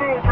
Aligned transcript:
Disney. 0.00 0.29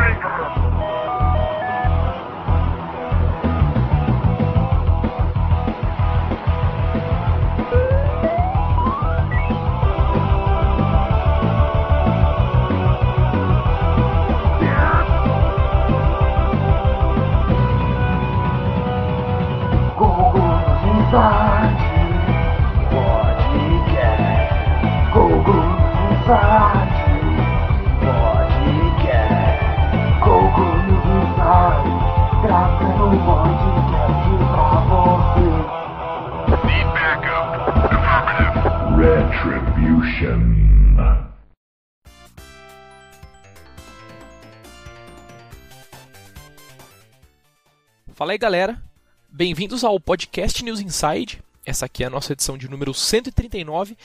Fala 48.14 48.32
aí 48.32 48.38
galera, 48.38 48.82
bem-vindos 49.28 49.84
ao 49.84 50.00
podcast 50.00 50.64
News 50.64 50.80
Inside. 50.80 51.40
Essa 51.64 51.86
aqui 51.86 52.02
é 52.02 52.08
a 52.08 52.10
nossa 52.10 52.32
edição 52.32 52.58
de 52.58 52.68
número 52.68 52.92
139 52.92 53.96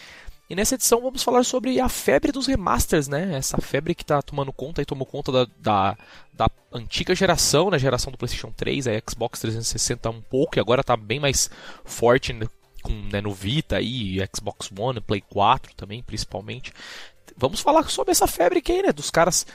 e 0.48 0.56
nessa 0.56 0.76
edição 0.76 1.02
vamos 1.02 1.24
falar 1.24 1.44
sobre 1.44 1.80
a 1.80 1.90
febre 1.90 2.32
dos 2.32 2.46
remasters, 2.46 3.08
né? 3.08 3.36
Essa 3.36 3.58
febre 3.58 3.96
que 3.96 4.04
está 4.04 4.22
tomando 4.22 4.54
conta 4.54 4.84
e 4.84 4.86
tomou 4.86 5.08
conta 5.08 5.32
da, 5.32 5.48
da, 5.58 5.98
da, 6.32 6.52
antiga 6.72 7.16
geração, 7.16 7.66
na 7.66 7.72
né? 7.72 7.80
geração 7.80 8.12
do 8.12 8.20
PlayStation 8.20 8.52
3, 8.56 8.86
a 8.88 8.92
Xbox 9.10 9.40
360 9.40 10.12
um 10.12 10.22
pouco 10.22 10.60
e 10.60 10.60
agora 10.60 10.82
está 10.82 10.96
bem 10.96 11.20
mais 11.20 11.50
forte 11.84 12.34
né? 12.34 12.46
Com, 12.84 12.94
né, 13.12 13.22
no 13.22 13.34
Vita 13.34 13.82
e 13.82 14.18
Xbox 14.36 14.70
One, 14.78 15.02
Play 15.02 15.22
4 15.22 15.74
também, 15.76 16.04
principalmente. 16.04 16.72
Vamos 17.36 17.62
falar 17.62 17.90
sobre 17.90 18.12
essa 18.12 18.28
febre 18.28 18.62
que 18.62 18.72
aí, 18.72 18.84
né? 18.84 18.92
Dos 18.92 19.10
caras 19.10 19.48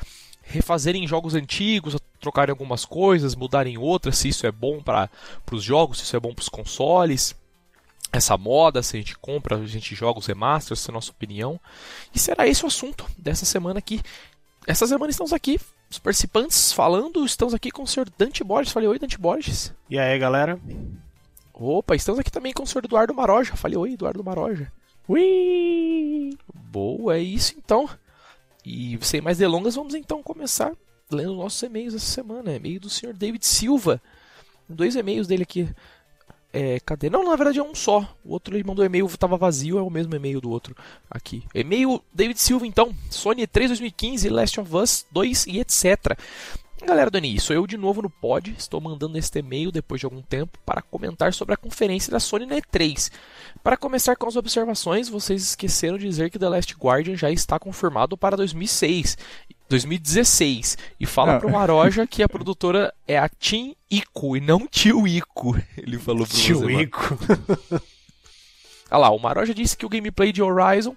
refazerem 0.42 1.06
jogos 1.06 1.34
antigos, 1.34 1.96
trocarem 2.20 2.50
algumas 2.50 2.84
coisas, 2.84 3.36
mudarem 3.36 3.76
outras, 3.78 4.18
se 4.18 4.28
isso 4.28 4.46
é 4.46 4.50
bom 4.50 4.82
para 4.82 5.10
os 5.52 5.62
jogos, 5.62 5.98
se 5.98 6.04
isso 6.04 6.16
é 6.16 6.20
bom 6.20 6.34
para 6.34 6.42
os 6.42 6.48
consoles. 6.48 7.36
Essa 8.10 8.38
moda, 8.38 8.82
se 8.82 8.96
a 8.96 9.00
gente 9.00 9.16
compra, 9.18 9.56
a 9.56 9.66
gente 9.66 9.94
joga 9.94 10.18
os 10.18 10.26
remasters, 10.26 10.80
essa 10.80 10.90
é 10.90 10.92
a 10.92 10.94
nossa 10.94 11.10
opinião. 11.10 11.60
E 12.14 12.18
será 12.18 12.48
esse 12.48 12.64
o 12.64 12.68
assunto 12.68 13.04
dessa 13.18 13.44
semana 13.44 13.78
aqui. 13.78 14.00
Essa 14.66 14.86
semana 14.86 15.10
estamos 15.10 15.32
aqui, 15.32 15.60
os 15.90 15.98
participantes 15.98 16.72
falando, 16.72 17.24
estamos 17.24 17.54
aqui 17.54 17.70
com 17.70 17.82
o 17.82 17.86
senhor 17.86 18.10
Dante 18.18 18.42
Borges. 18.42 18.72
Falei 18.72 18.88
oi, 18.88 18.98
Dante 18.98 19.18
Borges. 19.18 19.74
E 19.90 19.98
aí, 19.98 20.18
galera? 20.18 20.58
Opa, 21.60 21.96
estamos 21.96 22.20
aqui 22.20 22.30
também 22.30 22.52
com 22.52 22.62
o 22.62 22.66
senhor 22.66 22.84
Eduardo 22.84 23.12
Maroja. 23.12 23.56
Falei 23.56 23.76
oi, 23.76 23.92
Eduardo 23.94 24.22
Maroja. 24.22 24.70
Ui! 25.08 26.30
Boa, 26.54 27.16
é 27.16 27.20
isso 27.20 27.54
então. 27.56 27.88
E 28.64 28.96
sem 29.02 29.20
mais 29.20 29.38
delongas, 29.38 29.74
vamos 29.74 29.94
então 29.94 30.22
começar 30.22 30.72
lendo 31.10 31.34
nossos 31.34 31.60
e-mails 31.62 31.94
essa 31.94 32.06
semana. 32.06 32.54
E-mail 32.54 32.78
do 32.78 32.88
senhor 32.88 33.12
David 33.12 33.44
Silva. 33.44 34.00
Dois 34.68 34.94
e-mails 34.94 35.26
dele 35.26 35.42
aqui. 35.42 35.68
É, 36.52 36.78
cadê? 36.80 37.10
Não, 37.10 37.24
na 37.24 37.34
verdade 37.34 37.58
é 37.58 37.62
um 37.62 37.74
só. 37.74 38.08
O 38.24 38.32
outro 38.32 38.56
ele 38.56 38.62
mandou 38.62 38.84
e-mail, 38.84 39.06
estava 39.06 39.36
vazio, 39.36 39.78
é 39.78 39.82
o 39.82 39.90
mesmo 39.90 40.14
e-mail 40.14 40.40
do 40.40 40.50
outro 40.50 40.76
aqui. 41.10 41.42
E-mail 41.52 42.00
David 42.14 42.40
Silva, 42.40 42.66
então. 42.66 42.94
Sony 43.10 43.46
3 43.48 43.70
2015, 43.70 44.28
Last 44.28 44.60
of 44.60 44.76
Us 44.76 45.06
2 45.10 45.46
e 45.48 45.58
etc. 45.58 46.16
Galera 46.84 47.10
do 47.10 47.40
Sou 47.40 47.54
eu 47.54 47.66
de 47.66 47.76
novo 47.76 48.00
no 48.00 48.08
pod, 48.08 48.54
estou 48.56 48.80
mandando 48.80 49.18
este 49.18 49.40
e-mail 49.40 49.72
depois 49.72 50.00
de 50.00 50.06
algum 50.06 50.22
tempo 50.22 50.58
para 50.64 50.80
comentar 50.80 51.34
sobre 51.34 51.52
a 51.54 51.56
conferência 51.56 52.10
da 52.10 52.20
Sony 52.20 52.46
na 52.46 52.56
E3. 52.56 53.10
Para 53.62 53.76
começar 53.76 54.16
com 54.16 54.28
as 54.28 54.36
observações, 54.36 55.08
vocês 55.08 55.42
esqueceram 55.42 55.98
de 55.98 56.06
dizer 56.06 56.30
que 56.30 56.38
The 56.38 56.48
Last 56.48 56.74
Guardian 56.74 57.16
já 57.16 57.30
está 57.30 57.58
confirmado 57.58 58.16
para 58.16 58.36
2006, 58.36 59.18
2016 59.68 60.78
e 61.00 61.04
fala 61.04 61.38
para 61.38 61.48
o 61.48 61.52
Maroja 61.52 62.06
que 62.06 62.22
a 62.22 62.28
produtora 62.28 62.94
é 63.06 63.18
a 63.18 63.28
Team 63.28 63.74
Ico 63.90 64.36
e 64.36 64.40
não 64.40 64.66
Tio 64.66 65.06
Ico. 65.06 65.60
Ele 65.76 65.98
falou 65.98 66.26
pro 66.26 66.36
Tio 66.36 66.60
você, 66.60 66.82
Ico. 66.82 67.18
Olha 68.90 69.00
lá, 69.00 69.10
o 69.10 69.18
Maroja 69.18 69.52
disse 69.52 69.76
que 69.76 69.84
o 69.84 69.88
gameplay 69.88 70.32
de 70.32 70.42
Horizon 70.42 70.96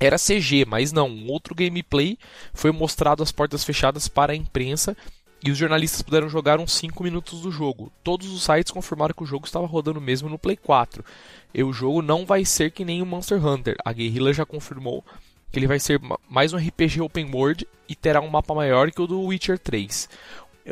era 0.00 0.16
CG, 0.16 0.64
mas 0.66 0.90
não. 0.90 1.08
Um 1.08 1.30
outro 1.30 1.54
gameplay 1.54 2.18
foi 2.54 2.72
mostrado 2.72 3.22
às 3.22 3.30
portas 3.30 3.62
fechadas 3.62 4.08
para 4.08 4.32
a 4.32 4.36
imprensa 4.36 4.96
e 5.44 5.50
os 5.50 5.58
jornalistas 5.58 6.02
puderam 6.02 6.28
jogar 6.28 6.58
uns 6.58 6.72
5 6.72 7.02
minutos 7.02 7.42
do 7.42 7.50
jogo. 7.50 7.92
Todos 8.02 8.32
os 8.32 8.42
sites 8.42 8.72
confirmaram 8.72 9.14
que 9.14 9.22
o 9.22 9.26
jogo 9.26 9.46
estava 9.46 9.66
rodando 9.66 10.00
mesmo 10.00 10.28
no 10.28 10.38
Play 10.38 10.56
4. 10.56 11.04
E 11.52 11.62
o 11.62 11.72
jogo 11.72 12.02
não 12.02 12.26
vai 12.26 12.44
ser 12.44 12.70
que 12.70 12.84
nem 12.84 13.02
o 13.02 13.06
Monster 13.06 13.44
Hunter. 13.44 13.76
A 13.84 13.92
Guerrilla 13.92 14.32
já 14.32 14.44
confirmou 14.44 15.04
que 15.52 15.58
ele 15.58 15.66
vai 15.66 15.78
ser 15.78 16.00
mais 16.28 16.52
um 16.52 16.58
RPG 16.58 17.00
open 17.00 17.30
world 17.34 17.66
e 17.88 17.94
terá 17.94 18.20
um 18.20 18.28
mapa 18.28 18.54
maior 18.54 18.90
que 18.90 19.02
o 19.02 19.06
do 19.06 19.20
Witcher 19.20 19.58
3 19.58 20.08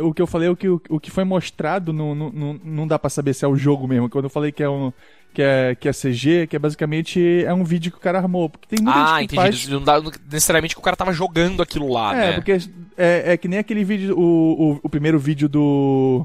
o 0.01 0.13
que 0.13 0.23
eu 0.23 0.27
falei, 0.27 0.49
o 0.49 0.57
que, 0.57 0.69
o, 0.69 1.01
que 1.01 1.11
foi 1.11 1.25
mostrado, 1.25 1.93
não, 1.93 2.15
não, 2.15 2.61
não 2.65 2.87
dá 2.87 2.99
para 2.99 3.11
saber 3.11 3.35
se 3.35 3.45
é 3.45 3.49
o 3.49 3.57
jogo 3.57 3.87
mesmo. 3.87 4.09
Quando 4.09 4.25
eu 4.25 4.31
falei 4.31 4.53
que 4.53 4.63
é 4.63 4.69
um. 4.69 4.93
Que 5.33 5.43
é, 5.43 5.77
que 5.79 5.89
é 5.89 5.93
CG, 5.93 6.47
que 6.47 6.57
é 6.57 6.59
basicamente 6.59 7.45
é 7.45 7.53
um 7.53 7.63
vídeo 7.63 7.93
que 7.93 7.99
o 7.99 8.01
cara 8.01 8.19
armou. 8.19 8.49
Porque 8.49 8.67
tem 8.67 8.83
muita 8.83 8.99
ah, 8.99 9.21
gente 9.21 9.29
que 9.29 9.37
entendi. 9.37 9.57
Faz... 9.59 9.69
Não 9.69 9.83
dá 9.83 10.01
necessariamente 10.31 10.75
que 10.75 10.81
o 10.81 10.83
cara 10.83 10.97
tava 10.97 11.13
jogando 11.13 11.63
aquilo 11.63 11.93
lá, 11.93 12.17
é, 12.17 12.19
né? 12.19 12.33
Porque 12.33 12.53
é, 12.97 13.33
é 13.33 13.37
que 13.37 13.47
nem 13.47 13.59
aquele 13.59 13.85
vídeo, 13.85 14.19
o, 14.19 14.73
o, 14.73 14.81
o 14.83 14.89
primeiro 14.89 15.19
vídeo 15.19 15.49
do. 15.49 16.25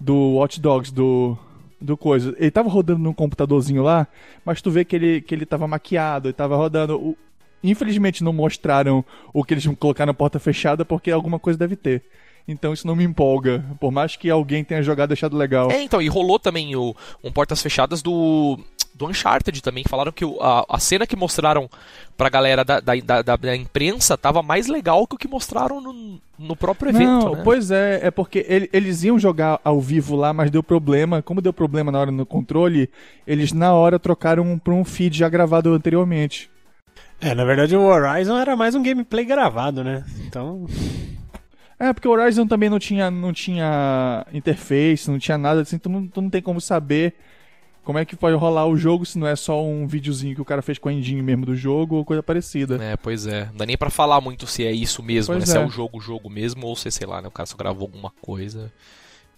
Do 0.00 0.34
Watch 0.34 0.60
Dogs, 0.60 0.92
do 0.92 1.38
do 1.84 1.96
coisa. 1.96 2.34
Ele 2.38 2.50
tava 2.50 2.68
rodando 2.68 3.00
num 3.00 3.12
computadorzinho 3.12 3.82
lá, 3.82 4.06
mas 4.44 4.62
tu 4.62 4.70
vê 4.70 4.84
que 4.84 4.96
ele, 4.96 5.20
que 5.20 5.34
ele 5.34 5.46
tava 5.46 5.68
maquiado, 5.68 6.28
ele 6.28 6.32
tava 6.32 6.56
rodando. 6.56 6.96
O... 6.96 7.16
Infelizmente 7.62 8.24
não 8.24 8.32
mostraram 8.32 9.04
o 9.32 9.44
que 9.44 9.54
eles 9.54 9.66
colocaram 9.78 10.10
na 10.10 10.14
porta 10.14 10.38
fechada, 10.38 10.84
porque 10.84 11.10
alguma 11.10 11.38
coisa 11.38 11.58
deve 11.58 11.76
ter. 11.76 12.02
Então 12.46 12.72
isso 12.72 12.86
não 12.86 12.94
me 12.94 13.04
empolga. 13.04 13.64
Por 13.80 13.90
mais 13.90 14.16
que 14.16 14.28
alguém 14.28 14.62
tenha 14.62 14.82
jogado 14.82 15.10
e 15.10 15.14
achado 15.14 15.36
legal. 15.36 15.70
É, 15.70 15.82
então, 15.82 16.00
e 16.00 16.08
rolou 16.08 16.38
também 16.38 16.76
o, 16.76 16.94
um 17.22 17.32
Portas 17.32 17.62
Fechadas 17.62 18.02
do, 18.02 18.58
do 18.94 19.06
Uncharted 19.06 19.62
também. 19.62 19.84
Falaram 19.88 20.12
que 20.12 20.24
a, 20.40 20.64
a 20.68 20.78
cena 20.78 21.06
que 21.06 21.16
mostraram 21.16 21.68
pra 22.16 22.28
galera 22.28 22.64
da, 22.64 22.80
da, 22.80 22.94
da, 23.22 23.36
da, 23.36 23.56
imprensa 23.56 24.16
tava 24.16 24.42
mais 24.42 24.68
legal 24.68 25.06
que 25.06 25.14
o 25.14 25.18
que 25.18 25.26
mostraram 25.26 25.80
no, 25.80 26.20
no 26.38 26.54
próprio 26.54 26.90
evento. 26.90 27.06
Não, 27.06 27.34
né? 27.34 27.40
pois 27.42 27.70
é, 27.70 28.06
é 28.06 28.10
porque 28.10 28.44
ele, 28.46 28.68
eles 28.72 29.02
iam 29.02 29.18
jogar 29.18 29.58
ao 29.64 29.80
vivo 29.80 30.14
lá, 30.14 30.32
mas 30.32 30.50
deu 30.50 30.62
problema. 30.62 31.22
Como 31.22 31.40
deu 31.40 31.52
problema 31.52 31.90
na 31.90 31.98
hora 31.98 32.10
no 32.10 32.26
controle, 32.26 32.90
eles 33.26 33.52
na 33.52 33.72
hora 33.72 33.98
trocaram 33.98 34.58
pra 34.58 34.74
um 34.74 34.84
feed 34.84 35.18
já 35.18 35.28
gravado 35.28 35.72
anteriormente. 35.72 36.50
É, 37.20 37.34
na 37.34 37.44
verdade 37.44 37.74
o 37.74 37.80
Horizon 37.80 38.36
era 38.36 38.54
mais 38.54 38.74
um 38.74 38.82
gameplay 38.82 39.24
gravado, 39.24 39.82
né? 39.82 40.04
Então. 40.26 40.66
É, 41.78 41.92
porque 41.92 42.06
o 42.06 42.12
Horizon 42.12 42.46
também 42.46 42.70
não 42.70 42.78
tinha, 42.78 43.10
não 43.10 43.32
tinha 43.32 44.26
interface, 44.32 45.10
não 45.10 45.18
tinha 45.18 45.36
nada 45.36 45.62
assim, 45.62 45.78
tu 45.78 45.88
não, 45.88 46.06
tu 46.06 46.22
não 46.22 46.30
tem 46.30 46.40
como 46.40 46.60
saber 46.60 47.14
como 47.84 47.98
é 47.98 48.04
que 48.04 48.16
pode 48.16 48.34
rolar 48.36 48.66
o 48.66 48.76
jogo 48.76 49.04
se 49.04 49.18
não 49.18 49.26
é 49.26 49.36
só 49.36 49.62
um 49.62 49.86
videozinho 49.86 50.34
que 50.34 50.40
o 50.40 50.44
cara 50.44 50.62
fez 50.62 50.78
com 50.78 50.88
a 50.88 50.92
engine 50.92 51.20
mesmo 51.20 51.44
do 51.44 51.54
jogo 51.54 51.96
ou 51.96 52.04
coisa 52.04 52.22
parecida. 52.22 52.82
É, 52.82 52.96
pois 52.96 53.26
é. 53.26 53.46
Não 53.46 53.56
dá 53.56 53.66
nem 53.66 53.76
pra 53.76 53.90
falar 53.90 54.20
muito 54.20 54.46
se 54.46 54.64
é 54.64 54.72
isso 54.72 55.02
mesmo, 55.02 55.34
né? 55.34 55.44
Se 55.44 55.56
é. 55.56 55.60
é 55.60 55.64
o 55.64 55.68
jogo, 55.68 55.98
o 55.98 56.00
jogo 56.00 56.30
mesmo, 56.30 56.66
ou 56.66 56.74
se, 56.74 56.90
sei 56.90 57.06
lá, 57.06 57.20
né? 57.20 57.28
O 57.28 57.30
cara 57.30 57.46
só 57.46 57.56
gravou 57.56 57.82
alguma 57.82 58.10
coisa. 58.22 58.72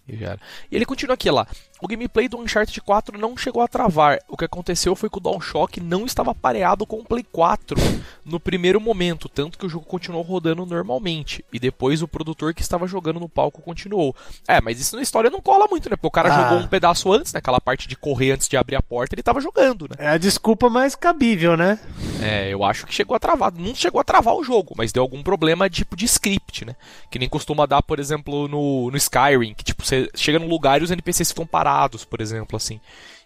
E 0.07 0.15
já 0.15 0.27
era. 0.27 0.39
E 0.71 0.75
ele 0.75 0.85
continua 0.85 1.15
aqui 1.15 1.29
lá. 1.29 1.45
O 1.79 1.87
gameplay 1.87 2.27
do 2.27 2.37
Uncharted 2.37 2.81
4 2.81 3.19
não 3.19 3.37
chegou 3.37 3.61
a 3.61 3.67
travar. 3.67 4.19
O 4.27 4.35
que 4.35 4.45
aconteceu 4.45 4.95
foi 4.95 5.09
que 5.09 5.17
o 5.17 5.21
DualShock 5.21 5.79
não 5.79 6.05
estava 6.05 6.33
pareado 6.33 6.85
com 6.85 6.97
o 6.97 7.05
Play 7.05 7.25
4 7.31 7.77
no 8.25 8.39
primeiro 8.39 8.81
momento, 8.81 9.29
tanto 9.29 9.57
que 9.57 9.65
o 9.65 9.69
jogo 9.69 9.85
continuou 9.85 10.23
rodando 10.23 10.65
normalmente. 10.65 11.45
E 11.53 11.59
depois 11.59 12.01
o 12.01 12.07
produtor 12.07 12.53
que 12.53 12.61
estava 12.61 12.87
jogando 12.87 13.19
no 13.19 13.29
palco 13.29 13.61
continuou. 13.61 14.15
É, 14.47 14.59
mas 14.59 14.79
isso 14.79 14.95
na 14.95 15.01
história 15.01 15.29
não 15.29 15.39
cola 15.39 15.67
muito, 15.69 15.89
né? 15.89 15.95
Porque 15.95 16.07
o 16.07 16.11
cara 16.11 16.33
ah. 16.33 16.43
jogou 16.43 16.63
um 16.63 16.67
pedaço 16.67 17.11
antes, 17.11 17.31
naquela 17.31 17.57
né? 17.57 17.61
parte 17.63 17.87
de 17.87 17.95
correr 17.95 18.31
antes 18.31 18.47
de 18.47 18.57
abrir 18.57 18.75
a 18.75 18.81
porta, 18.81 19.13
ele 19.13 19.21
estava 19.21 19.39
jogando, 19.39 19.83
né? 19.83 19.95
É 19.99 20.09
a 20.09 20.17
desculpa 20.17 20.69
mais 20.69 20.95
cabível, 20.95 21.55
né? 21.55 21.79
É, 22.21 22.51
eu 22.51 22.63
acho 22.63 22.85
que 22.85 22.93
chegou 22.93 23.15
a 23.15 23.19
travar. 23.19 23.53
Não 23.53 23.75
chegou 23.75 24.01
a 24.01 24.03
travar 24.03 24.35
o 24.35 24.43
jogo, 24.43 24.73
mas 24.75 24.91
deu 24.91 25.03
algum 25.03 25.21
problema 25.21 25.69
tipo 25.69 25.95
de 25.95 26.05
script, 26.05 26.65
né? 26.65 26.75
Que 27.11 27.19
nem 27.19 27.29
costuma 27.29 27.65
dar, 27.65 27.83
por 27.83 27.99
exemplo, 27.99 28.47
no, 28.47 28.89
no 28.89 28.97
Skyrim, 28.97 29.53
que 29.53 29.63
tipo, 29.63 29.85
você 29.85 30.09
chega 30.15 30.39
num 30.39 30.49
lugar 30.49 30.81
e 30.81 30.83
os 30.83 30.91
NPCs 30.91 31.29
ficam 31.29 31.45
parados, 31.45 31.66
por 32.05 32.21
exemplo, 32.21 32.55
assim, 32.55 32.79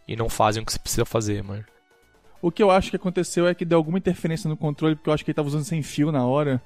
e 0.08 0.16
não 0.16 0.30
fazem 0.30 0.62
o 0.62 0.66
que 0.66 0.72
você 0.72 0.80
precisa 0.80 1.06
fazer, 1.06 1.44
mano. 1.44 1.64
O 2.42 2.52
que 2.52 2.64
eu 2.64 2.72
acho 2.72 2.90
que 2.90 2.96
aconteceu 2.96 3.48
é 3.48 3.54
que 3.54 3.64
deu 3.64 3.78
alguma 3.78 4.00
interferência 4.00 4.50
no 4.50 4.58
controle, 4.58 4.96
porque 4.96 5.10
eu 5.10 5.14
acho 5.14 5.24
que 5.24 5.32
ele 5.32 5.36
tava 5.36 5.48
usando 5.48 5.64
sem 5.64 5.84
fio 5.84 6.12
na 6.12 6.26
hora. 6.26 6.62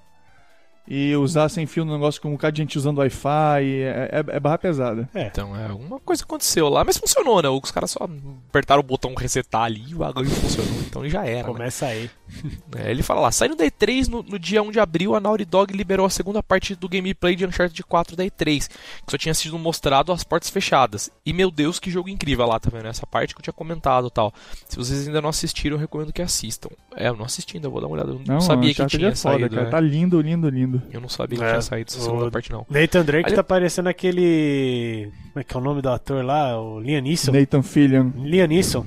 E 0.88 1.16
usar 1.16 1.50
sem 1.50 1.66
fio 1.66 1.84
no 1.84 1.94
negócio 1.94 2.22
com 2.22 2.30
um 2.30 2.34
bocado 2.34 2.54
de 2.54 2.62
gente 2.62 2.78
usando 2.78 3.00
Wi-Fi, 3.00 3.64
é, 3.64 4.10
é, 4.12 4.36
é 4.36 4.40
barra 4.40 4.58
pesada. 4.58 5.10
Então, 5.16 5.56
é, 5.56 5.68
alguma 5.68 6.00
coisa 6.00 6.24
aconteceu 6.24 6.70
lá, 6.70 6.84
mas 6.84 6.98
funcionou, 6.98 7.42
né? 7.42 7.50
Os 7.50 7.72
caras 7.72 7.92
só 7.92 8.08
apertaram 8.50 8.82
o 8.82 8.84
botão 8.84 9.14
resetar 9.16 9.64
ali 9.64 9.84
e 9.88 9.96
o 9.96 10.00
bagulho 10.00 10.30
funcionou. 10.30 10.80
Então 10.82 11.10
já 11.10 11.26
era. 11.26 11.48
Né? 11.48 11.54
Começa 11.54 11.88
aí. 11.88 12.10
É, 12.76 12.92
ele 12.92 13.04
fala 13.04 13.22
lá, 13.22 13.32
saindo 13.32 13.56
da 13.56 13.64
E3 13.64 14.08
no, 14.08 14.22
no, 14.22 14.38
dia 14.38 14.62
1 14.62 14.72
de 14.72 14.80
abril, 14.80 15.16
a 15.16 15.20
Naughty 15.22 15.46
Dog 15.46 15.72
liberou 15.72 16.06
a 16.06 16.10
segunda 16.10 16.44
parte 16.44 16.76
do 16.76 16.90
gameplay 16.90 17.34
de 17.34 17.46
Uncharted 17.46 17.82
4 17.82 18.16
da 18.18 18.26
E3, 18.26 18.68
que 18.68 19.12
só 19.12 19.18
tinha 19.18 19.34
sido 19.34 19.58
mostrado 19.58 20.12
às 20.12 20.26
portas 20.26 20.50
fechadas. 20.50 21.10
E 21.26 21.32
meu 21.32 21.50
Deus, 21.50 21.80
que 21.80 21.90
jogo 21.90 22.10
incrível 22.10 22.46
lá, 22.46 22.60
tá 22.60 22.70
vendo? 22.70 22.88
Essa 22.88 23.08
parte 23.08 23.34
que 23.34 23.40
eu 23.40 23.44
tinha 23.44 23.54
comentado 23.54 24.10
tal. 24.10 24.34
Se 24.68 24.76
vocês 24.76 25.08
ainda 25.08 25.22
não 25.22 25.30
assistiram, 25.30 25.78
eu 25.78 25.80
recomendo 25.80 26.12
que 26.12 26.22
assistam. 26.22 26.70
É, 26.96 27.08
eu 27.08 27.16
não 27.16 27.26
assisti 27.26 27.56
ainda, 27.56 27.70
vou 27.70 27.80
dar 27.80 27.88
uma 27.88 27.96
olhada. 27.96 28.12
Eu 28.12 28.22
não, 28.26 28.36
não 28.36 28.42
sabia 28.42 28.74
que 28.74 28.86
tinha 28.88 29.08
é 29.08 29.16
foda, 29.16 29.38
saído. 29.38 29.56
Cara, 29.56 29.68
é. 29.68 29.72
Tá 29.72 29.80
lindo, 29.80 30.20
lindo, 30.20 30.50
lindo. 30.50 30.75
Eu 30.92 31.02
não 31.02 31.10
sabia 31.10 31.38
que 31.38 31.44
é, 31.44 31.50
tinha 31.50 31.62
saído 31.62 31.92
essa 31.92 32.02
segunda 32.02 32.32
parte, 32.32 32.52
não. 32.52 32.66
Nathan 32.70 33.04
Drake 33.04 33.28
Ali... 33.28 33.36
tá 33.36 33.44
parecendo 33.44 33.90
aquele. 33.90 35.12
Como 35.34 35.40
é 35.40 35.44
que 35.44 35.56
é 35.56 35.60
o 35.60 35.64
nome 35.64 35.82
do 35.82 35.90
ator 35.90 36.24
lá? 36.24 36.60
O 36.60 36.80
Liam 36.80 37.02
Neeson. 37.02 37.32
Nathan 37.32 37.62
Fillion. 37.62 38.12
Liam 38.18 38.48
Neeson. 38.48 38.86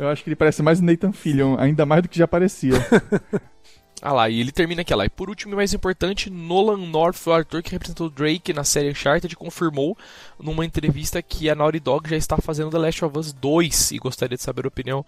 Eu 0.00 0.08
acho 0.08 0.24
que 0.24 0.30
ele 0.30 0.36
parece 0.36 0.62
mais 0.62 0.80
Nathan 0.80 1.12
Fillion, 1.12 1.56
ainda 1.58 1.84
mais 1.84 2.02
do 2.02 2.08
que 2.08 2.18
já 2.18 2.26
parecia. 2.26 2.72
ah 4.00 4.14
lá, 4.14 4.30
e 4.30 4.40
ele 4.40 4.50
termina 4.50 4.80
aqui 4.80 4.94
lá. 4.94 5.04
E 5.04 5.10
por 5.10 5.28
último 5.28 5.52
e 5.52 5.56
mais 5.56 5.74
importante, 5.74 6.30
Nolan 6.30 6.78
North, 6.78 7.26
o 7.26 7.32
ator 7.34 7.62
que 7.62 7.72
representou 7.72 8.08
Drake 8.08 8.50
na 8.54 8.64
série 8.64 8.88
Uncharted, 8.88 9.36
confirmou 9.36 9.98
numa 10.38 10.64
entrevista 10.64 11.20
que 11.20 11.50
a 11.50 11.54
Naughty 11.54 11.80
Dog 11.80 12.08
já 12.08 12.16
está 12.16 12.38
fazendo 12.38 12.70
The 12.70 12.78
Last 12.78 13.04
of 13.04 13.18
Us 13.18 13.32
2 13.34 13.92
e 13.92 13.98
gostaria 13.98 14.38
de 14.38 14.42
saber 14.42 14.64
a 14.64 14.68
opinião 14.68 15.04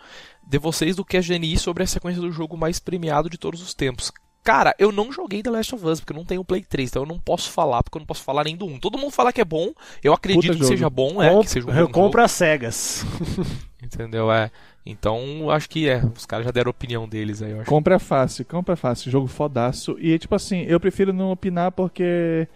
de 0.47 0.59
vocês 0.59 0.94
do 0.94 1.06
que 1.06 1.17
a 1.17 1.23
GNI 1.23 1.56
sobre 1.56 1.85
a 1.85 1.87
sequência 1.87 2.20
do 2.20 2.31
jogo 2.31 2.55
mais 2.55 2.79
premiado 2.79 3.31
de 3.31 3.38
todos 3.38 3.62
os 3.62 3.73
tempos. 3.73 4.12
Cara, 4.44 4.74
eu 4.78 4.90
não 4.90 5.12
joguei 5.12 5.40
The 5.42 5.50
Last 5.50 5.74
of 5.74 5.86
Us, 5.86 6.00
porque 6.00 6.12
eu 6.12 6.16
não 6.16 6.24
tenho 6.24 6.44
Play 6.44 6.62
3, 6.62 6.90
então 6.90 7.02
eu 7.02 7.06
não 7.08 7.18
posso 7.18 7.50
falar, 7.50 7.82
porque 7.82 7.96
eu 7.96 8.00
não 8.00 8.06
posso 8.06 8.22
falar 8.24 8.42
nem 8.44 8.56
do 8.56 8.66
1. 8.66 8.80
Todo 8.80 8.98
mundo 8.98 9.12
fala 9.12 9.32
que 9.32 9.40
é 9.40 9.44
bom, 9.44 9.70
eu 10.02 10.12
acredito 10.12 10.42
Puta 10.42 10.52
que 10.54 10.58
jogo. 10.58 10.68
seja 10.68 10.90
bom, 10.90 11.22
é, 11.22 11.40
que 11.42 11.50
seja 11.50 11.70
um 11.70 11.74
eu 11.74 11.86
bom 11.86 11.92
compro 11.92 12.20
as 12.22 12.32
cegas. 12.32 13.04
Entendeu? 13.82 14.32
É. 14.32 14.50
Então, 14.84 15.48
acho 15.50 15.68
que 15.70 15.88
é. 15.88 16.02
Os 16.16 16.26
caras 16.26 16.44
já 16.44 16.50
deram 16.50 16.70
a 16.70 16.72
opinião 16.72 17.08
deles 17.08 17.40
aí, 17.40 17.52
eu 17.52 17.60
acho. 17.60 17.68
Compra 17.70 17.98
fácil, 18.00 18.44
compra 18.44 18.74
fácil. 18.74 19.10
Jogo 19.12 19.28
fodaço. 19.28 19.96
E, 20.00 20.18
tipo 20.18 20.34
assim, 20.34 20.62
eu 20.62 20.80
prefiro 20.80 21.12
não 21.12 21.30
opinar 21.30 21.70
porque 21.70 22.48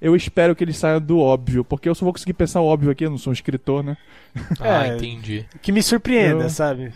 eu 0.00 0.14
espero 0.14 0.54
que 0.54 0.62
ele 0.62 0.72
saia 0.72 1.00
do 1.00 1.18
óbvio. 1.18 1.64
Porque 1.64 1.88
eu 1.88 1.94
só 1.94 2.04
vou 2.04 2.12
conseguir 2.12 2.34
pensar 2.34 2.60
o 2.60 2.66
óbvio 2.66 2.90
aqui, 2.92 3.04
eu 3.04 3.10
não 3.10 3.18
sou 3.18 3.32
um 3.32 3.34
escritor, 3.34 3.82
né? 3.82 3.96
Ah, 4.60 4.86
É. 4.86 4.96
entendi. 4.96 5.44
Que 5.60 5.72
me 5.72 5.82
surpreenda, 5.82 6.44
Eu- 6.44 6.50
sabe? 6.50 6.92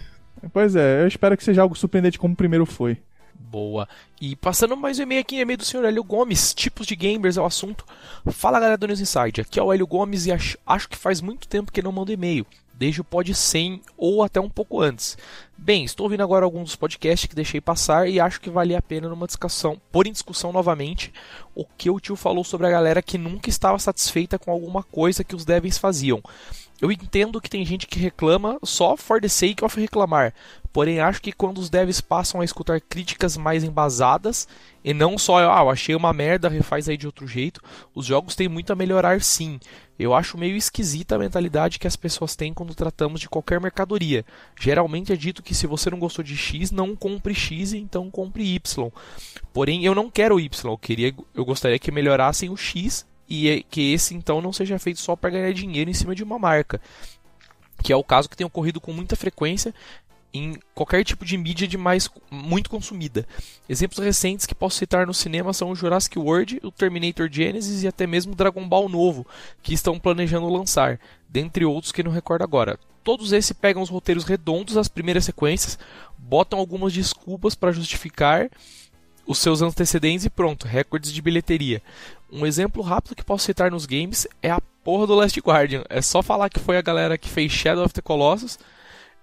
Pois 0.53 0.77
é, 0.77 1.03
eu 1.03 1.09
espero 1.09 1.37
que 1.37 1.43
seja 1.43 1.63
algo 1.63 1.75
surpreendente 1.77 2.19
como 2.19 2.35
o 2.35 2.37
primeiro 2.37 2.65
foi. 2.65 2.97
Boa. 3.39 3.89
E 4.21 4.35
passando 4.35 4.77
mais 4.77 4.99
um 4.99 5.03
e-mail 5.03 5.21
aqui, 5.21 5.37
e-mail 5.37 5.59
do 5.59 5.65
senhor 5.65 5.85
Hélio 5.85 6.03
Gomes, 6.03 6.55
tipos 6.55 6.87
de 6.87 6.97
gamers 6.97 7.37
é 7.37 7.41
o 7.41 7.47
assunto. 7.47 7.85
Fala 8.31 8.59
galera 8.59 8.79
do 8.79 8.87
News 8.87 9.01
Inside, 9.01 9.43
aqui 9.43 9.61
é 9.61 9.63
o 9.63 9.73
Hélio 9.73 9.87
Gomes 9.87 10.27
e 10.27 10.33
acho, 10.33 10.59
acho 10.67 10.89
que 10.89 10.97
faz 10.97 11.21
muito 11.21 11.47
tempo 11.47 11.71
que 11.71 11.83
não 11.83 11.93
mando 11.93 12.13
e-mail, 12.13 12.47
desde 12.73 13.01
o 13.01 13.05
pod 13.05 13.33
100 13.35 13.83
ou 13.97 14.23
até 14.23 14.41
um 14.41 14.49
pouco 14.49 14.81
antes. 14.81 15.19
Bem, 15.57 15.85
estou 15.85 16.05
ouvindo 16.05 16.23
agora 16.23 16.45
alguns 16.45 16.65
dos 16.65 16.77
podcasts 16.77 17.29
que 17.29 17.37
deixei 17.37 17.61
passar 17.61 18.09
e 18.09 18.19
acho 18.19 18.41
que 18.41 18.51
valia 18.51 18.79
a 18.79 18.83
pena 18.83 19.09
numa 19.09 19.27
discussão, 19.27 19.81
pôr 19.93 20.07
em 20.07 20.13
discussão 20.13 20.53
novamente 20.53 21.13
o 21.55 21.65
que 21.65 21.91
o 21.91 22.01
tio 22.01 22.17
falou 22.17 22.45
sobre 22.45 22.67
a 22.67 22.71
galera 22.71 23.03
que 23.03 23.19
nunca 23.19 23.49
estava 23.49 23.79
satisfeita 23.79 24.39
com 24.39 24.51
alguma 24.51 24.83
coisa 24.83 25.25
que 25.25 25.37
os 25.37 25.45
devs 25.45 25.79
faziam. 25.79 26.23
Eu 26.81 26.93
entendo 26.93 27.41
que 27.41 27.49
tem 27.49 27.65
gente 27.65 27.87
que 27.87 27.99
reclama 27.99 28.59
só 28.63 28.97
for 28.97 29.19
the 29.19 29.29
sake 29.29 29.65
of 29.65 29.81
reclamar, 29.81 30.35
porém 30.75 31.01
acho 31.01 31.23
que 31.23 31.33
quando 31.33 31.57
os 31.57 31.71
devs 31.71 32.03
passam 32.03 32.43
a 32.43 32.45
escutar 32.45 32.83
críticas 32.83 33.35
mais 33.35 33.65
embasadas 33.65 34.47
e 34.85 34.93
não 34.93 35.17
só, 35.17 35.39
ah, 35.39 35.63
eu 35.63 35.71
achei 35.71 35.95
uma 35.95 36.13
merda, 36.13 36.51
refaz 36.51 36.87
aí 36.87 36.97
de 36.99 37.07
outro 37.07 37.27
jeito, 37.27 37.63
os 37.95 38.05
jogos 38.05 38.37
têm 38.37 38.47
muito 38.47 38.75
a 38.75 38.77
melhorar 38.77 39.23
sim. 39.23 39.59
Eu 39.99 40.15
acho 40.15 40.37
meio 40.37 40.55
esquisita 40.55 41.15
a 41.15 41.19
mentalidade 41.19 41.79
que 41.79 41.87
as 41.87 41.97
pessoas 41.97 42.37
têm 42.37 42.53
quando 42.53 42.75
tratamos 42.75 43.23
de 43.23 43.29
qualquer 43.29 43.59
mercadoria. 43.59 44.23
Geralmente 44.61 45.15
é 45.15 45.17
dito 45.17 45.43
que 45.43 45.55
se 45.55 45.67
você 45.67 45.89
não 45.89 45.99
gostou 45.99 46.23
de 46.23 46.37
X, 46.37 46.71
não 46.71 46.95
compre 46.95 47.35
X, 47.35 47.73
então 47.73 48.11
compre 48.11 48.55
Y. 48.55 48.91
Porém, 49.51 49.83
eu 49.83 49.95
não 49.95 50.11
quero 50.11 50.39
Y, 50.39 50.71
eu, 50.71 50.77
queria, 50.77 51.15
eu 51.35 51.45
gostaria 51.47 51.79
que 51.79 51.91
melhorassem 51.91 52.51
o 52.51 52.57
X 52.57 53.07
e 53.29 53.49
é- 53.49 53.63
que 53.63 53.93
esse 53.93 54.15
então 54.15 54.41
não 54.41 54.53
seja 54.53 54.79
feito 54.79 55.01
só 55.01 55.17
para 55.17 55.31
ganhar 55.31 55.53
dinheiro 55.53 55.91
em 55.91 55.95
cima 55.95 56.15
de 56.15 56.23
uma 56.23 56.39
marca. 56.39 56.81
Que 57.83 57.93
é 57.93 57.97
o 57.97 58.05
caso 58.05 58.29
que 58.29 58.37
tem 58.37 58.47
ocorrido 58.47 58.81
com 58.81 58.93
muita 58.93 59.17
frequência 59.17 59.75
em 60.33 60.59
qualquer 60.75 61.05
tipo 61.05 61.25
de 61.25 61.37
mídia 61.37 61.67
de 61.67 61.79
mais 61.79 62.11
muito 62.31 62.69
consumida. 62.69 63.27
Exemplos 63.69 64.05
recentes 64.05 64.47
que 64.47 64.55
posso 64.55 64.77
citar 64.77 65.07
no 65.07 65.15
cinema 65.15 65.53
são 65.53 65.71
o 65.71 65.75
Jurassic 65.75 66.19
World, 66.19 66.61
o 66.63 66.71
Terminator 66.71 67.29
Genesis 67.31 67.83
e 67.83 67.89
até 67.89 68.07
mesmo 68.07 68.33
o 68.33 68.37
Dragon 68.37 68.67
Ball 68.69 68.89
novo, 68.89 69.27
que 69.63 69.75
estão 69.75 69.99
planejando 69.99 70.49
lançar, 70.49 71.01
dentre 71.29 71.65
outros 71.65 71.93
que 71.93 72.03
não 72.03 72.11
recordo 72.11 72.43
agora. 72.43 72.79
Todos 73.03 73.33
esses 73.33 73.53
pegam 73.53 73.83
os 73.83 73.89
roteiros 73.89 74.25
redondos 74.25 74.75
das 74.75 74.89
primeiras 74.89 75.25
sequências, 75.25 75.79
botam 76.19 76.59
algumas 76.59 76.93
desculpas 76.93 77.55
para 77.55 77.73
justificar 77.73 78.51
os 79.27 79.39
seus 79.39 79.63
antecedentes 79.63 80.25
e 80.25 80.31
pronto, 80.31 80.67
recordes 80.67 81.13
de 81.13 81.23
bilheteria. 81.23 81.83
Um 82.31 82.45
exemplo 82.45 82.83
rápido 82.83 83.15
que 83.15 83.25
posso 83.25 83.45
citar 83.45 83.71
nos 83.71 83.87
games 83.87 84.27
é 84.43 84.51
a 84.51 84.61
porra 84.83 85.07
do 85.07 85.15
Last 85.15 85.39
Guardian. 85.41 85.85
É 85.89 86.03
só 86.03 86.23
falar 86.23 86.51
que 86.51 86.61
foi 86.61 86.77
a 86.77 86.83
galera 86.83 87.17
que 87.17 87.29
fez 87.29 87.53
Shadow 87.53 87.85
of 87.85 87.95
the 87.95 88.03
Colossus, 88.03 88.59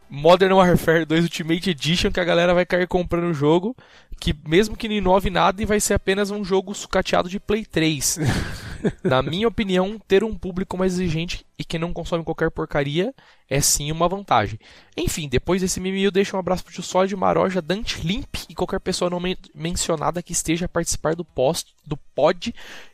Modern 0.09 0.53
Warfare 0.53 1.05
2 1.05 1.23
Ultimate 1.23 1.69
Edition, 1.69 2.11
que 2.11 2.19
a 2.19 2.23
galera 2.23 2.53
vai 2.53 2.65
cair 2.65 2.87
comprando 2.87 3.29
o 3.29 3.33
jogo, 3.33 3.75
que 4.19 4.35
mesmo 4.47 4.77
que 4.77 4.87
não 4.87 4.95
inove 4.95 5.29
nada 5.29 5.61
e 5.61 5.65
vai 5.65 5.79
ser 5.79 5.95
apenas 5.95 6.31
um 6.31 6.43
jogo 6.43 6.73
sucateado 6.73 7.27
de 7.27 7.39
Play 7.39 7.65
3. 7.65 8.19
Na 9.03 9.21
minha 9.21 9.47
opinião, 9.47 9.99
ter 10.07 10.23
um 10.23 10.35
público 10.35 10.77
mais 10.77 10.93
exigente 10.93 11.45
e 11.57 11.63
que 11.63 11.79
não 11.79 11.93
consome 11.93 12.23
qualquer 12.23 12.51
porcaria 12.51 13.13
é 13.49 13.61
sim 13.61 13.91
uma 13.91 14.07
vantagem. 14.07 14.59
Enfim, 14.97 15.27
depois 15.29 15.61
desse 15.61 15.79
mimimi 15.79 16.03
eu 16.03 16.11
deixo 16.11 16.35
um 16.35 16.39
abraço 16.39 16.63
pro 16.63 16.73
Tio 16.73 16.83
Sólido, 16.83 17.17
Maroja, 17.17 17.61
Dante 17.61 18.05
Limp 18.05 18.35
e 18.49 18.55
qualquer 18.55 18.79
pessoa 18.79 19.09
não 19.09 19.19
men- 19.19 19.37
mencionada 19.53 20.21
que 20.23 20.31
esteja 20.31 20.65
a 20.65 20.69
participar 20.69 21.15
do 21.15 21.23
post, 21.25 21.73
do 21.85 21.97
pod 22.15 22.53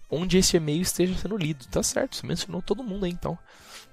onde 0.10 0.38
esse 0.38 0.58
e-mail 0.58 0.82
esteja 0.82 1.16
sendo 1.16 1.38
lido. 1.38 1.66
Tá 1.68 1.84
certo, 1.84 2.16
você 2.16 2.26
mencionou 2.26 2.62
todo 2.62 2.84
mundo 2.84 3.06
aí 3.06 3.12
então. 3.12 3.38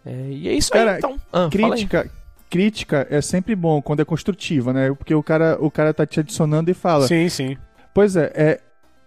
É, 0.04 0.28
e 0.30 0.48
é 0.48 0.52
isso 0.52 0.70
Cara, 0.70 0.92
aí 0.92 0.98
então. 0.98 1.20
Ah, 1.32 1.48
fala 1.50 1.74
aí. 1.74 1.86
Crítica, 1.86 2.10
crítica 2.48 3.06
é 3.10 3.20
sempre 3.20 3.54
bom 3.54 3.82
quando 3.82 4.00
é 4.00 4.04
construtiva, 4.04 4.72
né? 4.72 4.92
Porque 4.94 5.14
o 5.14 5.22
cara, 5.22 5.58
o 5.60 5.70
cara 5.70 5.92
tá 5.92 6.06
te 6.06 6.20
adicionando 6.20 6.70
e 6.70 6.74
fala. 6.74 7.06
Sim, 7.06 7.28
sim. 7.28 7.56
Pois 7.92 8.16
é, 8.16 8.32
é 8.34 8.60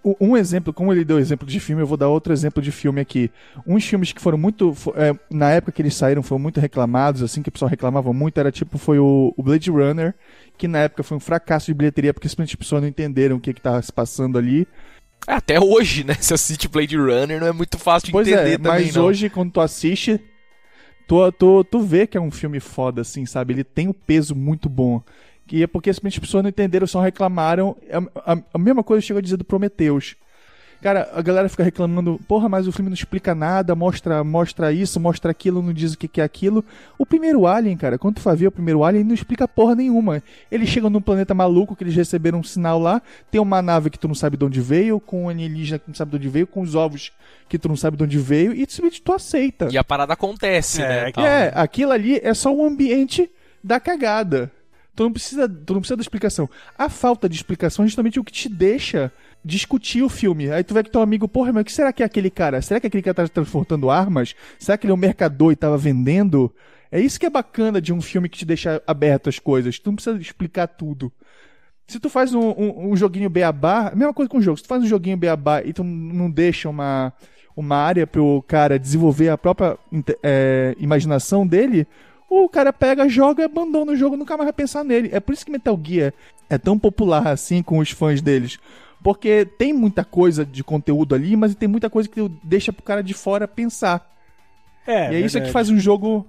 um 0.03 0.37
exemplo, 0.37 0.71
como 0.73 0.93
ele 0.93 1.03
deu 1.03 1.19
exemplo 1.19 1.47
de 1.47 1.59
filme, 1.59 1.81
eu 1.81 1.87
vou 1.87 1.97
dar 1.97 2.07
outro 2.07 2.31
exemplo 2.31 2.61
de 2.61 2.71
filme 2.71 3.01
aqui. 3.01 3.29
Uns 3.67 3.85
filmes 3.85 4.13
que 4.13 4.21
foram 4.21 4.37
muito. 4.37 4.73
é, 4.95 5.13
na 5.29 5.49
época 5.51 5.71
que 5.71 5.81
eles 5.81 5.95
saíram, 5.95 6.23
foram 6.23 6.39
muito 6.39 6.59
reclamados, 6.59 7.21
assim, 7.21 7.41
que 7.41 7.49
o 7.49 7.51
pessoal 7.51 7.69
reclamava 7.69 8.13
muito, 8.13 8.39
era 8.39 8.51
tipo, 8.51 8.77
foi 8.77 8.99
o, 8.99 9.33
o 9.35 9.43
Blade 9.43 9.69
Runner, 9.69 10.15
que 10.57 10.67
na 10.67 10.79
época 10.79 11.03
foi 11.03 11.17
um 11.17 11.19
fracasso 11.19 11.67
de 11.67 11.73
bilheteria, 11.73 12.13
porque 12.13 12.29
simplesmente 12.29 12.55
as 12.55 12.59
pessoas 12.59 12.81
não 12.81 12.89
entenderam 12.89 13.37
o 13.37 13.39
que, 13.39 13.53
que 13.53 13.61
tava 13.61 13.81
se 13.81 13.91
passando 13.91 14.37
ali. 14.37 14.67
É, 15.27 15.33
Até 15.33 15.59
hoje, 15.59 16.03
né? 16.03 16.15
Se 16.21 16.33
assiste 16.33 16.67
Blade 16.67 16.97
Runner, 16.97 17.39
não 17.39 17.47
é 17.47 17.51
muito 17.51 17.77
fácil 17.77 18.07
de 18.07 18.11
Pois 18.11 18.27
entender 18.27 18.53
é, 18.53 18.57
também, 18.57 18.85
mas 18.85 18.95
não. 18.95 19.05
hoje, 19.05 19.29
quando 19.29 19.51
tu 19.51 19.59
assiste, 19.59 20.19
tu, 21.07 21.31
tu, 21.33 21.63
tu 21.63 21.81
vê 21.81 22.07
que 22.07 22.17
é 22.17 22.21
um 22.21 22.31
filme 22.31 22.59
foda, 22.59 23.01
assim, 23.01 23.25
sabe? 23.25 23.53
Ele 23.53 23.63
tem 23.63 23.87
um 23.87 23.93
peso 23.93 24.33
muito 24.33 24.69
bom. 24.69 25.03
Que 25.49 25.63
é 25.63 25.67
porque 25.67 25.91
simplesmente 25.91 26.19
as 26.19 26.27
pessoas 26.27 26.43
não 26.43 26.49
entenderam, 26.49 26.85
só 26.85 27.01
reclamaram. 27.01 27.75
A, 28.15 28.33
a- 28.33 28.41
a 28.53 28.57
mesma 28.59 28.83
coisa 28.83 29.01
chega 29.01 29.17
a 29.19 29.21
dizer 29.21 29.35
do 29.37 29.43
Prometheus. 29.43 30.15
Cara, 30.79 31.09
a 31.13 31.21
galera 31.21 31.49
fica 31.49 31.61
reclamando, 31.63 32.17
porra, 32.25 32.47
mas 32.47 32.65
o 32.67 32.71
filme 32.71 32.89
não 32.89 32.93
explica 32.95 33.35
nada, 33.35 33.75
mostra, 33.75 34.23
mostra 34.23 34.71
isso, 34.71 34.97
mostra 34.97 35.29
aquilo, 35.31 35.61
não 35.61 35.73
diz 35.73 35.91
o 35.93 35.97
que, 35.97 36.07
que 36.07 36.21
é 36.21 36.23
aquilo. 36.23 36.63
O 36.97 37.05
primeiro 37.05 37.45
Alien, 37.47 37.75
cara, 37.75 37.97
quando 37.97 38.15
tu 38.15 38.21
vai 38.21 38.33
ver 38.35 38.47
o 38.47 38.51
primeiro 38.51 38.83
Alien, 38.85 39.01
ele 39.01 39.07
não 39.09 39.13
explica 39.15 39.45
porra 39.45 39.75
nenhuma. 39.75 40.23
Eles 40.49 40.69
chegam 40.69 40.89
num 40.89 41.01
planeta 41.01 41.33
maluco 41.33 41.75
que 41.75 41.83
eles 41.83 41.95
receberam 41.95 42.39
um 42.39 42.43
sinal 42.43 42.79
lá, 42.79 43.01
tem 43.29 43.41
uma 43.41 43.61
nave 43.61 43.89
que 43.89 43.99
tu 43.99 44.07
não 44.07 44.15
sabe 44.15 44.37
de 44.37 44.45
onde 44.45 44.61
veio, 44.61 45.01
com 45.01 45.25
um 45.25 45.29
alienígena 45.29 45.79
que 45.79 45.85
tu 45.85 45.89
não 45.89 45.95
sabe 45.95 46.11
de 46.11 46.17
onde 46.17 46.29
veio, 46.29 46.47
com 46.47 46.61
os 46.61 46.75
ovos 46.75 47.11
que 47.49 47.57
tu 47.59 47.67
não 47.67 47.75
sabe 47.75 47.97
de 47.97 48.03
onde 48.03 48.17
veio, 48.19 48.53
e 48.53 48.59
simplesmente 48.59 49.01
tu 49.01 49.11
aceita. 49.11 49.67
E 49.71 49.77
a 49.77 49.83
parada 49.83 50.13
acontece, 50.13 50.81
É, 50.81 50.87
né? 50.87 51.11
É, 51.17 51.51
aquilo 51.55 51.91
ali 51.91 52.19
é 52.23 52.33
só 52.33 52.55
o 52.55 52.63
ambiente 52.65 53.29
da 53.61 53.81
cagada. 53.81 54.49
Tu 54.99 55.03
não 55.03 55.13
precisa, 55.13 55.47
tu 55.47 55.73
não 55.73 55.79
precisa 55.79 55.95
da 55.95 56.01
explicação. 56.01 56.49
A 56.77 56.89
falta 56.89 57.29
de 57.29 57.35
explicação 57.37 57.85
é 57.85 57.87
justamente 57.87 58.19
o 58.19 58.23
que 58.23 58.33
te 58.33 58.49
deixa 58.49 59.09
discutir 59.45 60.03
o 60.03 60.09
filme. 60.09 60.51
Aí 60.51 60.61
tu 60.61 60.73
vê 60.73 60.83
que 60.83 60.91
teu 60.91 60.99
amigo, 60.99 61.25
porra, 61.25 61.53
mas 61.53 61.61
o 61.61 61.63
que 61.63 61.71
será 61.71 61.93
que 61.93 62.03
é 62.03 62.05
aquele 62.05 62.29
cara? 62.29 62.61
Será 62.61 62.81
que 62.81 62.87
aquele 62.87 63.01
cara 63.01 63.15
tá 63.15 63.27
transportando 63.29 63.89
armas? 63.89 64.35
Será 64.59 64.77
que 64.77 64.85
ele 64.85 64.91
é 64.91 64.93
um 64.93 64.97
mercador 64.97 65.53
e 65.53 65.55
tava 65.55 65.77
vendendo? 65.77 66.53
É 66.91 66.99
isso 66.99 67.17
que 67.17 67.25
é 67.25 67.29
bacana 67.29 67.79
de 67.79 67.93
um 67.93 68.01
filme 68.01 68.27
que 68.27 68.39
te 68.39 68.45
deixa 68.45 68.83
aberto 68.85 69.29
as 69.29 69.39
coisas. 69.39 69.79
Tu 69.79 69.87
não 69.89 69.95
precisa 69.95 70.17
explicar 70.17 70.67
tudo. 70.67 71.09
Se 71.87 71.97
tu 71.97 72.09
faz 72.09 72.33
um, 72.33 72.49
um, 72.49 72.91
um 72.91 72.95
joguinho 72.97 73.29
beabá, 73.29 73.93
mesma 73.95 74.13
coisa 74.13 74.29
com 74.29 74.39
o 74.39 74.41
jogo. 74.41 74.57
Se 74.57 74.63
tu 74.63 74.67
faz 74.67 74.83
um 74.83 74.87
joguinho 74.87 75.15
beabá 75.15 75.61
e 75.63 75.71
tu 75.71 75.81
não 75.81 76.29
deixa 76.29 76.67
uma, 76.67 77.13
uma 77.55 77.77
área 77.77 78.05
pro 78.05 78.43
cara 78.45 78.77
desenvolver 78.77 79.29
a 79.29 79.37
própria 79.37 79.77
é, 80.21 80.75
imaginação 80.77 81.47
dele, 81.47 81.87
o 82.29 82.47
cara 82.49 82.71
pega, 82.71 83.07
joga, 83.09 83.45
abandona 83.45 83.91
o 83.91 83.95
jogo, 83.95 84.15
nunca 84.15 84.37
mais 84.37 84.45
vai 84.45 84.53
pensar 84.53 84.83
nele. 84.83 85.09
É 85.11 85.19
por 85.19 85.33
isso 85.33 85.45
que 85.45 85.51
Metal 85.51 85.79
Gear 85.83 86.13
é 86.49 86.57
tão 86.57 86.77
popular 86.77 87.27
assim 87.27 87.61
com 87.63 87.79
os 87.79 87.91
fãs 87.91 88.21
deles. 88.21 88.59
Porque 89.03 89.45
tem 89.57 89.71
muita 89.73 90.03
coisa 90.03 90.45
de 90.45 90.63
conteúdo 90.63 91.15
ali, 91.15 91.35
mas 91.35 91.55
tem 91.55 91.67
muita 91.69 91.89
coisa 91.89 92.09
que 92.09 92.29
deixa 92.43 92.73
pro 92.73 92.83
cara 92.83 93.01
de 93.01 93.13
fora 93.13 93.47
pensar. 93.47 94.05
É, 94.85 95.11
e 95.13 95.15
é 95.15 95.19
isso 95.21 95.39
que 95.41 95.51
faz 95.51 95.69
um 95.69 95.79
jogo 95.79 96.27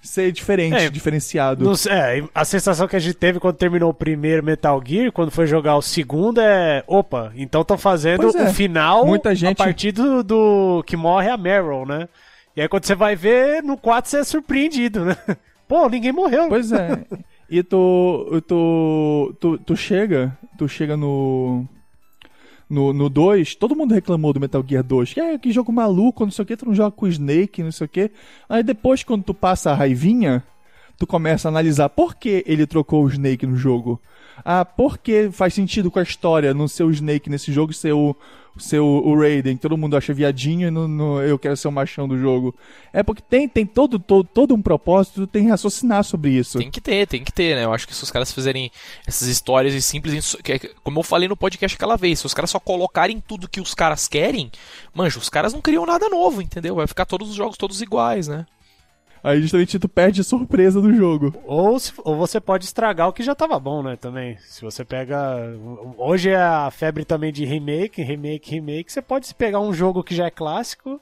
ser 0.00 0.30
diferente, 0.32 0.76
É, 0.76 0.88
diferenciado. 0.88 1.64
Não 1.64 1.72
é, 1.92 2.22
a 2.34 2.44
sensação 2.44 2.86
que 2.86 2.94
a 2.96 2.98
gente 3.00 3.14
teve 3.14 3.40
quando 3.40 3.56
terminou 3.56 3.90
o 3.90 3.94
primeiro 3.94 4.42
Metal 4.44 4.80
Gear, 4.84 5.10
quando 5.12 5.30
foi 5.30 5.46
jogar 5.46 5.76
o 5.76 5.82
segundo, 5.82 6.40
é. 6.40 6.84
Opa, 6.86 7.32
então 7.36 7.62
estão 7.62 7.76
fazendo 7.76 8.22
Pois 8.22 8.34
é. 8.34 8.44
o 8.44 8.52
final 8.54 9.04
Muita 9.04 9.34
gente- 9.34 9.60
a 9.60 9.64
partir 9.64 9.92
do, 9.92 10.22
do 10.22 10.84
que 10.86 10.96
morre 10.96 11.28
a 11.28 11.36
Meryl, 11.36 11.84
né? 11.84 12.08
E 12.56 12.62
aí 12.62 12.68
quando 12.68 12.86
você 12.86 12.94
vai 12.94 13.14
ver, 13.14 13.62
no 13.62 13.76
4 13.76 14.10
você 14.10 14.18
é 14.18 14.24
surpreendido, 14.24 15.04
né? 15.04 15.16
Pô, 15.68 15.88
ninguém 15.88 16.12
morreu. 16.12 16.48
Pois 16.48 16.72
é. 16.72 17.04
E 17.50 17.62
tu, 17.62 18.42
tu, 18.46 19.36
tu, 19.38 19.58
tu 19.58 19.76
chega, 19.76 20.36
tu 20.56 20.66
chega 20.66 20.96
no 20.96 21.66
no 22.68 22.92
no 22.92 23.08
2, 23.08 23.54
todo 23.54 23.76
mundo 23.76 23.94
reclamou 23.94 24.32
do 24.32 24.40
Metal 24.40 24.64
Gear 24.66 24.82
2. 24.82 25.12
Que 25.12 25.20
é 25.20 25.38
que 25.38 25.52
jogo 25.52 25.70
maluco, 25.70 26.24
não 26.24 26.30
sei 26.32 26.42
o 26.42 26.46
que, 26.46 26.56
tu 26.56 26.66
não 26.66 26.74
joga 26.74 26.90
com 26.90 27.06
o 27.06 27.08
Snake, 27.08 27.62
não 27.62 27.70
sei 27.70 27.84
o 27.84 27.88
que. 27.88 28.10
Aí 28.48 28.62
depois 28.62 29.04
quando 29.04 29.24
tu 29.24 29.34
passa 29.34 29.70
a 29.70 29.74
raivinha, 29.74 30.42
tu 30.98 31.06
começa 31.06 31.48
a 31.48 31.50
analisar 31.50 31.88
por 31.90 32.14
que 32.14 32.42
ele 32.46 32.66
trocou 32.66 33.04
o 33.04 33.08
Snake 33.08 33.46
no 33.46 33.56
jogo. 33.56 34.00
Ah, 34.44 34.64
por 34.64 34.98
que 34.98 35.30
faz 35.30 35.54
sentido 35.54 35.90
com 35.90 35.98
a 35.98 36.02
história 36.02 36.54
não 36.54 36.68
ser 36.68 36.84
o 36.84 36.90
Snake 36.90 37.30
nesse 37.30 37.52
jogo 37.52 37.72
e 37.72 37.74
ser 37.74 37.92
o, 37.92 38.16
ser 38.58 38.78
o, 38.80 38.86
o 38.86 39.18
Raiden, 39.18 39.56
que 39.56 39.62
todo 39.62 39.76
mundo 39.76 39.96
acha 39.96 40.12
viadinho 40.14 40.68
e 40.68 40.70
não, 40.70 40.86
não- 40.88 41.22
eu 41.22 41.38
quero 41.38 41.56
ser 41.56 41.68
o 41.68 41.72
machão 41.72 42.06
do 42.08 42.18
jogo. 42.18 42.54
É 42.92 43.02
porque 43.02 43.22
tem, 43.22 43.48
tem 43.48 43.66
todo, 43.66 43.98
todo, 43.98 44.24
todo 44.32 44.54
um 44.54 44.62
propósito, 44.62 45.26
tem 45.26 45.44
que 45.44 45.50
raciocinar 45.50 46.02
sobre 46.04 46.30
isso. 46.30 46.58
Tem 46.58 46.70
que 46.70 46.80
ter, 46.80 47.06
tem 47.06 47.22
que 47.22 47.32
ter, 47.32 47.54
né? 47.56 47.64
Eu 47.64 47.72
acho 47.72 47.86
que 47.86 47.94
se 47.94 48.02
os 48.02 48.10
caras 48.10 48.32
fizerem 48.32 48.70
essas 49.06 49.28
histórias 49.28 49.84
simples, 49.84 50.36
que- 50.42 50.70
como 50.82 51.00
eu 51.00 51.02
falei 51.04 51.28
no 51.28 51.36
podcast 51.36 51.74
aquela 51.76 51.96
vez, 51.96 52.18
se 52.20 52.26
os 52.26 52.34
caras 52.34 52.50
só 52.50 52.58
colocarem 52.60 53.20
tudo 53.20 53.48
que 53.48 53.60
os 53.60 53.74
caras 53.74 54.08
querem, 54.08 54.50
mancha, 54.94 55.18
os 55.18 55.28
caras 55.28 55.52
não 55.52 55.60
criam 55.60 55.84
nada 55.84 56.08
novo, 56.08 56.40
entendeu? 56.40 56.74
Vai 56.76 56.86
ficar 56.86 57.04
todos 57.04 57.28
os 57.30 57.34
jogos 57.36 57.56
todos 57.56 57.80
iguais, 57.82 58.28
né? 58.28 58.46
Aí 59.26 59.42
justamente 59.42 59.76
tu 59.78 59.88
perde 59.88 60.20
a 60.20 60.24
surpresa 60.24 60.80
do 60.80 60.94
jogo. 60.94 61.34
Ou, 61.44 61.76
se- 61.80 61.92
ou 62.04 62.16
você 62.16 62.40
pode 62.40 62.64
estragar 62.64 63.08
o 63.08 63.12
que 63.12 63.24
já 63.24 63.34
tava 63.34 63.58
bom, 63.58 63.82
né? 63.82 63.96
Também. 63.96 64.38
Se 64.38 64.62
você 64.62 64.84
pega. 64.84 65.18
Hoje 65.98 66.30
é 66.30 66.36
a 66.40 66.70
febre 66.70 67.04
também 67.04 67.32
de 67.32 67.44
remake, 67.44 68.02
remake, 68.02 68.52
remake. 68.52 68.92
Você 68.92 69.02
pode 69.02 69.34
pegar 69.34 69.58
um 69.58 69.74
jogo 69.74 70.04
que 70.04 70.14
já 70.14 70.26
é 70.26 70.30
clássico 70.30 71.00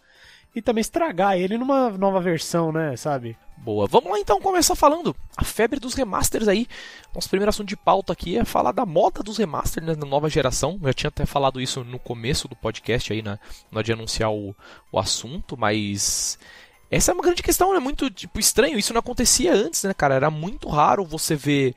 e 0.57 0.63
também 0.63 0.81
estragar 0.81 1.37
ele 1.37 1.59
numa 1.59 1.91
nova 1.91 2.19
versão, 2.19 2.73
né? 2.73 2.97
Sabe? 2.97 3.37
Boa. 3.59 3.87
Vamos 3.87 4.11
lá 4.11 4.19
então 4.19 4.41
começar 4.41 4.75
falando 4.75 5.15
a 5.37 5.45
febre 5.45 5.79
dos 5.79 5.93
remasters 5.93 6.49
aí. 6.49 6.67
Nosso 7.15 7.29
primeiro 7.29 7.51
assunto 7.51 7.69
de 7.69 7.77
pauta 7.77 8.15
aqui 8.15 8.39
é 8.39 8.45
falar 8.45 8.73
da 8.73 8.87
moda 8.87 9.23
dos 9.23 9.37
remasters 9.37 9.87
né, 9.87 9.95
na 9.95 10.07
nova 10.07 10.31
geração. 10.31 10.79
Eu 10.81 10.89
já 10.89 10.95
tinha 10.95 11.09
até 11.09 11.27
falado 11.27 11.61
isso 11.61 11.85
no 11.85 11.99
começo 11.99 12.49
do 12.49 12.57
podcast 12.57 13.13
aí, 13.13 13.21
na, 13.21 13.33
na 13.71 13.79
hora 13.79 13.85
de 13.85 13.93
anunciar 13.93 14.33
o, 14.33 14.55
o 14.91 14.99
assunto, 14.99 15.57
mas 15.59 16.39
essa 16.97 17.13
é 17.13 17.15
uma 17.15 17.23
grande 17.23 17.43
questão, 17.43 17.73
né? 17.73 17.79
Muito 17.79 18.11
tipo 18.11 18.39
estranho. 18.41 18.79
Isso 18.79 18.93
não 18.93 19.01
acontecia 19.01 19.53
antes, 19.55 19.83
né, 19.85 19.93
cara? 19.95 20.15
Era 20.15 20.31
muito 20.31 20.69
raro 20.69 21.05
você 21.05 21.35
ver 21.37 21.75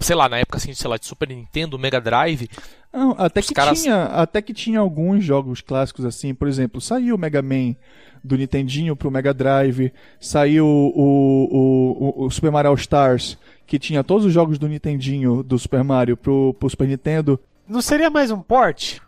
sei 0.00 0.16
lá, 0.16 0.28
na 0.28 0.38
época 0.38 0.58
assim, 0.58 0.74
sei 0.74 0.90
lá, 0.90 0.96
de 0.96 1.06
Super 1.06 1.28
Nintendo, 1.28 1.78
Mega 1.78 2.00
Drive, 2.00 2.48
Não, 2.92 3.12
até 3.16 3.40
que 3.40 3.54
caras- 3.54 3.80
tinha, 3.82 4.04
até 4.06 4.42
que 4.42 4.52
tinha 4.52 4.80
alguns 4.80 5.22
jogos 5.24 5.60
clássicos 5.60 6.04
assim, 6.04 6.34
por 6.34 6.48
exemplo, 6.48 6.80
saiu 6.80 7.14
o 7.14 7.18
Mega 7.18 7.40
Man 7.40 7.76
do 8.24 8.36
Nintendinho 8.36 8.96
pro 8.96 9.12
Mega 9.12 9.32
Drive, 9.32 9.92
saiu 10.18 10.66
o, 10.66 10.92
o, 10.96 12.22
o, 12.22 12.24
o 12.26 12.30
Super 12.30 12.50
Mario 12.50 12.70
All 12.70 12.76
Stars, 12.76 13.38
que 13.64 13.78
tinha 13.78 14.02
todos 14.02 14.24
os 14.26 14.32
jogos 14.32 14.58
do 14.58 14.66
Nintendinho 14.68 15.40
do 15.42 15.56
Super 15.58 15.84
Mario 15.84 16.16
pro, 16.16 16.52
pro 16.58 16.68
Super 16.70 16.88
Nintendo. 16.88 17.38
Não 17.68 17.80
seria 17.80 18.10
mais 18.10 18.30
um 18.32 18.40
port? 18.40 18.98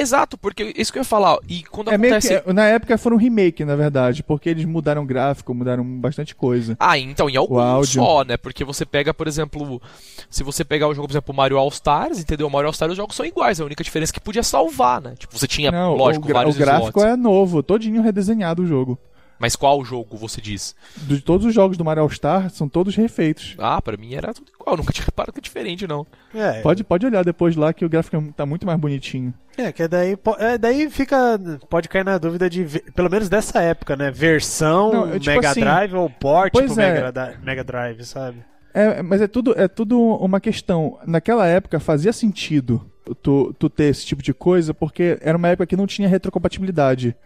Exato, 0.00 0.38
porque 0.38 0.72
isso 0.76 0.92
que 0.92 0.98
eu 0.98 1.00
ia 1.00 1.04
falar, 1.04 1.38
e 1.48 1.62
quando 1.64 1.90
É 1.90 1.94
acontece. 1.96 2.40
que, 2.40 2.52
na 2.52 2.64
época 2.66 2.96
foram 2.96 3.16
remake, 3.16 3.64
na 3.64 3.74
verdade, 3.74 4.22
porque 4.22 4.48
eles 4.48 4.64
mudaram 4.64 5.04
gráfico, 5.04 5.52
mudaram 5.54 5.84
bastante 5.84 6.34
coisa. 6.34 6.76
Ah, 6.78 6.96
então, 6.98 7.28
em 7.28 7.36
alguns 7.36 7.58
áudio. 7.60 8.02
só, 8.02 8.24
né? 8.24 8.36
Porque 8.36 8.64
você 8.64 8.86
pega, 8.86 9.12
por 9.12 9.26
exemplo, 9.26 9.82
se 10.30 10.42
você 10.44 10.64
pegar 10.64 10.86
o 10.88 10.94
jogo, 10.94 11.08
por 11.08 11.12
exemplo, 11.12 11.34
Mario 11.34 11.58
All 11.58 11.68
Stars, 11.68 12.20
entendeu? 12.20 12.48
Mario 12.48 12.68
All 12.68 12.72
Stars 12.72 12.92
os 12.92 12.96
jogos 12.96 13.16
são 13.16 13.26
iguais, 13.26 13.60
a 13.60 13.64
única 13.64 13.82
diferença 13.82 14.12
é 14.12 14.14
que 14.14 14.20
podia 14.20 14.42
salvar, 14.42 15.00
né? 15.00 15.14
Tipo, 15.18 15.36
você 15.38 15.46
tinha, 15.48 15.70
Não, 15.72 15.94
lógico, 15.94 16.28
o, 16.30 16.32
vários 16.32 16.54
o 16.54 16.58
gráfico 16.58 16.98
slots. 17.00 17.12
é 17.12 17.16
novo, 17.16 17.62
todinho 17.62 18.00
redesenhado 18.02 18.62
o 18.62 18.66
jogo. 18.66 18.98
Mas 19.40 19.54
qual 19.54 19.84
jogo 19.84 20.16
você 20.16 20.40
diz? 20.40 20.74
De 20.96 21.20
todos 21.20 21.46
os 21.46 21.54
jogos 21.54 21.76
do 21.76 21.84
Mario 21.84 22.02
All 22.02 22.10
Star, 22.10 22.50
são 22.50 22.68
todos 22.68 22.96
refeitos. 22.96 23.54
Ah, 23.56 23.80
pra 23.80 23.96
mim 23.96 24.12
era 24.14 24.34
tudo 24.34 24.50
igual, 24.68 24.76
nunca 24.76 24.92
tinha 24.92 25.04
reparado 25.06 25.32
que 25.32 25.40
é 25.40 25.42
diferente, 25.42 25.86
não. 25.86 26.06
É, 26.34 26.60
Pode, 26.60 26.84
pode 26.84 27.06
olhar 27.06 27.24
depois 27.24 27.56
lá 27.56 27.72
que 27.72 27.84
o 27.84 27.88
gráfico 27.88 28.22
tá 28.36 28.44
muito 28.46 28.66
mais 28.66 28.78
bonitinho. 28.78 29.32
É, 29.56 29.72
que 29.72 29.88
daí, 29.88 30.16
po- 30.16 30.36
é, 30.38 30.56
daí 30.56 30.88
fica. 30.88 31.38
Pode 31.68 31.88
cair 31.88 32.04
na 32.04 32.16
dúvida 32.18 32.48
de. 32.48 32.64
Pelo 32.94 33.10
menos 33.10 33.28
dessa 33.28 33.60
época, 33.60 33.96
né? 33.96 34.10
Versão 34.10 34.92
Não, 34.92 35.08
é 35.14 35.18
tipo 35.18 35.34
Mega 35.34 35.50
assim, 35.50 35.60
Drive 35.60 35.94
ou 35.94 36.08
port 36.08 36.52
pro 36.52 36.64
é. 36.64 36.76
Mega, 36.76 37.38
Mega 37.42 37.64
Drive, 37.64 38.04
sabe? 38.04 38.44
É, 38.72 39.02
mas 39.02 39.20
é 39.20 39.26
tudo, 39.26 39.54
é 39.58 39.66
tudo 39.66 39.98
uma 39.98 40.40
questão. 40.40 40.98
Naquela 41.04 41.46
época 41.46 41.80
fazia 41.80 42.12
sentido 42.12 42.88
tu, 43.22 43.52
tu 43.58 43.68
ter 43.68 43.84
esse 43.84 44.06
tipo 44.06 44.22
de 44.22 44.32
coisa, 44.32 44.72
porque 44.72 45.18
era 45.20 45.36
uma 45.36 45.48
época 45.48 45.66
que 45.66 45.76
não 45.76 45.86
tinha 45.86 46.08
retrocompatibilidade. 46.08 47.16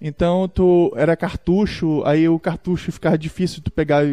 Então 0.00 0.48
tu 0.48 0.92
era 0.96 1.16
cartucho, 1.16 2.02
aí 2.04 2.28
o 2.28 2.38
cartucho 2.38 2.90
ficava 2.90 3.16
difícil 3.16 3.62
tu 3.62 3.70
pegar 3.70 4.04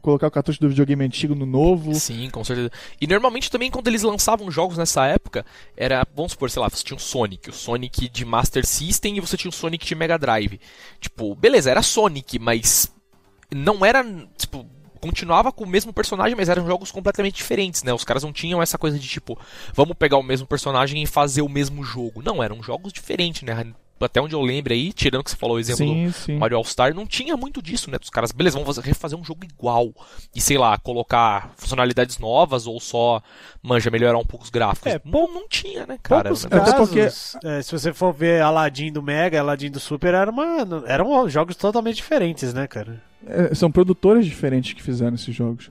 colocar 0.00 0.26
o 0.26 0.30
cartucho 0.30 0.60
do 0.60 0.68
videogame 0.68 1.04
antigo 1.04 1.34
no 1.34 1.46
novo. 1.46 1.94
Sim, 1.94 2.30
com 2.30 2.44
certeza. 2.44 2.70
E 3.00 3.06
normalmente 3.06 3.50
também 3.50 3.70
quando 3.70 3.88
eles 3.88 4.02
lançavam 4.02 4.50
jogos 4.50 4.76
nessa 4.76 5.06
época, 5.06 5.44
era, 5.76 6.06
vamos 6.14 6.32
supor, 6.32 6.50
sei 6.50 6.62
lá, 6.62 6.68
você 6.68 6.84
tinha 6.84 6.96
o 6.96 7.00
Sonic, 7.00 7.50
o 7.50 7.52
Sonic 7.52 8.08
de 8.08 8.24
Master 8.24 8.66
System 8.66 9.16
e 9.16 9.20
você 9.20 9.36
tinha 9.36 9.50
o 9.50 9.52
Sonic 9.54 9.86
de 9.86 9.94
Mega 9.94 10.18
Drive. 10.18 10.60
Tipo, 11.00 11.34
beleza, 11.34 11.70
era 11.70 11.82
Sonic, 11.82 12.38
mas 12.38 12.92
não 13.54 13.84
era, 13.84 14.04
tipo, 14.36 14.66
continuava 15.00 15.52
com 15.52 15.64
o 15.64 15.68
mesmo 15.68 15.92
personagem, 15.92 16.36
mas 16.36 16.48
eram 16.48 16.66
jogos 16.66 16.90
completamente 16.90 17.36
diferentes, 17.36 17.82
né? 17.82 17.92
Os 17.92 18.04
caras 18.04 18.22
não 18.22 18.32
tinham 18.32 18.60
essa 18.60 18.78
coisa 18.78 18.98
de 18.98 19.06
tipo, 19.06 19.38
vamos 19.72 19.96
pegar 19.96 20.16
o 20.16 20.22
mesmo 20.22 20.46
personagem 20.46 21.02
e 21.02 21.06
fazer 21.06 21.42
o 21.42 21.48
mesmo 21.48 21.84
jogo. 21.84 22.22
Não, 22.22 22.42
eram 22.42 22.62
jogos 22.62 22.92
diferentes, 22.92 23.42
né? 23.42 23.72
Até 24.00 24.20
onde 24.20 24.34
eu 24.34 24.42
lembro 24.42 24.72
aí, 24.72 24.92
tirando 24.92 25.24
que 25.24 25.30
você 25.30 25.36
falou 25.36 25.56
o 25.56 25.58
exemplo 25.58 25.86
do, 25.86 25.92
Sim, 25.92 26.12
sim. 26.12 26.38
Mario 26.38 26.58
All 26.58 26.64
Star 26.64 26.94
não 26.94 27.06
tinha 27.06 27.36
muito 27.36 27.62
disso, 27.62 27.90
né? 27.90 27.98
Os 28.02 28.10
caras, 28.10 28.30
beleza, 28.30 28.58
vamos 28.58 28.74
fazer- 28.74 28.86
refazer 28.86 29.18
um 29.18 29.24
jogo 29.24 29.44
igual. 29.44 29.92
E 30.34 30.40
sei 30.40 30.58
lá, 30.58 30.76
colocar 30.78 31.50
funcionalidades 31.56 32.18
novas 32.18 32.66
ou 32.66 32.78
só, 32.78 33.22
manja, 33.62 33.90
melhorar 33.90 34.18
um 34.18 34.24
pouco 34.24 34.44
os 34.44 34.50
gráficos. 34.50 34.92
É, 34.92 35.00
não, 35.04 35.32
não 35.32 35.48
tinha, 35.48 35.86
né, 35.86 35.98
cara? 36.02 36.28
Poucos 36.30 36.44
Até 36.44 36.58
casos, 36.58 37.36
é, 37.42 37.62
se 37.62 37.72
você 37.72 37.92
for 37.92 38.12
ver 38.12 38.42
Aladdin 38.42 38.92
do 38.92 39.02
Mega, 39.02 39.40
Aladdin 39.40 39.70
do 39.70 39.80
Super, 39.80 40.14
era 40.14 40.30
uma, 40.30 40.84
eram 40.86 41.28
jogos 41.28 41.56
totalmente 41.56 41.96
diferentes, 41.96 42.52
né, 42.52 42.66
cara? 42.66 43.02
É, 43.26 43.54
são 43.54 43.70
produtores 43.70 44.26
diferentes 44.26 44.72
que 44.72 44.82
fizeram 44.82 45.14
esses 45.14 45.34
jogos. 45.34 45.70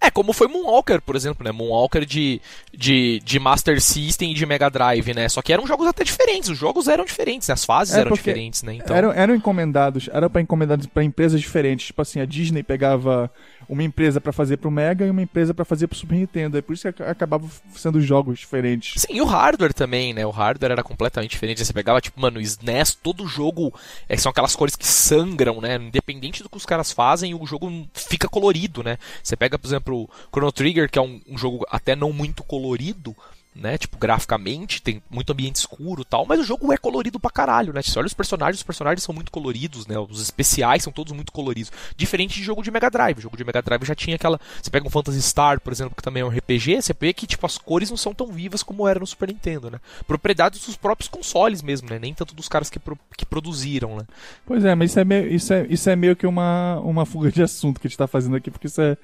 É, 0.00 0.10
como 0.10 0.32
foi 0.32 0.46
Moonwalker, 0.48 1.00
por 1.00 1.16
exemplo, 1.16 1.44
né? 1.44 1.52
Moonwalker 1.52 2.04
de, 2.04 2.40
de, 2.72 3.20
de 3.24 3.38
Master 3.38 3.80
System 3.80 4.32
e 4.32 4.34
de 4.34 4.46
Mega 4.46 4.68
Drive, 4.68 5.14
né? 5.14 5.28
Só 5.28 5.42
que 5.42 5.52
eram 5.52 5.66
jogos 5.66 5.86
até 5.86 6.04
diferentes, 6.04 6.48
os 6.50 6.58
jogos 6.58 6.88
eram 6.88 7.04
diferentes, 7.04 7.48
né? 7.48 7.54
as 7.54 7.64
fases 7.64 7.94
É, 7.94 8.00
eram 8.00 8.12
diferentes, 8.12 8.62
né? 8.62 8.74
Então, 8.74 8.94
Eram, 8.94 9.12
eram 9.12 9.34
encomendados, 9.34 10.08
eram 10.12 10.28
para 10.28 10.40
encomendados 10.40 10.86
para 10.86 11.02
empresas 11.02 11.40
diferentes. 11.40 11.86
Tipo 11.86 12.02
assim, 12.02 12.20
a 12.20 12.24
Disney 12.26 12.62
pegava 12.62 13.30
uma 13.68 13.82
empresa 13.82 14.20
pra 14.20 14.32
fazer 14.32 14.56
pro 14.58 14.70
Mega 14.70 15.06
e 15.06 15.10
uma 15.10 15.22
empresa 15.22 15.52
pra 15.52 15.64
fazer 15.64 15.86
pro 15.86 15.96
Super 15.98 16.14
Nintendo. 16.16 16.56
É 16.58 16.62
por 16.62 16.72
isso 16.72 16.82
que 16.82 17.02
ac- 17.02 17.10
acabava 17.10 17.46
sendo 17.74 18.00
jogos 18.00 18.38
diferentes. 18.38 19.00
Sim, 19.02 19.14
e 19.14 19.20
o 19.20 19.24
hardware 19.24 19.74
também, 19.74 20.12
né? 20.14 20.24
O 20.26 20.30
hardware 20.30 20.72
era 20.72 20.82
completamente 20.82 21.30
diferente. 21.32 21.64
Você 21.64 21.72
pegava, 21.72 22.00
tipo, 22.00 22.20
mano, 22.20 22.40
SNES, 22.40 22.94
todo 22.94 23.26
jogo 23.26 23.72
é, 24.08 24.16
são 24.16 24.30
aquelas 24.30 24.54
cores 24.56 24.76
que 24.76 24.86
sangram, 24.86 25.60
né? 25.60 25.76
Independente 25.76 26.42
do 26.42 26.48
que 26.48 26.56
os 26.56 26.66
caras 26.66 26.92
fazem, 26.92 27.34
o 27.34 27.46
jogo 27.46 27.70
fica 27.94 28.28
colorido, 28.28 28.82
né? 28.82 28.98
Você 29.22 29.36
pega, 29.36 29.58
por 29.58 29.66
exemplo, 29.66 30.02
o 30.02 30.10
Chrono 30.30 30.52
Trigger, 30.52 30.90
que 30.90 30.98
é 30.98 31.02
um, 31.02 31.20
um 31.28 31.36
jogo 31.36 31.64
até 31.70 31.96
não 31.96 32.12
muito 32.12 32.44
colorido, 32.44 33.14
né? 33.60 33.78
Tipo, 33.78 33.96
graficamente, 33.98 34.82
tem 34.82 35.02
muito 35.10 35.32
ambiente 35.32 35.56
escuro 35.56 36.02
e 36.02 36.04
tal, 36.04 36.26
mas 36.26 36.40
o 36.40 36.44
jogo 36.44 36.72
é 36.72 36.76
colorido 36.76 37.18
pra 37.18 37.30
caralho, 37.30 37.72
né? 37.72 37.82
Você 37.82 37.98
olha 37.98 38.06
os 38.06 38.14
personagens, 38.14 38.58
os 38.58 38.62
personagens 38.62 39.02
são 39.02 39.14
muito 39.14 39.30
coloridos, 39.32 39.86
né? 39.86 39.98
Os 39.98 40.20
especiais 40.20 40.82
são 40.82 40.92
todos 40.92 41.12
muito 41.12 41.32
coloridos. 41.32 41.72
Diferente 41.96 42.34
de 42.34 42.42
jogo 42.44 42.62
de 42.62 42.70
Mega 42.70 42.90
Drive. 42.90 43.18
O 43.18 43.22
jogo 43.22 43.36
de 43.36 43.44
Mega 43.44 43.62
Drive 43.62 43.84
já 43.84 43.94
tinha 43.94 44.16
aquela. 44.16 44.38
Você 44.62 44.70
pega 44.70 44.86
um 44.86 44.90
Phantasy 44.90 45.22
Star, 45.22 45.60
por 45.60 45.72
exemplo, 45.72 45.94
que 45.96 46.02
também 46.02 46.22
é 46.22 46.26
um 46.26 46.28
RPG, 46.28 46.82
você 46.82 46.94
vê 46.98 47.12
que, 47.12 47.26
tipo, 47.26 47.46
as 47.46 47.58
cores 47.58 47.90
não 47.90 47.96
são 47.96 48.12
tão 48.14 48.28
vivas 48.28 48.62
como 48.62 48.86
era 48.86 49.00
no 49.00 49.06
Super 49.06 49.28
Nintendo, 49.28 49.70
né? 49.70 49.80
Propriedades 50.06 50.64
dos 50.66 50.76
próprios 50.76 51.08
consoles 51.08 51.62
mesmo, 51.62 51.88
né? 51.88 51.98
Nem 51.98 52.14
tanto 52.14 52.34
dos 52.34 52.48
caras 52.48 52.68
que, 52.70 52.78
pro- 52.78 52.98
que 53.16 53.24
produziram, 53.26 53.96
né? 53.96 54.02
Pois 54.44 54.64
é, 54.64 54.74
mas 54.74 54.90
isso 54.90 55.00
é 55.00 55.04
meio, 55.04 55.32
isso 55.32 55.52
é, 55.52 55.66
isso 55.68 55.90
é 55.90 55.96
meio 55.96 56.16
que 56.16 56.26
uma, 56.26 56.78
uma 56.80 57.06
fuga 57.06 57.30
de 57.30 57.42
assunto 57.42 57.80
que 57.80 57.86
a 57.86 57.90
gente 57.90 57.98
tá 57.98 58.06
fazendo 58.06 58.36
aqui, 58.36 58.50
porque 58.50 58.66
isso 58.66 58.80
é, 58.80 58.96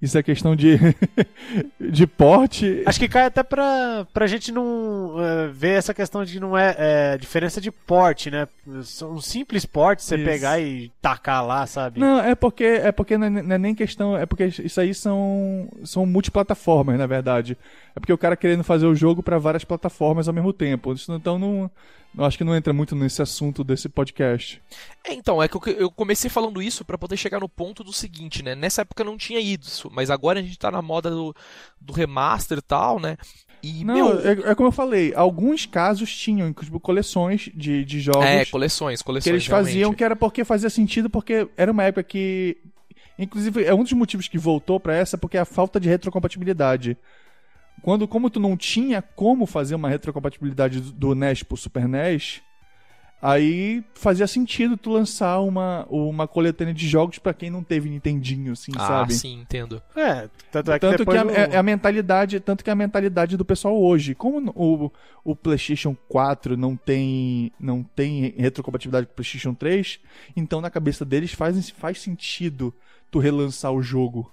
isso 0.00 0.16
é 0.16 0.22
questão 0.22 0.56
de, 0.56 0.78
de 1.80 2.06
porte. 2.06 2.82
Acho 2.86 2.98
que 2.98 3.08
cai 3.08 3.26
até 3.26 3.42
pra, 3.42 3.99
pra, 4.04 4.12
pra 4.12 4.26
gente 4.26 4.52
não 4.52 5.14
é, 5.18 5.48
ver 5.48 5.78
essa 5.78 5.94
questão 5.94 6.24
de 6.24 6.38
não 6.40 6.56
é, 6.56 6.74
é 6.78 7.18
diferença 7.18 7.60
de 7.60 7.70
porte, 7.70 8.30
né? 8.30 8.46
Um 9.02 9.20
simples 9.20 9.64
porte 9.66 10.02
você 10.02 10.16
Isso. 10.16 10.24
pegar 10.24 10.60
e 10.60 10.90
tacar 11.00 11.44
lá, 11.44 11.66
sabe? 11.66 12.00
Não, 12.00 12.20
é 12.20 12.34
porque 12.34 12.64
é 12.64 12.92
porque 12.92 13.16
não 13.16 13.26
é, 13.26 13.30
não 13.30 13.54
é 13.54 13.58
nem 13.58 13.74
questão, 13.74 14.16
é 14.16 14.26
porque 14.26 14.44
isso 14.46 14.80
aí 14.80 14.94
são 14.94 15.68
são 15.84 16.06
multiplataformas, 16.06 16.98
na 16.98 17.06
verdade. 17.06 17.56
É 17.94 18.00
porque 18.00 18.12
o 18.12 18.18
cara 18.18 18.36
querendo 18.36 18.64
fazer 18.64 18.86
o 18.86 18.94
jogo 18.94 19.22
pra 19.22 19.38
várias 19.38 19.64
plataformas 19.64 20.28
ao 20.28 20.34
mesmo 20.34 20.52
tempo. 20.52 20.92
Isso, 20.92 21.12
então 21.12 21.38
não, 21.38 21.70
não 22.14 22.24
acho 22.24 22.36
que 22.36 22.44
não 22.44 22.56
entra 22.56 22.72
muito 22.72 22.96
nesse 22.96 23.22
assunto 23.22 23.62
desse 23.62 23.88
podcast. 23.88 24.60
É, 25.04 25.12
então, 25.12 25.42
é 25.42 25.48
que 25.48 25.56
eu, 25.56 25.62
eu 25.74 25.90
comecei 25.90 26.28
falando 26.28 26.60
isso 26.60 26.84
pra 26.84 26.98
poder 26.98 27.16
chegar 27.16 27.40
no 27.40 27.48
ponto 27.48 27.84
do 27.84 27.92
seguinte, 27.92 28.42
né? 28.42 28.54
Nessa 28.54 28.82
época 28.82 29.04
não 29.04 29.16
tinha 29.16 29.40
isso, 29.40 29.90
mas 29.92 30.10
agora 30.10 30.40
a 30.40 30.42
gente 30.42 30.58
tá 30.58 30.70
na 30.70 30.82
moda 30.82 31.10
do, 31.10 31.34
do 31.80 31.92
remaster 31.92 32.58
e 32.58 32.62
tal, 32.62 32.98
né? 32.98 33.16
E, 33.62 33.84
Não, 33.84 33.94
meu, 33.94 34.20
é, 34.26 34.50
é 34.50 34.54
como 34.54 34.68
eu 34.68 34.72
falei, 34.72 35.12
alguns 35.14 35.66
casos 35.66 36.14
tinham 36.16 36.52
tipo, 36.52 36.80
coleções 36.80 37.50
de, 37.54 37.84
de 37.84 38.00
jogos 38.00 38.24
é, 38.24 38.44
coleções, 38.46 39.02
coleções. 39.02 39.24
que 39.24 39.30
eles 39.30 39.46
faziam 39.46 39.78
realmente. 39.80 39.98
que 39.98 40.04
era 40.04 40.16
porque 40.16 40.44
fazia 40.44 40.70
sentido, 40.70 41.10
porque 41.10 41.46
era 41.56 41.70
uma 41.70 41.84
época 41.84 42.02
que. 42.02 42.56
Inclusive, 43.18 43.64
é 43.64 43.74
um 43.74 43.82
dos 43.82 43.92
motivos 43.92 44.28
que 44.28 44.38
voltou 44.38 44.80
pra 44.80 44.96
essa, 44.96 45.18
porque 45.18 45.36
é 45.36 45.40
a 45.40 45.44
falta 45.44 45.78
de 45.78 45.88
retrocompatibilidade. 45.90 46.96
Quando, 47.82 48.08
como 48.08 48.30
tu 48.30 48.40
não 48.40 48.56
tinha 48.56 49.02
como 49.02 49.44
fazer 49.46 49.74
uma 49.74 49.88
retrocompatibilidade 49.90 50.80
do- 50.80 50.92
do 50.92 51.14
NES 51.14 51.42
pro 51.42 51.56
Super 51.56 51.86
NES, 51.86 52.40
aí 53.20 53.84
fazia 53.94 54.26
sentido 54.26 54.76
tu 54.76 54.90
lançar 54.90 55.40
uma, 55.40 55.86
uma 55.90 56.26
coletânea 56.26 56.72
de 56.74 56.88
jogos 56.88 57.18
pra 57.18 57.34
quem 57.34 57.50
não 57.50 57.62
teve 57.62 57.88
Nintendinho, 57.90 58.52
assim, 58.52 58.72
Ah, 58.76 58.86
sabe? 58.86 59.14
sim, 59.14 59.40
entendo. 59.40 59.82
É, 59.96 60.28
tanto 60.50 60.70
é 60.72 60.74
que 60.78 60.80
tanto 60.80 61.04
que 61.04 61.16
a, 61.16 61.24
o- 61.26 61.30
é, 61.30 61.56
a 61.56 61.62
mentalidade, 61.62 62.40
tanto 62.40 62.62
que 62.64 62.70
é 62.70 62.72
a 62.72 62.76
mentalidade 62.76 63.36
do 63.36 63.44
pessoal 63.44 63.80
hoje. 63.80 64.14
Como 64.14 64.50
o, 64.54 64.90
o 65.24 65.36
PlayStation 65.36 65.96
4 66.08 66.56
não 66.56 66.76
tem 66.76 67.52
não 67.60 67.82
tem 67.82 68.34
retrocompatibilidade 68.36 69.06
com 69.06 69.12
o 69.12 69.16
PlayStation 69.16 69.54
3, 69.54 70.00
então 70.36 70.60
na 70.60 70.70
cabeça 70.70 71.04
deles 71.04 71.32
faz 71.32 71.70
faz 71.70 72.00
sentido 72.00 72.74
tu 73.10 73.18
relançar 73.18 73.72
o 73.72 73.82
jogo. 73.82 74.32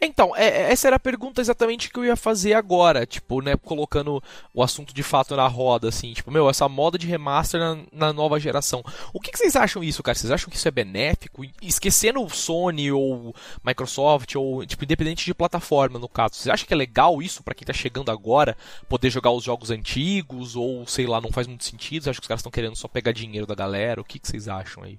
Então, 0.00 0.36
é- 0.36 0.46
é- 0.46 0.72
essa 0.72 0.86
era 0.88 0.96
a 0.96 1.00
pergunta 1.00 1.40
exatamente 1.40 1.90
que 1.90 1.98
eu 1.98 2.04
ia 2.04 2.16
fazer 2.16 2.52
agora, 2.52 3.06
tipo, 3.06 3.40
né, 3.40 3.56
colocando 3.56 4.22
o 4.52 4.62
assunto 4.62 4.94
de 4.94 5.02
fato 5.02 5.34
na 5.34 5.46
roda, 5.48 5.88
assim, 5.88 6.12
tipo, 6.12 6.30
meu, 6.30 6.48
essa 6.50 6.68
moda 6.68 6.98
de 6.98 7.06
remaster 7.06 7.58
na, 7.58 7.78
na 7.92 8.12
nova 8.12 8.38
geração. 8.38 8.84
O 9.12 9.20
que, 9.20 9.32
que 9.32 9.38
vocês 9.38 9.56
acham 9.56 9.82
isso, 9.82 10.02
cara? 10.02 10.16
Vocês 10.16 10.30
acham 10.30 10.50
que 10.50 10.56
isso 10.56 10.68
é 10.68 10.70
benéfico? 10.70 11.42
Esquecendo 11.62 12.22
o 12.22 12.28
Sony 12.28 12.92
ou 12.92 13.34
Microsoft, 13.64 14.34
ou, 14.36 14.64
tipo, 14.66 14.84
independente 14.84 15.24
de 15.24 15.34
plataforma, 15.34 15.98
no 15.98 16.08
caso, 16.08 16.34
vocês 16.34 16.52
acham 16.52 16.66
que 16.66 16.74
é 16.74 16.76
legal 16.76 17.22
isso 17.22 17.42
pra 17.42 17.54
quem 17.54 17.66
tá 17.66 17.72
chegando 17.72 18.10
agora, 18.10 18.56
poder 18.88 19.10
jogar 19.10 19.30
os 19.30 19.44
jogos 19.44 19.70
antigos, 19.70 20.56
ou, 20.56 20.86
sei 20.86 21.06
lá, 21.06 21.20
não 21.20 21.32
faz 21.32 21.46
muito 21.46 21.64
sentido? 21.64 22.02
Vocês 22.04 22.10
acham 22.10 22.20
que 22.20 22.24
os 22.24 22.28
caras 22.28 22.40
estão 22.40 22.52
querendo 22.52 22.76
só 22.76 22.86
pegar 22.86 23.12
dinheiro 23.12 23.46
da 23.46 23.54
galera? 23.54 24.00
O 24.00 24.04
que, 24.04 24.18
que 24.18 24.28
vocês 24.28 24.46
acham 24.46 24.82
aí? 24.82 24.98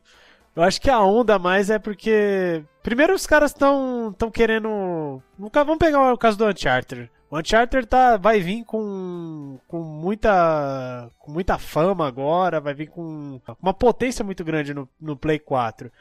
Eu 0.57 0.63
acho 0.63 0.81
que 0.81 0.89
a 0.89 0.99
onda 0.99 1.37
mais 1.37 1.69
é 1.69 1.77
porque. 1.77 2.63
Primeiro 2.81 3.13
os 3.13 3.27
caras 3.27 3.51
estão 3.51 4.11
tão 4.17 4.31
querendo. 4.31 5.21
Nunca 5.37 5.63
vamos 5.63 5.77
pegar 5.77 6.11
o 6.11 6.17
caso 6.17 6.35
do 6.35 6.47
Uncharted. 6.47 7.11
O 7.29 7.37
Uncharted 7.37 7.85
tá, 7.85 8.17
vai 8.17 8.39
vir 8.39 8.63
com, 8.63 9.59
com 9.67 9.83
muita. 9.83 11.11
com 11.19 11.31
muita 11.31 11.59
fama 11.59 12.07
agora, 12.07 12.59
vai 12.59 12.73
vir 12.73 12.87
com 12.87 13.39
uma 13.61 13.71
potência 13.71 14.25
muito 14.25 14.43
grande 14.43 14.73
no, 14.73 14.89
no 14.99 15.15
Play 15.15 15.37
4. 15.37 15.91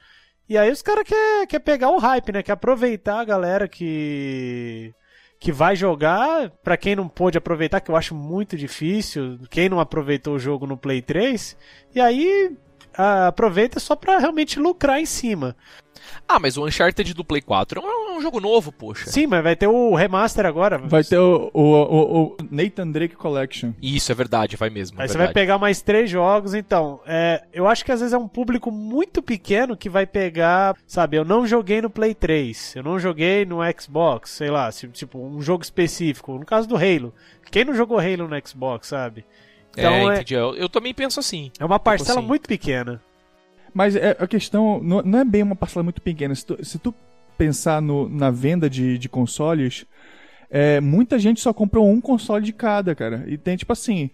E 0.48 0.56
aí 0.56 0.70
os 0.72 0.80
caras 0.80 1.04
querem 1.04 1.46
quer 1.46 1.58
pegar 1.58 1.90
o 1.90 1.98
hype, 1.98 2.32
né? 2.32 2.42
Quer 2.42 2.52
aproveitar 2.52 3.20
a 3.20 3.24
galera 3.24 3.68
que. 3.68 4.94
que 5.38 5.52
vai 5.52 5.76
jogar. 5.76 6.48
Pra 6.64 6.78
quem 6.78 6.96
não 6.96 7.08
pôde 7.08 7.36
aproveitar, 7.36 7.80
que 7.80 7.90
eu 7.90 7.96
acho 7.96 8.14
muito 8.14 8.56
difícil. 8.56 9.38
Quem 9.50 9.68
não 9.68 9.80
aproveitou 9.80 10.36
o 10.36 10.38
jogo 10.38 10.66
no 10.66 10.78
Play 10.78 11.02
3. 11.02 11.58
E 11.94 12.00
aí 12.00 12.56
aproveita 12.96 13.78
só 13.80 13.94
pra 13.96 14.18
realmente 14.18 14.58
lucrar 14.58 15.00
em 15.00 15.06
cima. 15.06 15.56
Ah, 16.28 16.38
mas 16.38 16.56
o 16.56 16.64
Uncharted 16.66 17.14
do 17.14 17.24
Play 17.24 17.40
4 17.40 17.80
é 17.80 17.84
um, 17.84 17.88
é 18.14 18.18
um 18.18 18.20
jogo 18.20 18.40
novo, 18.40 18.72
poxa. 18.72 19.08
Sim, 19.08 19.26
mas 19.26 19.42
vai 19.42 19.54
ter 19.56 19.66
o 19.66 19.94
remaster 19.94 20.44
agora. 20.46 20.76
Vai 20.78 21.04
ter 21.04 21.18
o, 21.18 21.50
o, 21.52 21.60
o, 21.62 22.22
o 22.24 22.36
Nathan 22.50 22.88
Drake 22.90 23.14
Collection. 23.16 23.72
Isso, 23.80 24.10
é 24.10 24.14
verdade, 24.14 24.56
vai 24.56 24.68
mesmo. 24.70 24.98
é 24.98 25.02
Aí 25.02 25.08
você 25.08 25.18
vai 25.18 25.32
pegar 25.32 25.58
mais 25.58 25.80
três 25.82 26.10
jogos, 26.10 26.54
então. 26.54 27.00
É, 27.06 27.44
eu 27.52 27.66
acho 27.68 27.84
que 27.84 27.92
às 27.92 28.00
vezes 28.00 28.12
é 28.12 28.18
um 28.18 28.28
público 28.28 28.70
muito 28.70 29.22
pequeno 29.22 29.76
que 29.76 29.88
vai 29.88 30.06
pegar. 30.06 30.76
Sabe, 30.86 31.16
eu 31.16 31.24
não 31.24 31.46
joguei 31.46 31.80
no 31.80 31.90
Play 31.90 32.14
3, 32.14 32.76
eu 32.76 32.82
não 32.82 32.98
joguei 32.98 33.44
no 33.44 33.58
Xbox, 33.78 34.30
sei 34.30 34.50
lá, 34.50 34.70
se- 34.72 34.88
tipo, 34.88 35.18
um 35.18 35.40
jogo 35.40 35.62
específico. 35.62 36.32
No 36.38 36.44
caso 36.46 36.68
do 36.68 36.76
Halo. 36.76 37.14
Quem 37.50 37.64
não 37.64 37.74
jogou 37.74 37.98
Halo 37.98 38.28
no 38.28 38.48
Xbox, 38.48 38.88
sabe? 38.88 39.24
Então 39.76 39.92
é, 39.92 40.02
é, 40.02 40.14
entendi. 40.16 40.34
Eu, 40.34 40.54
eu 40.54 40.68
também 40.68 40.94
penso 40.94 41.20
assim. 41.20 41.50
é 41.58 41.64
uma 41.64 41.78
parcela 41.78 42.20
assim. 42.20 42.28
muito 42.28 42.48
pequena. 42.48 43.02
Mas 43.74 43.94
é, 43.94 44.16
a 44.18 44.26
questão 44.26 44.80
não, 44.82 45.02
não 45.02 45.18
é 45.18 45.24
bem 45.24 45.42
uma 45.42 45.54
parcela 45.56 45.82
muito 45.82 46.00
pequena. 46.00 46.34
Se 46.34 46.46
tu, 46.46 46.64
se 46.64 46.78
tu 46.78 46.94
pensar 47.36 47.82
no- 47.82 48.08
na 48.08 48.30
venda 48.30 48.70
de, 48.70 48.96
de 48.96 49.08
consoles, 49.08 49.84
é, 50.50 50.80
muita 50.80 51.18
gente 51.18 51.40
só 51.40 51.52
comprou 51.52 51.88
um 51.88 52.00
console 52.00 52.44
de 52.44 52.52
cada, 52.52 52.94
cara. 52.94 53.24
E 53.26 53.36
tem 53.38 53.56
tipo 53.56 53.72
assim. 53.72 54.10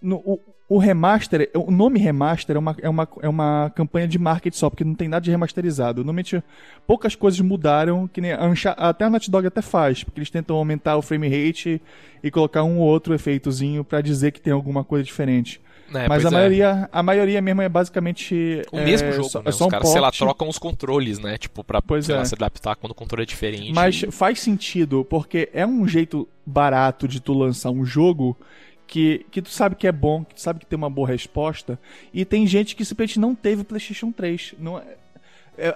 no- 0.00 0.18
o, 0.24 0.40
o 0.70 0.78
remaster, 0.78 1.50
o 1.54 1.70
nome 1.70 1.98
remaster 1.98 2.54
é 2.56 2.58
uma, 2.58 2.76
é, 2.82 2.88
uma, 2.88 3.08
é 3.22 3.28
uma 3.28 3.72
campanha 3.74 4.06
de 4.06 4.18
marketing 4.18 4.56
só, 4.58 4.68
porque 4.68 4.84
não 4.84 4.94
tem 4.94 5.08
nada 5.08 5.22
de 5.24 5.30
remasterizado. 5.30 6.00
Normalmente 6.04 6.42
poucas 6.86 7.14
coisas 7.14 7.40
mudaram, 7.40 8.06
que 8.06 8.20
nem 8.20 8.32
a 8.32 8.52
até 8.76 9.04
a 9.06 9.10
Naughty 9.10 9.30
Dog 9.30 9.46
até 9.46 9.62
faz, 9.62 10.04
porque 10.04 10.18
eles 10.20 10.30
tentam 10.30 10.56
aumentar 10.56 10.96
o 10.98 11.02
frame 11.02 11.28
rate 11.28 11.80
e 12.22 12.30
colocar 12.30 12.64
um 12.64 12.78
ou 12.78 12.86
outro 12.86 13.14
efeitozinho 13.14 13.82
pra 13.82 14.00
dizer 14.02 14.32
que 14.32 14.40
tem 14.42 14.52
alguma 14.52 14.84
coisa 14.84 15.04
diferente. 15.04 15.60
Né? 15.90 16.06
Mas 16.08 16.24
a 16.24 16.28
é. 16.28 16.32
maioria, 16.32 16.88
a 16.92 17.02
maioria 17.02 17.40
mesmo 17.40 17.62
é 17.62 17.68
basicamente 17.68 18.62
O 18.72 18.78
é, 18.78 18.84
mesmo 18.84 19.12
jogo, 19.12 19.28
só, 19.28 19.38
né? 19.38 19.44
é 19.46 19.48
Os 19.50 19.56
só 19.56 19.66
um 19.66 19.68
caras, 19.68 19.88
sei 19.88 20.00
lá, 20.00 20.10
trocam 20.10 20.48
os 20.48 20.58
controles, 20.58 21.18
né? 21.18 21.38
Tipo, 21.38 21.64
pra 21.64 21.80
Pois 21.82 22.08
lá, 22.08 22.20
é. 22.20 22.24
se 22.24 22.34
adaptar 22.34 22.76
quando 22.76 22.92
o 22.92 22.94
controle 22.94 23.22
é 23.22 23.26
diferente. 23.26 23.72
Mas 23.72 24.04
faz 24.10 24.40
sentido, 24.40 25.04
porque 25.04 25.48
é 25.52 25.66
um 25.66 25.86
jeito 25.86 26.28
barato 26.44 27.06
de 27.08 27.20
tu 27.20 27.32
lançar 27.32 27.70
um 27.70 27.84
jogo 27.84 28.36
que, 28.86 29.26
que 29.30 29.42
tu 29.42 29.50
sabe 29.50 29.74
que 29.76 29.86
é 29.86 29.92
bom, 29.92 30.24
que 30.24 30.34
tu 30.34 30.40
sabe 30.40 30.60
que 30.60 30.66
tem 30.66 30.76
uma 30.76 30.88
boa 30.90 31.06
resposta, 31.06 31.78
e 32.12 32.24
tem 32.24 32.46
gente 32.46 32.74
que 32.74 32.84
simplesmente 32.84 33.20
não 33.20 33.34
teve 33.34 33.62
PlayStation 33.64 34.10
3. 34.10 34.54
Não 34.58 34.78
é- 34.78 34.82
é, 34.82 34.96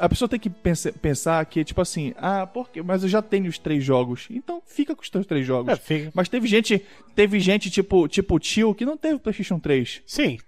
a 0.00 0.08
pessoa 0.08 0.28
tem 0.28 0.38
que 0.38 0.48
pensa- 0.50 0.92
pensar 0.92 1.44
que, 1.46 1.64
tipo 1.64 1.80
assim, 1.80 2.14
ah, 2.16 2.46
por 2.46 2.70
quê? 2.70 2.82
Mas 2.82 3.02
eu 3.02 3.08
já 3.08 3.20
tenho 3.22 3.48
os 3.48 3.58
três 3.58 3.82
jogos. 3.84 4.26
Então 4.30 4.62
fica 4.66 4.94
com 4.94 5.02
os 5.02 5.10
teus 5.10 5.26
três 5.26 5.46
jogos. 5.46 5.72
É, 5.72 5.76
fica- 5.76 6.10
Mas 6.14 6.28
teve 6.28 6.46
gente, 6.46 6.84
teve 7.14 7.40
gente 7.40 7.70
tipo, 7.70 8.06
tipo 8.08 8.34
o 8.36 8.38
tio 8.38 8.74
que 8.74 8.84
não 8.84 8.96
teve 8.96 9.18
PlayStation 9.18 9.58
3. 9.58 10.02
Sim. 10.06 10.38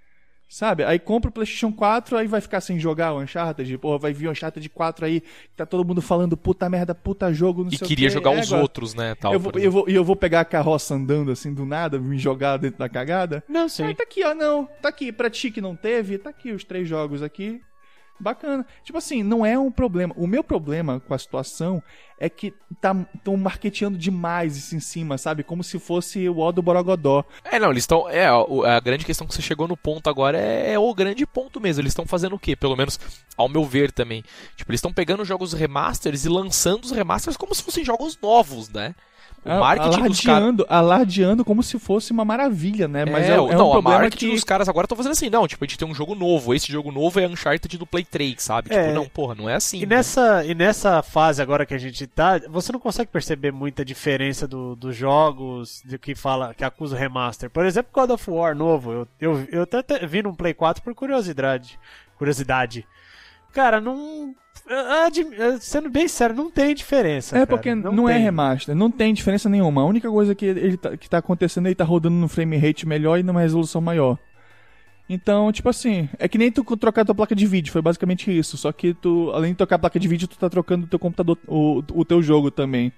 Sabe? 0.46 0.84
Aí 0.84 1.00
compra 1.00 1.30
o 1.30 1.32
PlayStation 1.32 1.72
4, 1.72 2.16
aí 2.16 2.28
vai 2.28 2.40
ficar 2.40 2.60
sem 2.60 2.78
jogar 2.78 3.12
o 3.12 3.20
Uncharted. 3.20 3.76
Porra, 3.78 3.98
vai 3.98 4.12
vir 4.12 4.28
o 4.28 4.30
Uncharted 4.30 4.68
4 4.68 5.04
aí, 5.06 5.20
que 5.20 5.56
tá 5.56 5.66
todo 5.66 5.84
mundo 5.84 6.00
falando 6.00 6.36
puta 6.36 6.68
merda, 6.68 6.94
puta 6.94 7.32
jogo, 7.32 7.62
não 7.64 7.70
E 7.72 7.76
sei 7.76 7.84
o 7.84 7.88
queria 7.88 8.08
quê. 8.08 8.14
jogar 8.14 8.34
É, 8.34 8.40
os 8.40 8.46
agora, 8.48 8.62
outros, 8.62 8.94
né? 8.94 9.16
Tal, 9.16 9.32
eu 9.32 9.40
vou, 9.40 9.52
eu 9.56 9.72
vou, 9.72 9.88
e 9.88 9.94
eu 9.94 10.04
vou 10.04 10.14
pegar 10.14 10.40
a 10.40 10.44
carroça 10.44 10.94
andando 10.94 11.32
assim 11.32 11.52
do 11.52 11.64
nada, 11.66 11.98
me 11.98 12.18
jogar 12.18 12.58
dentro 12.58 12.78
da 12.78 12.88
cagada. 12.88 13.42
Não, 13.48 13.68
sim. 13.68 13.82
Aí 13.84 13.94
tá 13.96 14.04
aqui, 14.04 14.22
ó, 14.24 14.32
não. 14.32 14.66
Tá 14.80 14.90
aqui, 14.90 15.10
pra 15.10 15.28
ti 15.28 15.50
que 15.50 15.60
não 15.60 15.74
teve, 15.74 16.18
tá 16.18 16.30
aqui 16.30 16.52
os 16.52 16.62
três 16.62 16.86
jogos 16.88 17.20
aqui. 17.20 17.60
Bacana. 18.18 18.64
Tipo 18.82 18.98
assim, 18.98 19.22
não 19.22 19.44
é 19.44 19.58
um 19.58 19.70
problema. 19.70 20.14
O 20.16 20.26
meu 20.26 20.42
problema 20.44 21.00
com 21.00 21.12
a 21.12 21.18
situação 21.18 21.82
é 22.18 22.28
que 22.28 22.54
estão 22.72 23.36
marketeando 23.36 23.98
demais 23.98 24.56
isso 24.56 24.76
em 24.76 24.80
cima, 24.80 25.18
sabe? 25.18 25.42
Como 25.42 25.64
se 25.64 25.78
fosse 25.78 26.28
o 26.28 26.38
ó 26.38 26.52
do 26.52 26.62
Borogodó. 26.62 27.24
É, 27.44 27.58
não, 27.58 27.70
eles 27.70 27.82
estão. 27.82 28.08
É, 28.08 28.32
o- 28.32 28.64
a 28.64 28.78
grande 28.80 29.04
questão 29.04 29.26
que 29.26 29.34
você 29.34 29.42
chegou 29.42 29.66
no 29.66 29.76
ponto 29.76 30.08
agora 30.08 30.38
é, 30.38 30.72
é 30.72 30.78
o 30.78 30.94
grande 30.94 31.26
ponto 31.26 31.60
mesmo. 31.60 31.82
Eles 31.82 31.90
estão 31.90 32.06
fazendo 32.06 32.36
o 32.36 32.38
quê? 32.38 32.54
Pelo 32.54 32.76
menos, 32.76 32.98
ao 33.36 33.48
meu 33.48 33.64
ver 33.64 33.90
também. 33.90 34.22
Tipo, 34.56 34.70
eles 34.70 34.78
estão 34.78 34.92
pegando 34.92 35.24
jogos 35.24 35.52
remasters 35.52 36.24
e 36.24 36.28
lançando 36.28 36.84
os 36.84 36.92
remasters 36.92 37.36
como 37.36 37.54
se 37.54 37.62
fossem 37.62 37.84
jogos 37.84 38.16
novos, 38.22 38.68
né? 38.68 38.94
O 39.44 39.60
marketing 39.60 40.02
dos 40.04 40.20
caras. 40.20 40.28
alardeando, 40.42 40.66
alardeando 40.70 41.44
como 41.44 41.62
se 41.62 41.78
fosse 41.78 42.12
uma 42.12 42.24
maravilha, 42.24 42.88
né? 42.88 43.04
Mas 43.04 43.26
é, 43.26 43.32
é, 43.32 43.34
é 43.34 43.36
não, 43.36 43.44
um 43.44 43.48
a 43.48 43.72
problema 43.72 43.98
marketing 43.98 44.28
que... 44.28 44.32
dos 44.32 44.42
caras 44.42 44.70
agora 44.70 44.86
estão 44.86 44.96
fazendo 44.96 45.12
assim, 45.12 45.28
não, 45.28 45.46
tipo, 45.46 45.62
a 45.62 45.66
gente 45.66 45.78
tem 45.78 45.86
um 45.86 45.94
jogo 45.94 46.14
novo, 46.14 46.54
esse 46.54 46.72
jogo 46.72 46.90
novo 46.90 47.20
é 47.20 47.26
Uncharted 47.26 47.76
do 47.76 47.84
Play 47.84 48.04
3, 48.06 48.42
sabe? 48.42 48.72
É. 48.72 48.84
Tipo, 48.84 48.94
não, 48.94 49.06
porra, 49.06 49.34
não 49.34 49.46
é 49.46 49.54
assim. 49.54 49.76
E 49.82 49.86
né? 49.86 49.96
nessa, 49.96 50.42
e 50.46 50.54
nessa 50.54 51.02
fase 51.02 51.42
agora 51.42 51.66
que 51.66 51.74
a 51.74 51.78
gente 51.78 52.06
tá, 52.06 52.40
você 52.48 52.72
não 52.72 52.80
consegue 52.80 53.10
perceber 53.10 53.52
muita 53.52 53.84
diferença 53.84 54.48
do- 54.48 54.74
dos 54.76 54.96
jogos 54.96 55.82
do 55.84 55.98
que 55.98 56.14
fala, 56.14 56.54
que 56.54 56.64
acusa 56.64 56.96
o 56.96 56.98
remaster. 56.98 57.50
Por 57.50 57.66
exemplo, 57.66 57.90
God 57.92 58.10
of 58.10 58.30
War 58.30 58.54
novo, 58.56 58.92
eu, 58.92 59.08
eu, 59.20 59.48
eu 59.52 59.62
até 59.62 60.06
vi 60.06 60.22
no 60.22 60.34
Play 60.34 60.54
4 60.54 60.82
por 60.82 60.94
curiosidade. 60.94 61.78
Curiosidade. 62.16 62.86
Cara, 63.52 63.78
não. 63.78 64.34
Ah, 64.68 65.08
ah, 65.08 65.58
Sendo 65.60 65.90
bem 65.90 66.08
sério, 66.08 66.34
não 66.34 66.50
tem 66.50 66.74
diferença. 66.74 67.36
É 67.36 67.40
cara, 67.40 67.46
porque 67.46 67.74
não, 67.74 68.08
é 68.08 68.14
tem. 68.14 68.22
remaster, 68.22 68.74
não 68.74 68.90
tem 68.90 69.12
diferença 69.12 69.48
nenhuma. 69.48 69.82
A 69.82 69.84
única 69.84 70.10
coisa 70.10 70.34
que, 70.34 70.46
ele 70.46 70.76
tá, 70.76 70.96
que 70.96 71.08
tá 71.08 71.18
acontecendo 71.18 71.66
é 71.66 71.68
ele 71.68 71.74
tá 71.74 71.84
rodando 71.84 72.16
no 72.16 72.28
frame 72.28 72.56
rate 72.56 72.86
melhor 72.86 73.18
e 73.18 73.22
numa 73.22 73.40
resolução 73.40 73.80
maior. 73.80 74.18
Então, 75.08 75.52
tipo 75.52 75.68
assim, 75.68 76.08
é 76.18 76.26
que 76.26 76.38
nem 76.38 76.50
tu 76.50 76.64
trocar 76.76 77.04
tua 77.04 77.14
placa 77.14 77.34
de 77.34 77.46
vídeo, 77.46 77.70
foi 77.70 77.82
basicamente 77.82 78.36
isso. 78.36 78.56
Só 78.56 78.72
que 78.72 78.94
tu, 78.94 79.30
além 79.34 79.52
de 79.52 79.58
trocar 79.58 79.76
a 79.76 79.80
placa 79.80 80.00
de 80.00 80.08
vídeo, 80.08 80.26
tu 80.26 80.38
tá 80.38 80.48
trocando 80.48 80.86
o 80.86 80.88
teu 80.88 80.98
computador, 80.98 81.38
o, 81.46 81.82
o 81.92 82.04
teu 82.04 82.22
jogo 82.22 82.50
também. 82.50 82.90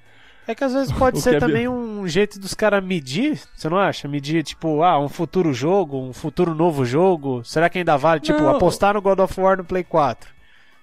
É 0.47 0.55
que 0.55 0.63
às 0.63 0.73
vezes 0.73 0.93
pode 0.93 1.19
ser 1.21 1.35
é 1.35 1.39
também 1.41 1.67
um 1.67 2.07
jeito 2.07 2.39
dos 2.39 2.55
caras 2.55 2.85
medir, 2.85 3.41
você 3.57 3.69
não 3.69 3.77
acha? 3.79 4.07
Medir, 4.07 4.45
tipo, 4.45 4.85
ah, 4.85 5.01
um 5.01 5.09
futuro 5.09 5.53
jogo, 5.53 5.99
um 5.99 6.13
futuro 6.13 6.55
novo 6.55 6.85
jogo. 6.85 7.43
Será 7.45 7.69
que 7.69 7.79
ainda 7.79 7.97
vale, 7.97 8.21
tipo, 8.21 8.41
Não. 8.41 8.51
apostar 8.51 8.95
no 8.95 9.03
God 9.03 9.19
of 9.19 9.41
War 9.41 9.57
no 9.57 9.65
Play 9.65 9.83
4? 9.83 10.36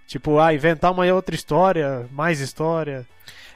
Tipo, 0.08 0.39
ah, 0.39 0.54
inventar 0.54 0.92
uma 0.92 1.06
outra 1.13 1.34
história, 1.36 2.08
mais 2.12 2.39
história. 2.39 3.08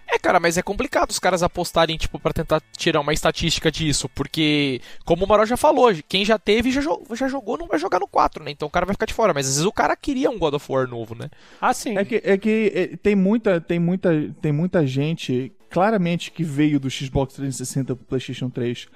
É, 0.10 0.17
cara, 0.17 0.39
mas 0.39 0.57
é 0.57 0.62
complicado 0.62 1.10
os 1.10 1.19
caras 1.19 1.43
apostarem, 1.43 1.97
tipo, 1.97 2.17
pra 2.17 2.31
tentar 2.31 2.62
tirar 2.77 3.01
uma 3.01 3.12
estatística 3.13 3.69
disso, 3.69 4.07
porque, 4.15 4.79
como 5.03 5.25
o 5.25 5.27
Maró 5.27 5.45
já 5.45 5.57
falou, 5.57 5.91
quem 6.07 6.23
já 6.23 6.39
teve 6.39 6.71
já, 6.71 6.79
jo- 6.79 7.03
já 7.13 7.27
jogou 7.27 7.57
não 7.57 7.67
vai 7.67 7.77
jogar 7.77 7.99
no 7.99 8.07
4, 8.07 8.41
né? 8.41 8.51
Então 8.51 8.69
o 8.69 8.71
cara 8.71 8.86
vai 8.86 8.95
ficar 8.95 9.05
de 9.05 9.13
fora, 9.13 9.33
mas 9.33 9.45
às 9.45 9.55
vezes 9.55 9.65
o 9.65 9.71
cara 9.71 9.97
queria 9.97 10.29
um 10.29 10.39
God 10.39 10.53
of 10.53 10.71
War 10.71 10.88
novo, 10.88 11.13
né? 11.13 11.29
Ah, 11.60 11.73
sim. 11.73 11.97
É 11.97 12.05
que, 12.05 12.21
é 12.23 12.38
que 12.38 12.71
é, 12.73 12.95
tem, 12.95 13.15
muita, 13.15 13.60
tem, 13.60 13.79
muita, 13.79 14.10
tem 14.41 14.53
muita 14.53 14.88
gente, 14.88 15.51
claramente, 15.69 16.31
que 16.31 16.43
veio 16.43 16.79
do 16.79 16.89
Xbox 16.89 17.33
360 17.33 17.93
pro 17.93 18.05
PlayStation 18.05 18.49
3. 18.49 18.88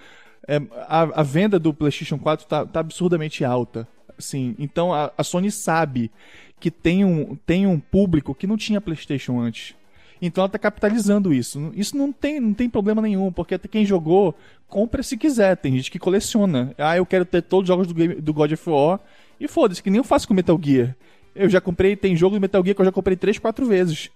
É, 0.48 0.62
a, 0.88 1.02
a 1.20 1.24
venda 1.24 1.60
do 1.60 1.74
PlayStation 1.74 2.18
4 2.18 2.48
tá, 2.48 2.66
tá 2.66 2.80
absurdamente 2.80 3.44
alta. 3.44 3.86
Assim, 4.22 4.56
então 4.58 4.94
a, 4.94 5.12
a 5.18 5.24
Sony 5.24 5.52
sabe 5.52 6.12
que 6.60 6.70
tem 6.70 7.04
um, 7.04 7.36
tem 7.46 7.66
um 7.66 7.80
público 7.80 8.36
que 8.36 8.48
não 8.48 8.56
tinha 8.56 8.80
PlayStation 8.80 9.40
antes. 9.40 9.76
Então 10.22 10.44
ela 10.44 10.50
tá 10.50 10.60
capitalizando 10.60 11.34
isso. 11.34 11.72
Isso 11.76 11.98
não 11.98 12.12
tem, 12.12 12.40
não 12.40 12.54
tem 12.54 12.70
problema 12.70 13.02
nenhum, 13.02 13.32
porque 13.32 13.56
até 13.56 13.68
quem 13.68 13.84
jogou, 13.84 14.36
compra 14.68 15.02
se 15.02 15.18
quiser. 15.18 15.58
Tem 15.58 15.76
gente 15.76 15.90
que 15.90 15.98
coleciona. 15.98 16.74
Ah, 16.78 16.96
eu 16.96 17.06
quero 17.06 17.26
ter 17.26 17.42
todos 17.42 17.64
os 17.64 17.68
jogos 17.68 17.88
do, 17.88 17.94
game, 17.96 18.16
do 18.16 18.32
God 18.32 18.52
of 18.52 18.70
War. 18.70 19.00
E 19.40 19.48
foda-se, 19.48 19.82
que 19.82 19.90
nem 19.90 19.98
eu 19.98 20.04
faço 20.04 20.28
com 20.28 20.36
Metal 20.36 20.60
Gear. 20.62 20.96
Eu 21.34 21.50
já 21.50 21.60
comprei, 21.60 21.96
tem 21.96 22.16
jogo 22.16 22.36
do 22.36 22.42
Metal 22.42 22.64
Gear 22.64 22.76
que 22.76 22.82
eu 22.82 22.86
já 22.86 22.92
comprei 22.92 23.18
3, 23.18 23.40
4 23.40 23.66
vezes. 23.66 24.12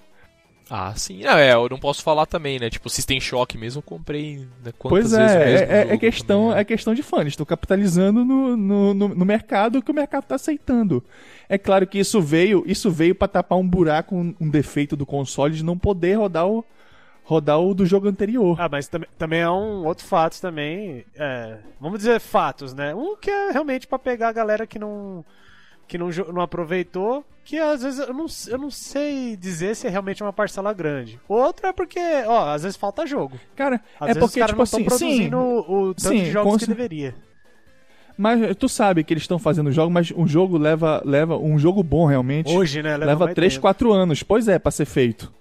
Ah, 0.70 0.94
sim. 0.96 1.22
Não, 1.22 1.38
é, 1.38 1.54
eu 1.54 1.70
não 1.70 1.78
posso 1.78 2.02
falar 2.02 2.26
também, 2.26 2.58
né? 2.60 2.70
Tipo, 2.72 2.90
System 2.90 3.20
Shock 3.22 3.56
mesmo, 3.58 3.80
eu 3.80 3.84
comprei 3.84 4.40
né, 4.64 4.74
quantas 4.80 5.12
pois 5.12 5.14
é, 5.14 5.18
vezes 5.18 5.36
o 5.36 5.40
mesmo 5.40 5.66
é, 5.72 5.94
é 5.94 5.98
questão, 5.98 6.40
também, 6.42 6.56
né? 6.56 6.62
é 6.62 6.64
questão 6.66 6.94
de 6.96 7.04
fã. 7.04 7.22
Eles 7.22 7.34
estão 7.34 7.46
capitalizando 7.46 8.26
no, 8.26 8.58
no, 8.58 8.94
no, 8.94 9.08
no 9.10 9.26
mercado 9.26 9.82
que 9.82 9.92
o 9.92 9.94
mercado 9.94 10.24
está 10.24 10.36
aceitando. 10.36 11.04
É 11.48 11.58
claro 11.58 11.86
que 11.86 12.00
isso 12.00 12.20
veio, 12.20 12.64
isso 12.66 12.90
veio 12.90 13.14
para 13.14 13.28
tapar 13.28 13.60
um 13.60 13.68
buraco, 13.68 14.16
um, 14.16 14.34
um 14.42 14.50
defeito 14.50 14.96
do 14.96 15.06
console 15.06 15.54
de 15.54 15.64
não 15.64 15.78
poder 15.78 16.16
rodar 16.16 16.48
o 16.48 16.66
rodar 17.24 17.60
o 17.60 17.74
do 17.74 17.86
jogo 17.86 18.08
anterior. 18.08 18.56
Ah, 18.60 18.70
mas 18.70 18.88
tam- 18.88 19.02
também 19.18 19.40
é 19.42 19.50
um 19.50 19.84
outro 19.86 20.06
fato 20.06 20.40
também. 20.40 21.06
é, 21.16 21.58
vamos 21.80 21.98
dizer 22.00 22.20
fatos, 22.20 22.74
né? 22.74 22.94
Um 22.94 23.16
que 23.16 23.30
é 23.32 23.52
realmente 23.52 23.88
pra 23.88 23.98
pegar 24.00 24.30
a 24.30 24.34
galera 24.34 24.68
que 24.68 24.78
não 24.80 25.24
que 25.88 25.98
não, 25.98 26.10
não 26.34 26.42
aproveitou, 26.42 27.24
que 27.44 27.60
às 27.60 27.84
vezes 27.84 28.00
eu 28.00 28.14
não, 28.14 28.26
eu 28.48 28.58
não 28.58 28.72
sei 28.72 29.36
dizer 29.38 29.76
se 29.76 29.86
é 29.86 29.90
realmente 29.90 30.24
uma 30.24 30.34
parcela 30.34 30.74
grande. 30.74 31.20
Outro 31.28 31.68
é 31.68 31.74
porque, 31.74 32.00
ó, 32.26 32.50
às 32.50 32.64
vezes 32.64 32.76
falta 32.78 33.06
jogo. 33.06 33.40
Cara, 33.56 33.80
Às 34.00 34.10
é 34.10 34.14
vezes 34.14 34.20
porque 34.20 34.40
os 34.42 34.48
caras 34.48 34.50
tipo 34.50 34.58
não 34.58 34.64
assim, 34.64 34.82
estão 34.82 34.98
sim, 34.98 35.06
produzindo 35.06 35.38
o, 35.38 35.82
o 35.90 35.94
tanto 35.94 36.10
Sim, 36.10 36.24
de 36.24 36.32
jogos 36.32 36.54
com 36.54 36.58
que 36.60 36.66
deveria. 36.68 37.16
mas 38.18 38.56
tu 38.58 38.68
sabe 38.70 39.04
que 39.04 39.14
eles 39.14 39.24
estão 39.24 39.38
fazendo 39.38 39.72
jogo, 39.72 39.92
mas 39.92 40.12
um 40.16 40.28
jogo 40.28 40.58
leva 40.58 41.02
leva 41.06 41.38
um 41.38 41.60
jogo 41.60 41.84
bom 41.84 42.06
realmente. 42.06 42.52
Hoje, 42.52 42.82
né? 42.82 42.98
leva 42.98 43.26
mais 43.26 43.36
3, 43.36 43.54
tempo. 43.54 43.62
4 43.62 43.92
anos. 43.94 44.24
Pois 44.24 44.48
é, 44.48 44.58
pra 44.58 44.72
ser 44.72 44.86
feito. 44.86 45.32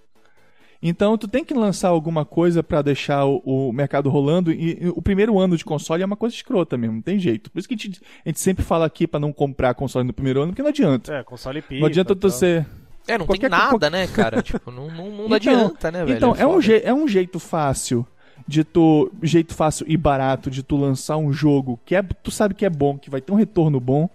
Então 0.86 1.16
tu 1.16 1.26
tem 1.26 1.42
que 1.42 1.54
lançar 1.54 1.88
alguma 1.88 2.26
coisa 2.26 2.62
pra 2.62 2.82
deixar 2.82 3.24
o, 3.24 3.38
o 3.44 3.72
mercado 3.72 4.10
rolando 4.10 4.52
e, 4.52 4.78
e 4.82 4.88
o 4.90 5.00
primeiro 5.00 5.38
ano 5.38 5.56
de 5.56 5.64
console 5.64 6.02
é 6.02 6.06
uma 6.06 6.14
coisa 6.16 6.34
escrota 6.36 6.76
mesmo, 6.76 6.96
não 6.96 7.02
tem 7.02 7.18
jeito. 7.18 7.50
Por 7.50 7.58
isso 7.58 7.66
que 7.66 7.74
a 7.74 7.78
gente, 7.78 8.00
a 8.24 8.28
gente 8.28 8.38
sempre 8.38 8.62
fala 8.62 8.84
aqui 8.84 9.06
pra 9.06 9.18
não 9.18 9.32
comprar 9.32 9.72
console 9.74 10.06
no 10.06 10.12
primeiro 10.12 10.42
ano, 10.42 10.52
porque 10.52 10.60
não 10.62 10.68
adianta. 10.68 11.14
É, 11.14 11.22
console 11.24 11.62
pipa. 11.62 11.80
não 11.80 11.86
adianta 11.86 12.14
tu 12.14 12.28
ser 12.28 12.66
É, 13.08 13.16
não 13.16 13.24
qualquer 13.24 13.48
tem 13.48 13.58
nada, 13.58 13.88
né, 13.88 14.06
cara? 14.08 14.42
tipo, 14.42 14.70
não, 14.70 14.88
não, 14.88 15.10
não 15.10 15.24
Então- 15.34 15.34
adianta, 15.36 15.90
né, 15.90 16.04
velho? 16.04 16.16
Então, 16.18 16.36
é, 16.36 16.46
um 16.46 16.50
foda. 16.52 16.62
je- 16.62 16.82
é 16.84 16.92
um 16.92 17.08
jeito 17.08 17.40
fácil 17.40 18.06
de 18.46 18.62
tu. 18.62 19.10
Jeito 19.22 19.54
fácil 19.54 19.86
e 19.88 19.96
barato 19.96 20.50
de 20.50 20.62
tu 20.62 20.76
lançar 20.76 21.16
um 21.16 21.32
jogo 21.32 21.80
que 21.86 21.96
é, 21.96 22.02
tu 22.02 22.30
sabe 22.30 22.52
que 22.54 22.66
é 22.66 22.68
bom, 22.68 22.98
que 22.98 23.08
vai 23.08 23.22
ter 23.22 23.32
um 23.32 23.36
retorno 23.36 23.80
bom. 23.80 24.06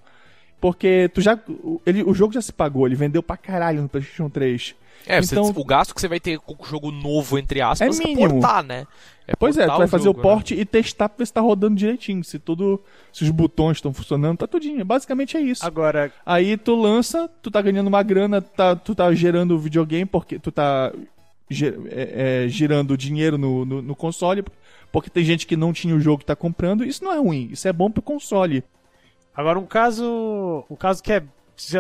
Porque 0.60 1.10
tu 1.14 1.22
já. 1.22 1.38
o- 1.48 1.82
Ele, 1.86 2.04
o 2.04 2.14
jogo 2.14 2.34
já 2.34 2.42
se 2.42 2.52
pagou, 2.52 2.86
ele 2.86 2.96
vendeu 2.96 3.24
pra 3.24 3.38
caralho 3.38 3.82
no 3.82 3.90
PlayStation 3.90 4.30
3. 4.30 4.76
É, 5.08 5.22
você- 5.22 5.34
então- 5.36 5.54
o 5.56 5.64
gasto 5.64 5.96
que 5.96 6.02
você 6.02 6.08
vai 6.08 6.20
ter 6.20 6.38
com 6.40 6.54
o 6.62 6.66
jogo 6.66 6.92
novo, 6.92 7.38
entre 7.40 7.62
aspas, 7.62 7.98
É 8.00 8.04
é, 8.04 8.06
mínimo. 8.08 8.30
portar, 8.42 8.62
né? 8.64 8.86
É 9.26 9.34
Pois 9.36 9.58
é, 9.58 9.66
tu 9.68 9.78
vai 9.78 9.88
fazer 9.88 10.06
jogo, 10.06 10.20
o 10.20 10.24
porte 10.24 10.56
e 10.56 10.66
testar 10.66 11.08
pra 11.08 11.20
ver 11.20 11.26
se 11.28 11.34
tá 11.34 11.40
rodando 11.40 11.76
direitinho. 11.76 12.24
Se 12.24 12.38
tudo. 12.40 12.82
Se 13.14 13.24
os 13.24 13.30
botões 13.30 13.78
estão 13.78 13.94
funcionando, 13.94 14.40
tá 14.40 14.48
tudinho. 14.48 14.84
Basicamente 14.84 15.38
é 15.38 15.40
isso. 15.42 15.66
Agora, 15.66 16.12
Aí 16.26 16.58
tu 16.58 16.76
lança, 16.76 17.30
tu 17.42 17.50
tá 17.52 17.62
ganhando 17.62 17.88
uma 17.88 18.02
grana, 18.04 18.42
tá, 18.42 18.76
tu 18.76 18.94
tá 18.96 19.14
gerando 19.14 19.58
videogame, 19.60 20.06
porque 20.06 20.40
tu 20.40 20.52
tá 20.52 20.92
ge- 21.50 21.76
é, 21.90 22.44
é, 22.46 22.48
girando 22.50 22.98
dinheiro 22.98 23.38
no, 23.38 23.64
no, 23.66 23.82
no 23.84 23.96
console, 23.96 24.44
porque 24.92 25.10
tem 25.12 25.24
gente 25.24 25.46
que 25.48 25.56
não 25.56 25.72
tinha 25.72 25.96
o 25.96 26.00
jogo 26.00 26.20
que 26.20 26.26
tá 26.26 26.36
comprando. 26.36 26.84
Isso 26.84 27.04
não 27.04 27.14
é 27.14 27.18
ruim, 27.20 27.50
isso 27.52 27.68
é 27.68 27.72
bom 27.74 27.90
pro 27.90 28.02
console. 28.02 28.64
Agora 29.36 29.60
um 29.60 29.66
caso, 29.66 30.64
um 30.70 30.76
caso 30.76 31.02
que 31.04 31.14
é, 31.14 31.24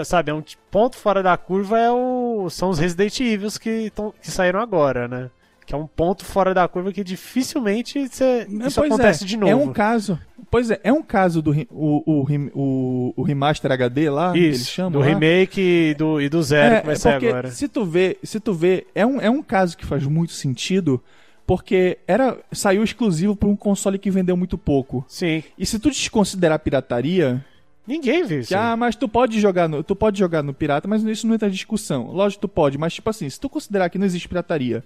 sabe, 0.03 0.31
é 0.31 0.33
um 0.33 0.43
ponto 0.69 0.97
fora 0.97 1.23
da 1.23 1.35
curva 1.37 1.79
é 1.79 1.91
o 1.91 2.49
são 2.49 2.69
os 2.69 2.79
Resident 2.79 3.19
Evil 3.19 3.49
que, 3.59 3.89
tão, 3.91 4.13
que 4.21 4.29
saíram 4.29 4.59
agora, 4.59 5.07
né? 5.07 5.29
Que 5.65 5.75
é 5.75 5.77
um 5.77 5.85
ponto 5.85 6.25
fora 6.25 6.53
da 6.53 6.67
curva 6.67 6.91
que 6.91 7.03
dificilmente 7.03 8.07
cê, 8.09 8.47
isso 8.49 8.81
Pois 8.81 8.91
acontece 8.91 9.23
é, 9.23 9.27
de 9.27 9.37
novo. 9.37 9.51
É 9.51 9.55
um 9.55 9.71
caso. 9.71 10.19
Pois 10.49 10.71
é, 10.71 10.79
é 10.83 10.91
um 10.91 11.03
caso 11.03 11.43
do 11.43 11.51
o, 11.69 12.03
o, 12.05 12.25
o, 12.55 13.13
o 13.15 13.21
remaster 13.21 13.71
HD 13.71 14.09
lá, 14.09 14.31
que 14.31 14.39
eles 14.39 14.61
Isso, 14.61 14.71
chamam. 14.71 14.91
do 14.93 14.99
lá. 14.99 15.05
remake 15.05 15.61
e 15.61 15.93
do, 15.93 16.19
e 16.19 16.27
do 16.27 16.41
zero 16.41 16.79
que 16.79 16.85
vai 16.87 16.95
é 16.95 16.97
sair 16.97 17.27
agora. 17.27 17.51
Se 17.51 17.67
tu 17.67 17.85
vê, 17.85 18.17
se 18.23 18.39
tu 18.39 18.51
vê, 18.51 18.87
é 18.95 19.05
um, 19.05 19.21
é 19.21 19.29
um 19.29 19.43
caso 19.43 19.77
que 19.77 19.85
faz 19.85 20.03
muito 20.05 20.33
sentido, 20.33 21.03
porque 21.49 21.97
era 22.07 22.37
saiu 22.51 22.83
exclusivo 22.83 23.35
para 23.35 23.49
um 23.49 23.55
console 23.55 23.97
que 23.97 24.11
vendeu 24.11 24.37
muito 24.37 24.55
pouco. 24.55 25.03
Sim. 25.07 25.41
E 25.57 25.65
se 25.65 25.79
tu 25.79 25.89
desconsiderar 25.89 26.59
pirataria, 26.59 27.43
Ninguém 27.87 28.23
viu 28.23 28.41
isso. 28.41 28.49
que, 28.49 28.53
ah, 28.53 28.77
mas 28.77 28.95
tu 28.95 29.09
pode 29.09 29.39
jogar 29.39 29.67
no, 29.67 29.81
tu 29.81 29.95
pode 29.95 30.19
jogar 30.19 30.43
no 30.43 30.53
pirata, 30.53 30.87
mas 30.87 31.01
isso 31.03 31.25
não 31.25 31.33
entra 31.33 31.47
em 31.47 31.51
discussão. 31.51 32.11
Lógico 32.11 32.41
que 32.41 32.47
tu 32.47 32.53
pode, 32.53 32.77
mas 32.77 32.93
tipo 32.93 33.09
assim, 33.09 33.27
se 33.27 33.39
tu 33.39 33.49
considerar 33.49 33.89
que 33.89 33.97
não 33.97 34.05
existe 34.05 34.27
pirataria, 34.29 34.83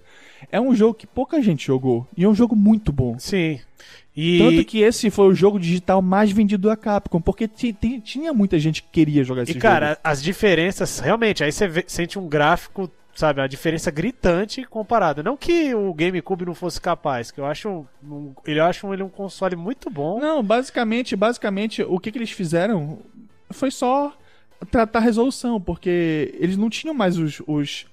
é 0.50 0.58
um 0.58 0.74
jogo 0.74 0.94
que 0.94 1.06
pouca 1.06 1.42
gente 1.42 1.66
jogou 1.66 2.08
e 2.16 2.24
é 2.24 2.28
um 2.28 2.34
jogo 2.34 2.56
muito 2.56 2.90
bom. 2.90 3.18
Sim. 3.18 3.60
E 4.16 4.38
Tanto 4.38 4.64
que 4.64 4.78
esse 4.80 5.10
foi 5.10 5.26
o 5.26 5.34
jogo 5.34 5.60
digital 5.60 6.00
mais 6.00 6.30
vendido 6.32 6.66
da 6.68 6.76
Capcom, 6.78 7.20
porque 7.20 7.46
ti- 7.46 7.74
ti- 7.78 8.00
tinha 8.00 8.32
muita 8.32 8.58
gente 8.58 8.82
que 8.82 8.88
queria 8.90 9.22
jogar 9.22 9.42
esse 9.42 9.50
E 9.50 9.54
jogo. 9.54 9.62
cara, 9.62 9.98
as 10.02 10.22
diferenças, 10.22 10.98
realmente, 10.98 11.44
aí 11.44 11.52
você 11.52 11.68
vê- 11.68 11.84
sente 11.86 12.18
um 12.18 12.26
gráfico, 12.26 12.90
sabe, 13.14 13.40
a 13.40 13.46
diferença 13.46 13.90
gritante 13.90 14.64
comparado. 14.64 15.22
Não 15.22 15.36
que 15.36 15.74
o 15.74 15.94
GameCube 15.94 16.44
não 16.44 16.54
fosse 16.54 16.80
capaz, 16.80 17.30
que 17.30 17.40
eu 17.40 17.46
acho, 17.46 17.86
um, 18.02 18.34
ele 18.46 18.60
acho 18.60 18.92
ele 18.92 19.02
um 19.02 19.08
console 19.08 19.56
muito 19.56 19.88
bom. 19.88 20.18
Não, 20.18 20.42
basicamente, 20.42 21.14
basicamente, 21.14 21.82
o 21.82 21.98
que, 21.98 22.10
que 22.10 22.18
eles 22.18 22.30
fizeram 22.30 22.98
foi 23.50 23.70
só 23.70 24.12
tratar 24.70 24.98
a 24.98 25.02
resolução, 25.02 25.60
porque 25.60 26.34
eles 26.38 26.56
não 26.56 26.68
tinham 26.68 26.94
mais 26.94 27.18
os, 27.18 27.40
os, 27.46 27.86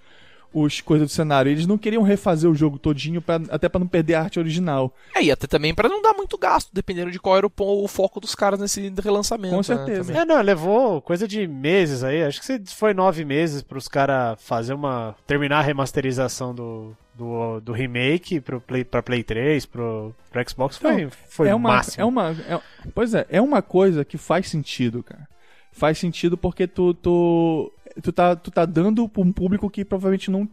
os 0.54 0.82
coisas 0.82 1.08
do 1.08 1.12
cenário. 1.12 1.52
Eles 1.52 1.66
não 1.66 1.78
queriam 1.78 2.04
refazer 2.04 2.50
o 2.50 2.56
jogo 2.56 2.78
todinho, 2.78 3.22
pra, 3.22 3.40
até 3.50 3.70
pra 3.70 3.80
não 3.80 3.88
perder 3.88 4.16
a 4.16 4.24
arte 4.24 4.40
original. 4.40 4.94
É, 5.16 5.24
e 5.24 5.32
até 5.32 5.48
também 5.48 5.74
pra 5.74 5.90
não 5.90 6.02
dar 6.02 6.14
muito 6.14 6.38
gasto, 6.38 6.70
dependendo 6.74 7.12
de 7.12 7.20
qual 7.20 7.38
era 7.38 7.48
o, 7.48 7.52
o 7.58 7.88
foco 7.88 8.20
dos 8.20 8.36
caras 8.36 8.60
nesse 8.60 8.94
relançamento. 9.02 9.52
Com 9.52 9.58
né, 9.58 9.64
certeza. 9.64 10.06
também. 10.06 10.22
É, 10.22 10.26
não, 10.26 10.42
levou 10.42 11.02
coisa 11.02 11.28
de 11.28 11.48
meses 11.48 12.04
aí. 12.04 12.24
Acho 12.24 12.42
que 12.42 12.60
foi 12.74 12.94
nove 12.94 13.24
meses 13.24 13.62
pros 13.62 13.88
caras 13.88 14.42
fazer 14.42 14.74
uma. 14.74 15.16
terminar 15.26 15.60
a 15.60 15.64
remasterização 15.64 16.54
do, 16.54 16.96
do, 17.14 17.60
do 17.62 17.72
remake 17.72 18.40
pro 18.40 18.60
Play, 18.60 18.84
pra 18.84 19.04
Play 19.04 19.24
3, 19.24 19.66
pro, 19.66 20.14
pro 20.32 20.50
Xbox. 20.50 20.78
Foi, 20.78 21.10
foi 21.28 21.48
é 21.50 21.56
uma, 21.56 21.70
máximo. 21.70 22.02
é 22.02 22.06
uma, 22.06 22.32
é- 22.32 22.62
pois 22.94 23.14
é, 23.14 23.26
é 23.30 23.42
uma 23.42 23.62
coisa 23.62 24.04
que 24.04 24.18
faz 24.18 24.48
sentido, 24.48 25.04
cara. 25.04 25.28
Faz 25.72 25.98
sentido 25.98 26.38
porque 26.38 26.68
tu, 26.68 26.94
tu, 26.94 27.72
tu, 28.02 28.12
tá, 28.12 28.36
tu 28.36 28.52
tá 28.52 28.66
dando 28.66 29.08
pra 29.08 29.22
um 29.22 29.32
público 29.32 29.70
que 29.70 29.84
provavelmente 29.86 30.30
não, 30.30 30.48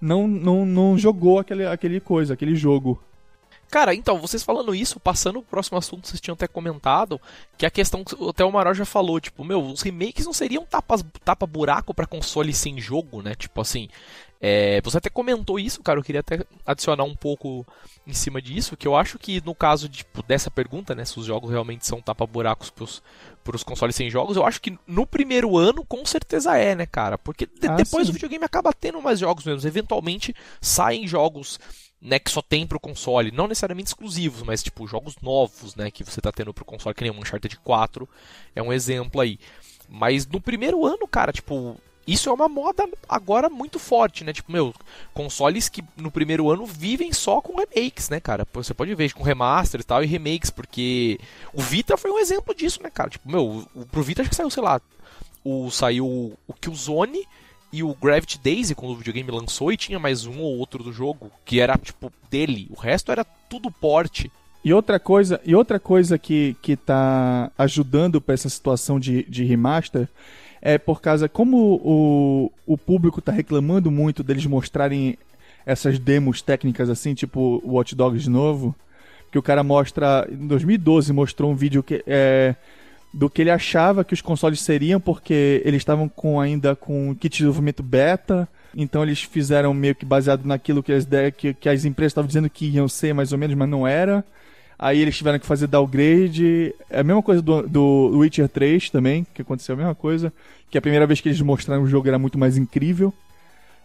não, 0.00 0.26
não, 0.26 0.66
não 0.66 0.98
jogou 0.98 1.38
aquele, 1.38 1.66
aquele 1.66 2.00
coisa, 2.00 2.34
aquele 2.34 2.54
jogo. 2.56 3.02
Cara, 3.72 3.94
então, 3.94 4.18
vocês 4.18 4.42
falando 4.42 4.74
isso, 4.74 5.00
passando 5.00 5.40
pro 5.40 5.52
próximo 5.52 5.78
assunto, 5.78 6.06
vocês 6.06 6.20
tinham 6.20 6.34
até 6.34 6.46
comentado 6.46 7.18
que 7.56 7.64
a 7.64 7.70
questão 7.70 8.04
que 8.04 8.14
até 8.28 8.44
o 8.44 8.52
Maró 8.52 8.74
já 8.74 8.84
falou, 8.84 9.18
tipo, 9.18 9.42
meu, 9.42 9.64
os 9.64 9.80
remakes 9.80 10.26
não 10.26 10.32
seriam 10.34 10.66
tapa-buraco 11.24 11.94
pra 11.94 12.06
console 12.06 12.52
sem 12.52 12.78
jogo, 12.78 13.22
né? 13.22 13.34
Tipo 13.34 13.62
assim, 13.62 13.88
é, 14.44 14.80
você 14.82 14.98
até 14.98 15.08
comentou 15.08 15.56
isso, 15.56 15.80
cara, 15.84 16.00
eu 16.00 16.02
queria 16.02 16.20
até 16.20 16.44
adicionar 16.66 17.04
um 17.04 17.14
pouco 17.14 17.64
em 18.04 18.12
cima 18.12 18.42
disso, 18.42 18.76
que 18.76 18.88
eu 18.88 18.96
acho 18.96 19.16
que 19.16 19.40
no 19.44 19.54
caso 19.54 19.88
tipo, 19.88 20.20
dessa 20.24 20.50
pergunta, 20.50 20.96
né, 20.96 21.04
se 21.04 21.16
os 21.20 21.24
jogos 21.24 21.48
realmente 21.50 21.86
são 21.86 22.02
tapa-buracos 22.02 22.68
pros, 22.68 23.00
pros 23.44 23.62
consoles 23.62 23.94
sem 23.94 24.10
jogos, 24.10 24.36
eu 24.36 24.44
acho 24.44 24.60
que 24.60 24.76
no 24.84 25.06
primeiro 25.06 25.56
ano 25.56 25.84
com 25.86 26.04
certeza 26.04 26.56
é, 26.58 26.74
né, 26.74 26.86
cara? 26.86 27.16
Porque 27.16 27.46
de- 27.46 27.68
Ah, 27.68 27.76
depois 27.76 28.06
sim. 28.06 28.10
o 28.10 28.12
videogame 28.14 28.44
acaba 28.44 28.72
tendo 28.72 29.00
mais 29.00 29.20
jogos 29.20 29.44
mesmo, 29.44 29.66
eventualmente 29.68 30.34
saem 30.60 31.06
jogos 31.06 31.60
né, 32.00 32.18
que 32.18 32.32
só 32.32 32.42
tem 32.42 32.66
pro 32.66 32.80
console, 32.80 33.30
não 33.30 33.46
necessariamente 33.46 33.86
exclusivos, 33.90 34.42
mas 34.42 34.60
tipo 34.60 34.88
jogos 34.88 35.14
novos, 35.22 35.76
né, 35.76 35.88
que 35.88 36.02
você 36.02 36.20
tá 36.20 36.32
tendo 36.32 36.52
pro 36.52 36.64
console, 36.64 36.96
que 36.96 37.04
nem 37.04 37.12
o 37.12 37.20
Uncharted 37.20 37.56
4, 37.62 38.08
é 38.56 38.60
um 38.60 38.72
exemplo 38.72 39.20
aí. 39.20 39.38
Mas 39.88 40.26
no 40.26 40.40
primeiro 40.40 40.84
ano, 40.84 41.06
cara, 41.06 41.30
tipo, 41.32 41.78
isso 42.06 42.28
é 42.28 42.32
uma 42.32 42.48
moda 42.48 42.88
agora 43.08 43.48
muito 43.48 43.78
forte, 43.78 44.24
né? 44.24 44.32
Tipo, 44.32 44.50
meu, 44.50 44.74
consoles 45.14 45.68
que 45.68 45.84
no 45.96 46.10
primeiro 46.10 46.50
ano 46.50 46.66
vivem 46.66 47.12
só 47.12 47.40
com 47.40 47.56
remakes, 47.56 48.08
né, 48.08 48.18
cara? 48.18 48.46
Você 48.54 48.74
pode 48.74 48.94
ver 48.94 49.12
com 49.12 49.22
remaster 49.22 49.80
e 49.80 49.84
tal 49.84 50.02
e 50.02 50.06
remakes, 50.06 50.50
porque 50.50 51.18
o 51.52 51.62
Vita 51.62 51.96
foi 51.96 52.10
um 52.10 52.18
exemplo 52.18 52.54
disso, 52.54 52.82
né, 52.82 52.90
cara? 52.90 53.10
Tipo, 53.10 53.30
meu, 53.30 53.64
pro 53.90 54.02
Vita 54.02 54.22
acho 54.22 54.30
que 54.30 54.36
saiu, 54.36 54.50
sei 54.50 54.62
lá, 54.62 54.80
o 55.44 55.70
saiu 55.70 56.06
o 56.46 56.52
Killzone 56.60 57.26
e 57.72 57.82
o 57.82 57.94
Gravity 57.94 58.38
Daisy 58.38 58.74
quando 58.74 58.92
o 58.92 58.96
videogame 58.96 59.30
lançou 59.30 59.72
e 59.72 59.76
tinha 59.76 59.98
mais 59.98 60.26
um 60.26 60.40
ou 60.40 60.58
outro 60.58 60.82
do 60.82 60.92
jogo 60.92 61.30
que 61.44 61.60
era 61.60 61.78
tipo 61.78 62.12
dele. 62.30 62.68
O 62.70 62.78
resto 62.78 63.10
era 63.10 63.24
tudo 63.24 63.70
porte. 63.70 64.30
E 64.64 64.72
outra 64.72 65.00
coisa, 65.00 65.40
e 65.44 65.56
outra 65.56 65.80
coisa 65.80 66.16
que, 66.18 66.56
que 66.62 66.76
tá 66.76 67.50
ajudando 67.58 68.20
para 68.20 68.34
essa 68.34 68.48
situação 68.48 69.00
de, 69.00 69.24
de 69.24 69.44
remaster 69.44 70.08
é 70.62 70.78
por 70.78 71.00
causa 71.00 71.28
como 71.28 71.80
o, 71.82 72.52
o 72.64 72.78
público 72.78 73.20
tá 73.20 73.32
reclamando 73.32 73.90
muito 73.90 74.22
deles 74.22 74.46
mostrarem 74.46 75.18
essas 75.66 75.98
demos 75.98 76.40
técnicas 76.40 76.88
assim, 76.88 77.14
tipo 77.14 77.60
o 77.64 77.72
Watch 77.72 77.94
Dogs 77.96 78.30
novo, 78.30 78.74
que 79.30 79.38
o 79.38 79.42
cara 79.42 79.64
mostra 79.64 80.26
em 80.30 80.46
2012 80.46 81.12
mostrou 81.12 81.50
um 81.50 81.56
vídeo 81.56 81.82
que 81.82 82.02
é 82.06 82.54
do 83.12 83.28
que 83.28 83.42
ele 83.42 83.50
achava 83.50 84.04
que 84.04 84.14
os 84.14 84.22
consoles 84.22 84.60
seriam, 84.62 84.98
porque 84.98 85.60
eles 85.66 85.82
estavam 85.82 86.08
com 86.08 86.40
ainda 86.40 86.74
com 86.74 87.14
kit 87.14 87.32
de 87.32 87.38
desenvolvimento 87.38 87.82
beta, 87.82 88.48
então 88.74 89.02
eles 89.02 89.22
fizeram 89.22 89.74
meio 89.74 89.94
que 89.94 90.06
baseado 90.06 90.46
naquilo 90.46 90.82
que 90.82 90.92
as, 90.92 91.06
que, 91.36 91.52
que 91.52 91.68
as 91.68 91.84
empresas 91.84 92.12
estavam 92.12 92.26
dizendo 92.26 92.48
que 92.48 92.70
iam 92.70 92.88
ser 92.88 93.12
mais 93.12 93.30
ou 93.30 93.38
menos, 93.38 93.54
mas 93.54 93.68
não 93.68 93.86
era. 93.86 94.24
Aí 94.82 94.98
eles 94.98 95.16
tiveram 95.16 95.38
que 95.38 95.46
fazer 95.46 95.68
downgrade. 95.68 96.74
É 96.90 96.98
a 96.98 97.04
mesma 97.04 97.22
coisa 97.22 97.40
do, 97.40 97.62
do 97.62 98.18
Witcher 98.18 98.48
3 98.48 98.90
também, 98.90 99.24
que 99.32 99.40
aconteceu 99.40 99.76
a 99.76 99.78
mesma 99.78 99.94
coisa. 99.94 100.32
Que 100.68 100.76
a 100.76 100.80
primeira 100.82 101.06
vez 101.06 101.20
que 101.20 101.28
eles 101.28 101.40
mostraram 101.40 101.84
o 101.84 101.86
jogo 101.86 102.08
era 102.08 102.18
muito 102.18 102.36
mais 102.36 102.56
incrível. 102.56 103.14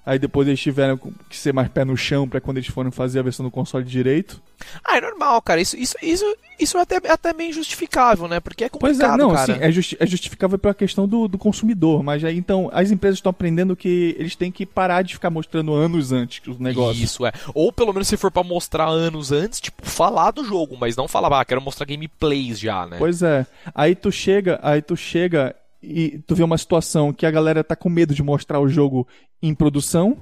Aí 0.07 0.17
depois 0.17 0.47
eles 0.47 0.61
tiveram 0.61 0.97
que 0.97 1.35
ser 1.35 1.53
mais 1.53 1.67
pé 1.67 1.83
no 1.83 1.97
chão 1.97 2.29
para 2.29 2.39
quando 2.39 2.59
eles 2.59 2.69
foram 2.69 2.89
fazer 2.93 3.19
a 3.19 3.23
versão 3.23 3.45
do 3.45 3.51
console 3.51 3.83
direito. 3.83 4.41
Ah, 4.81 4.95
é 4.95 5.01
normal, 5.01 5.41
cara. 5.41 5.59
Isso, 5.59 5.75
isso, 5.75 5.95
isso, 6.01 6.25
isso 6.57 6.77
é 6.77 6.81
até, 6.81 6.95
até 7.11 7.33
bem 7.33 7.51
justificável, 7.51 8.25
né? 8.25 8.39
Porque 8.39 8.63
é 8.63 8.69
complicado, 8.69 8.99
pois 8.99 9.13
é, 9.13 9.17
não, 9.17 9.33
cara. 9.33 9.45
Sim, 9.45 9.61
é, 9.61 9.69
justi 9.69 9.97
é 9.99 10.07
justificável 10.07 10.57
pela 10.57 10.73
questão 10.73 11.09
do, 11.09 11.27
do 11.27 11.37
consumidor. 11.37 12.01
Mas 12.03 12.23
aí, 12.23 12.37
então, 12.37 12.69
as 12.71 12.89
empresas 12.89 13.17
estão 13.17 13.31
aprendendo 13.31 13.75
que 13.75 14.15
eles 14.17 14.33
têm 14.33 14.49
que 14.49 14.65
parar 14.65 15.01
de 15.01 15.13
ficar 15.13 15.29
mostrando 15.29 15.73
anos 15.73 16.13
antes 16.13 16.41
os 16.47 16.57
negócios. 16.57 17.03
Isso, 17.03 17.25
é. 17.25 17.33
Ou 17.53 17.73
pelo 17.73 17.91
menos 17.91 18.07
se 18.07 18.15
for 18.15 18.31
para 18.31 18.47
mostrar 18.47 18.87
anos 18.87 19.33
antes, 19.33 19.59
tipo, 19.59 19.85
falar 19.85 20.31
do 20.31 20.45
jogo, 20.45 20.77
mas 20.79 20.95
não 20.95 21.09
falar, 21.09 21.37
ah, 21.37 21.43
quero 21.43 21.61
mostrar 21.61 21.85
gameplays 21.85 22.57
já, 22.57 22.87
né? 22.87 22.95
Pois 22.97 23.21
é. 23.21 23.45
Aí 23.75 23.93
tu 23.93 24.09
chega, 24.09 24.57
aí 24.63 24.81
tu 24.81 24.95
chega 24.95 25.53
e 25.87 26.19
tu 26.19 26.35
vê 26.35 26.43
uma 26.43 26.57
situação 26.57 27.13
que 27.13 27.25
a 27.25 27.31
galera 27.31 27.63
tá 27.63 27.75
com 27.75 27.89
medo 27.89 28.13
de 28.13 28.21
mostrar 28.21 28.59
o 28.59 28.67
jogo 28.67 29.07
em 29.41 29.53
produção 29.53 30.17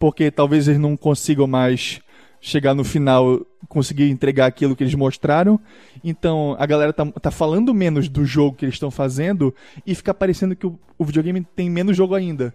porque 0.00 0.30
talvez 0.30 0.66
eles 0.66 0.80
não 0.80 0.96
consigam 0.96 1.46
mais 1.46 2.00
chegar 2.40 2.74
no 2.74 2.82
final 2.82 3.46
conseguir 3.68 4.08
entregar 4.08 4.46
aquilo 4.46 4.74
que 4.74 4.82
eles 4.82 4.94
mostraram. 4.94 5.60
Então 6.02 6.56
a 6.58 6.64
galera 6.64 6.90
tá, 6.90 7.04
tá 7.04 7.30
falando 7.30 7.74
menos 7.74 8.08
do 8.08 8.24
jogo 8.24 8.56
que 8.56 8.64
eles 8.64 8.76
estão 8.76 8.90
fazendo 8.90 9.54
e 9.86 9.94
fica 9.94 10.14
parecendo 10.14 10.56
que 10.56 10.66
o, 10.66 10.78
o, 10.96 11.04
videogame 11.04 11.46
tem 11.54 11.68
menos 11.68 11.94
jogo 11.94 12.14
ainda. 12.14 12.54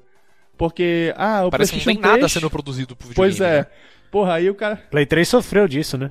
Porque, 0.58 1.13
ah, 1.15 1.45
o 1.45 1.51
Parece 1.51 1.73
PlayStation 1.73 1.89
que 1.89 1.95
não 1.95 2.01
tem 2.01 2.01
3... 2.01 2.15
nada 2.15 2.29
sendo 2.29 2.49
produzido 2.49 2.95
pro 2.95 3.10
videogame. 3.10 3.38
Pois 3.38 3.47
é. 3.47 3.60
Né? 3.60 3.67
Porra, 4.10 4.34
aí 4.34 4.49
o 4.49 4.55
cara. 4.55 4.77
Play 4.89 5.05
3 5.05 5.27
sofreu 5.27 5.67
disso, 5.67 5.97
né? 5.97 6.10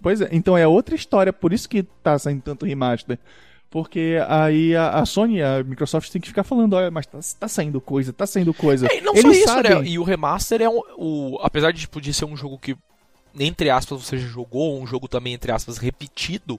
Pois 0.00 0.20
é, 0.20 0.28
então 0.30 0.56
é 0.56 0.66
outra 0.66 0.94
história, 0.94 1.32
por 1.32 1.52
isso 1.52 1.68
que 1.68 1.82
tá 1.82 2.18
saindo 2.18 2.42
tanto 2.42 2.66
remaster. 2.66 3.18
Porque 3.70 4.16
aí 4.28 4.74
a, 4.76 5.04
Sony, 5.04 5.42
a 5.42 5.62
Microsoft 5.64 6.10
tem 6.10 6.20
que 6.20 6.28
ficar 6.28 6.44
falando, 6.44 6.74
olha, 6.74 6.90
mas 6.90 7.04
tá, 7.06 7.18
tá 7.40 7.48
saindo 7.48 7.80
coisa, 7.80 8.12
tá 8.12 8.26
saindo 8.26 8.54
coisa. 8.54 8.86
É, 8.86 9.00
não 9.00 9.12
Eles 9.12 9.22
só 9.22 9.30
isso, 9.32 9.44
sabem. 9.44 9.74
né? 9.82 9.86
E 9.88 9.98
o 9.98 10.02
remaster 10.04 10.62
é 10.62 10.68
um, 10.68 10.80
o, 10.96 11.38
apesar 11.42 11.72
de 11.72 11.86
poder 11.88 12.12
ser 12.12 12.24
um 12.24 12.36
jogo 12.36 12.58
que 12.58 12.76
entre 13.38 13.68
aspas 13.68 14.02
você 14.02 14.16
já 14.18 14.26
jogou, 14.28 14.80
um 14.80 14.86
jogo 14.86 15.08
também 15.08 15.34
entre 15.34 15.52
aspas 15.52 15.76
repetido, 15.76 16.58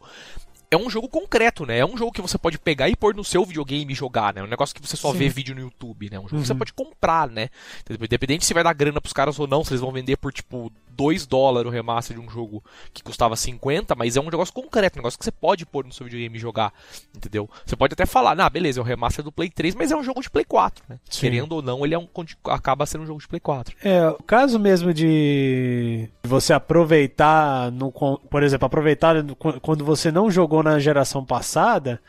é 0.70 0.76
um 0.78 0.90
jogo 0.90 1.08
concreto, 1.08 1.66
né? 1.66 1.80
É 1.80 1.86
um 1.86 1.98
jogo 1.98 2.12
que 2.12 2.22
você 2.22 2.38
pode 2.38 2.60
pegar 2.60 2.90
e 2.90 2.96
pôr 2.96 3.16
no 3.16 3.24
seu 3.24 3.44
videogame 3.46 3.94
e 3.94 3.96
jogar, 3.96 4.34
né? 4.34 4.42
É 4.42 4.44
um 4.44 4.48
negócio 4.48 4.76
que 4.76 4.86
você 4.86 4.98
só 4.98 5.12
Sim. 5.14 5.18
vê 5.18 5.30
vídeo 5.30 5.56
no 5.56 5.62
YouTube, 5.62 6.10
né? 6.10 6.18
É 6.18 6.20
um 6.20 6.24
jogo 6.24 6.36
Uhum. 6.36 6.42
que 6.42 6.48
você 6.48 6.54
pode 6.56 6.74
comprar, 6.74 7.30
né? 7.30 7.48
Independente 7.90 8.46
se 8.46 8.54
vai 8.54 8.64
dar 8.64 8.74
grana 8.74 9.00
pros 9.00 9.14
caras 9.14 9.40
ou 9.40 9.48
não, 9.48 9.64
se 9.64 9.72
eles 9.72 9.82
vão 9.82 9.92
vender 9.94 10.18
por 10.18 10.32
tipo 10.34 10.72
2 10.98 11.28
dólares 11.28 11.70
o 11.70 11.72
remaster 11.72 12.18
de 12.18 12.22
um 12.22 12.30
jogo 12.30 12.64
que 12.92 13.04
custava 13.04 13.36
50, 13.36 13.96
mas 13.96 14.18
é 14.18 14.20
um 14.20 14.26
negócio 14.26 14.54
concreto, 14.54 14.98
um 14.98 15.02
negócio 15.02 15.18
que 15.18 15.24
você 15.24 15.32
pode 15.32 15.66
pôr 15.66 15.86
no 15.86 15.94
seu 15.94 16.06
videogame 16.06 16.36
e 16.36 16.40
jogar, 16.40 16.74
entendeu? 17.16 17.48
Você 17.66 17.76
pode 17.76 17.94
até 17.94 18.06
falar, 18.06 18.40
ah, 18.40 18.50
beleza, 18.50 18.80
é 18.80 18.82
o 18.82 18.86
remaster 18.86 19.24
do 19.24 19.32
Play 19.32 19.50
3, 19.50 19.76
mas 19.76 19.92
é 19.92 19.96
um 19.96 20.04
jogo 20.04 20.22
de 20.22 20.30
Play 20.30 20.44
4, 20.44 20.84
né? 20.90 21.00
Sim. 21.10 21.22
Querendo 21.22 21.52
ou 21.54 21.62
não, 21.62 21.86
ele 21.86 21.94
é 21.94 22.00
um, 22.00 22.08
acaba 22.46 22.86
sendo 22.86 23.04
um 23.04 23.08
jogo 23.08 23.22
de 23.22 23.28
Play 23.28 23.40
4. 23.40 23.76
É, 23.84 24.10
o 24.10 24.24
caso 24.24 24.58
mesmo 24.58 24.94
de 24.94 26.10
você 26.24 26.52
aproveitar, 26.54 27.72
no, 27.72 27.92
por 27.92 28.42
exemplo, 28.42 28.66
aproveitar 28.66 29.16
quando 29.62 29.86
você 29.86 30.12
não 30.12 30.32
jogou 30.32 30.64
na 30.64 30.80
geração 30.80 31.24
passada, 31.24 32.02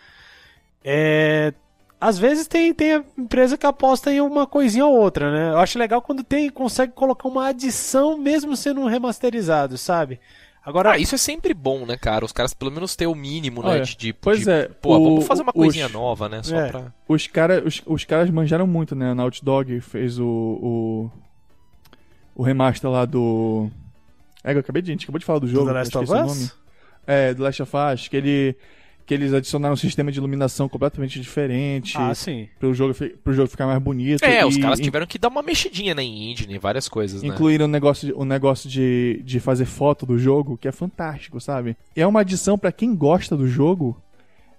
é, 0.83 1.53
às 2.01 2.19
vezes 2.19 2.47
tem, 2.47 2.73
tem 2.73 2.95
a 2.95 3.05
empresa 3.17 3.57
que 3.59 3.67
aposta 3.67 4.13
em 4.13 4.21
uma 4.21 4.47
coisinha 4.47 4.87
ou 4.87 4.97
outra, 4.97 5.31
né? 5.33 5.51
Eu 5.53 5.59
acho 5.59 5.79
legal 5.79 6.01
quando 6.03 6.23
tem 6.23 6.49
consegue 6.51 6.93
colocar 6.93 7.29
uma 7.29 7.47
adição 7.49 8.17
mesmo 8.19 8.57
sendo 8.57 8.81
um 8.81 8.87
remasterizado, 8.87 9.77
sabe? 9.77 10.21
Agora, 10.65 10.93
Ah, 10.93 10.99
isso 10.99 11.15
é 11.15 11.19
sempre 11.19 11.55
bom, 11.55 11.87
né, 11.87 11.97
cara? 11.97 12.25
Os 12.25 12.33
caras 12.33 12.53
pelo 12.53 12.71
menos 12.71 12.95
ter 12.95 13.07
o 13.07 13.15
mínimo, 13.15 13.63
né? 13.63 13.69
Olha, 13.71 13.83
De, 13.83 13.97
de- 13.97 14.13
pois 14.13 14.41
de- 14.45 14.51
é, 14.51 14.69
Pô, 14.69 14.97
o- 14.99 15.05
vamos 15.05 15.27
fazer 15.27 15.43
uma 15.43 15.53
os- 15.55 15.63
coisinha 15.65 15.89
nova, 15.89 16.29
né? 16.29 16.43
Só 16.43 16.57
É. 16.57 16.69
pra. 16.71 16.93
Os, 17.09 17.27
cara, 17.27 17.63
os, 17.67 17.81
os 17.87 18.05
caras 18.05 18.29
manjaram 18.31 18.67
muito, 18.67 18.95
né? 18.95 19.11
A 19.11 19.15
Naughty 19.15 19.43
Dog 19.45 19.81
fez 19.81 20.19
o, 20.19 20.27
o, 20.27 21.11
o 22.35 22.43
remaster 22.43 22.91
lá 22.91 23.05
do... 23.07 23.71
É, 24.45 24.53
eu 24.55 24.59
acabei 24.61 24.83
de, 24.83 24.91
a 24.91 24.93
gente 24.95 25.05
acabou 25.05 25.19
de 25.19 25.25
falar 25.25 25.39
do 25.39 25.49
jogo, 25.49 25.67
The 25.69 25.73
Last 25.73 25.99
of 25.99 26.13
Us? 26.13 26.55
É, 27.07 27.33
do 27.35 27.43
Last 27.43 27.63
of 27.63 27.73
Us, 27.95 28.09
que 28.09 28.17
ele... 28.17 28.57
Que 29.09 29.15
eles 29.15 29.33
adicionaram 29.33 29.73
um 29.73 29.77
sistema 29.77 30.13
de 30.13 30.19
iluminação 30.19 30.69
completamente 30.69 31.19
diferente 31.19 31.97
ah, 31.97 32.15
sim. 32.15 32.47
pro, 32.61 32.75
jogo, 32.75 32.95
pro 33.25 33.33
jogo 33.33 33.49
ficar 33.49 33.67
mais 33.67 33.81
bonito. 33.81 34.23
É, 34.23 34.43
e 34.43 34.45
os 34.45 34.59
caras 34.59 34.79
tiveram 34.79 35.07
que 35.07 35.19
dar 35.19 35.29
uma 35.29 35.43
mexidinha 35.43 35.95
na 35.95 36.03
engine, 36.03 36.55
em 36.55 36.59
várias 36.59 36.91
coisas, 36.91 37.23
né? 37.23 37.31
Incluíram 37.31 37.65
o 37.65 37.69
negócio, 37.69 38.07
de- 38.07 38.13
o 38.13 38.23
negócio 38.27 38.69
de, 38.69 39.23
de 39.25 39.41
fazer 39.41 39.65
foto 39.65 40.05
do 40.05 40.19
jogo, 40.19 40.59
que 40.59 40.69
é 40.69 40.73
fantástico, 40.73 41.41
sabe? 41.41 41.75
E 41.97 42.03
é 42.03 42.07
uma 42.07 42.21
adição 42.21 42.59
pra 42.59 42.71
quem 42.71 42.95
gosta 42.95 43.35
do 43.35 43.49
jogo. 43.49 43.99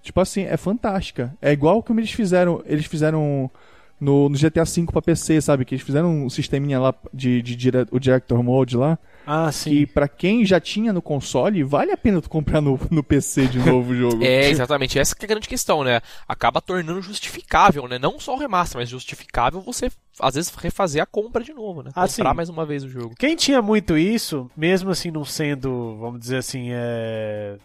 Tipo 0.02 0.20
assim, 0.20 0.42
é 0.42 0.58
fantástica. 0.58 1.38
É 1.40 1.52
igual 1.52 1.84
como 1.84 2.00
eles 2.00 2.12
fizeram. 2.12 2.64
Eles 2.66 2.88
fizeram 2.88 3.52
no, 4.00 4.30
no 4.30 4.36
GTA 4.36 4.64
V 4.64 4.86
pra 4.92 5.02
PC, 5.02 5.42
sabe? 5.42 5.64
Que 5.64 5.76
eles 5.76 5.86
fizeram 5.86 6.26
um 6.26 6.30
sisteminha 6.30 6.80
lá 6.80 6.96
de, 7.14 7.42
de, 7.44 7.56
dire- 7.56 7.86
o 7.92 8.00
Director 8.00 8.42
Mode 8.42 8.76
lá. 8.76 8.98
Ah, 9.32 9.52
Que 9.64 9.86
sim. 9.86 9.86
pra 9.86 10.08
quem 10.08 10.44
já 10.44 10.60
tinha 10.60 10.92
no 10.92 11.04
console, 11.04 11.64
vale 11.64 11.92
a 11.92 11.98
pena 11.98 12.20
tu 12.20 12.28
comprar 12.28 12.62
no, 12.62 12.80
no 12.90 13.04
PC 13.04 13.46
de 13.48 13.60
novo 13.64 13.92
o 13.92 13.96
jogo. 13.96 14.24
É, 14.24 14.50
exatamente. 14.50 14.98
Essa 14.98 15.16
que 15.16 15.24
é 15.24 15.28
a 15.28 15.30
grande 15.30 15.48
questão, 15.48 15.84
né? 15.84 16.02
Acaba 16.28 16.60
tornando 16.60 17.00
justificável, 17.02 17.88
né? 17.88 18.00
Não 18.00 18.20
só 18.20 18.34
o 18.34 18.40
remaster, 18.40 18.80
mas 18.80 18.90
justificável 18.90 19.62
você, 19.62 19.92
às 20.20 20.34
vezes, 20.34 20.54
refazer 20.56 21.04
a 21.04 21.06
compra 21.06 21.44
de 21.44 21.54
novo, 21.54 21.84
né? 21.84 21.92
Ah, 21.96 22.08
Comprar 22.08 22.32
sim. 22.32 22.36
mais 22.38 22.50
uma 22.50 22.66
vez 22.66 22.84
o 22.84 22.90
jogo. 22.90 23.14
Quem 23.20 23.36
tinha 23.36 23.62
muito 23.62 23.96
isso, 23.96 24.50
mesmo 24.58 24.90
assim 24.90 25.12
não 25.12 25.24
sendo, 25.24 25.96
vamos 26.00 26.20
dizer 26.20 26.38
assim, 26.38 26.70
é... 26.72 27.58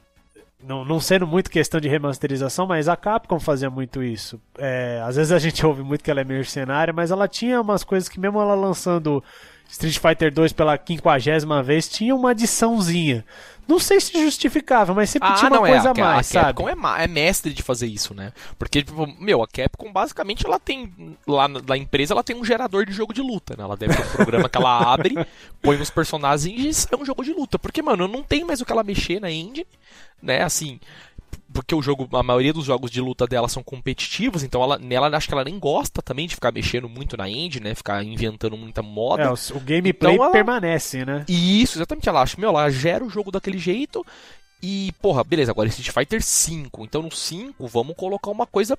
não, 0.62 0.85
não 0.85 1.00
sendo 1.00 1.27
muito 1.27 1.50
questão 1.50 1.81
de 1.81 1.88
remasterização, 1.88 2.66
mas 2.66 2.88
a 2.90 2.96
Capcom 2.96 3.40
fazia 3.40 3.70
muito 3.70 4.03
isso. 4.03 4.38
É, 4.59 5.00
às 5.03 5.16
vezes 5.16 5.33
a 5.33 5.38
gente 5.38 5.64
ouve 5.66 5.83
muito 5.83 6.05
que 6.05 6.11
ela 6.11 6.20
é 6.20 6.24
mercenária, 6.24 6.92
mas 6.92 7.11
ela 7.11 7.27
tinha 7.27 7.59
umas 7.59 7.83
coisas 7.83 8.07
que 8.07 8.20
mesmo 8.20 8.38
ela 8.38 8.55
lançando 8.55 9.24
Street 9.68 9.98
Fighter 9.98 10.33
2 10.33 10.53
pela 10.53 10.79
quinquagésima 10.79 11.62
vez, 11.62 11.88
tinha 11.88 12.14
uma 12.14 12.31
adiçãozinha. 12.31 13.24
Não 13.66 13.79
sei 13.79 13.98
se 13.98 14.12
justificava, 14.22 14.92
mas 14.92 15.09
sempre 15.09 15.33
tinha 15.35 15.50
uma 15.50 15.57
não, 15.57 15.66
coisa 15.66 15.88
é, 15.88 15.90
a 15.90 15.94
mais, 15.94 16.18
a 16.29 16.33
sabe? 16.40 16.46
Capcom 16.48 16.68
é, 16.68 16.74
ma- 16.74 17.00
é 17.00 17.07
mestre 17.07 17.53
de 17.53 17.62
fazer 17.62 17.87
isso, 17.87 18.14
né? 18.14 18.33
Porque, 18.59 18.83
tipo, 18.83 19.07
meu, 19.18 19.42
a 19.42 19.48
Capcom 19.48 19.90
basicamente 19.90 20.44
ela 20.46 20.61
tem. 20.61 21.16
Lá 21.27 21.48
na, 21.48 21.62
na 21.62 21.77
empresa 21.77 22.12
ela 22.12 22.22
tem 22.22 22.37
um 22.37 22.44
gerador 22.44 22.85
de 22.85 22.92
jogo 22.92 23.14
de 23.14 23.22
luta, 23.22 23.55
né? 23.57 23.64
Ela 23.64 23.77
deve 23.77 23.96
ter 23.96 24.03
um 24.03 24.12
programa 24.12 24.48
que 24.50 24.59
ela 24.59 24.79
abre, 24.92 25.14
põe 25.62 25.79
uns 25.81 25.88
personagens 25.90 26.61
e 26.61 26.74
sai 26.74 27.00
um 27.00 27.07
jogo 27.07 27.24
de 27.24 27.33
luta. 27.33 27.59
Porque, 27.59 27.81
mano, 27.81 28.07
não 28.07 28.22
tem 28.22 28.44
mais 28.44 28.61
o 28.61 28.66
que 28.66 28.72
ela 28.72 28.85
mexer 28.85 29.18
na 29.18 29.31
engine, 29.31 29.66
né? 30.22 30.42
Assim. 30.42 30.79
Porque 31.54 31.74
o 31.74 31.80
jogo, 31.80 32.08
a 32.16 32.22
maioria 32.22 32.52
dos 32.52 32.64
jogos 32.64 32.90
de 32.90 33.00
luta 33.00 33.26
dela 33.26 33.48
são 33.48 33.62
competitivos, 33.62 34.42
então 34.42 34.60
ela, 34.62 34.76
nela 34.76 35.06
acho 35.16 35.28
que 35.28 35.32
ela 35.34 35.44
nem 35.44 35.58
gosta 35.58 36.02
também 36.02 36.26
de 36.26 36.34
ficar 36.34 36.52
mexendo 36.52 36.88
muito 36.88 37.16
na 37.16 37.30
engine, 37.30 37.64
né? 37.64 37.74
Ficar 37.74 38.02
inventando 38.04 38.56
muita 38.56 38.82
moda. 38.82 39.22
É, 39.22 39.30
o, 39.30 39.56
o 39.56 39.60
gameplay 39.60 40.14
Então 40.14 40.24
ela- 40.24 40.32
permanece, 40.32 41.04
né? 41.04 41.24
E 41.28 41.62
Isso, 41.62 41.78
exatamente. 41.78 42.08
Ela 42.08 42.22
acha, 42.22 42.36
meu, 42.38 42.50
ela 42.50 42.68
gera 42.70 43.04
o 43.04 43.08
jogo 43.08 43.30
daquele 43.30 43.56
jeito 43.56 44.04
e, 44.62 44.92
porra, 45.00 45.22
beleza, 45.22 45.52
agora 45.52 45.68
Street 45.68 45.90
Fighter 45.90 46.22
5. 46.22 46.84
Então 46.84 47.02
no 47.02 47.10
5 47.10 47.66
vamos 47.68 47.94
colocar 47.96 48.30
uma 48.30 48.46
coisa 48.46 48.76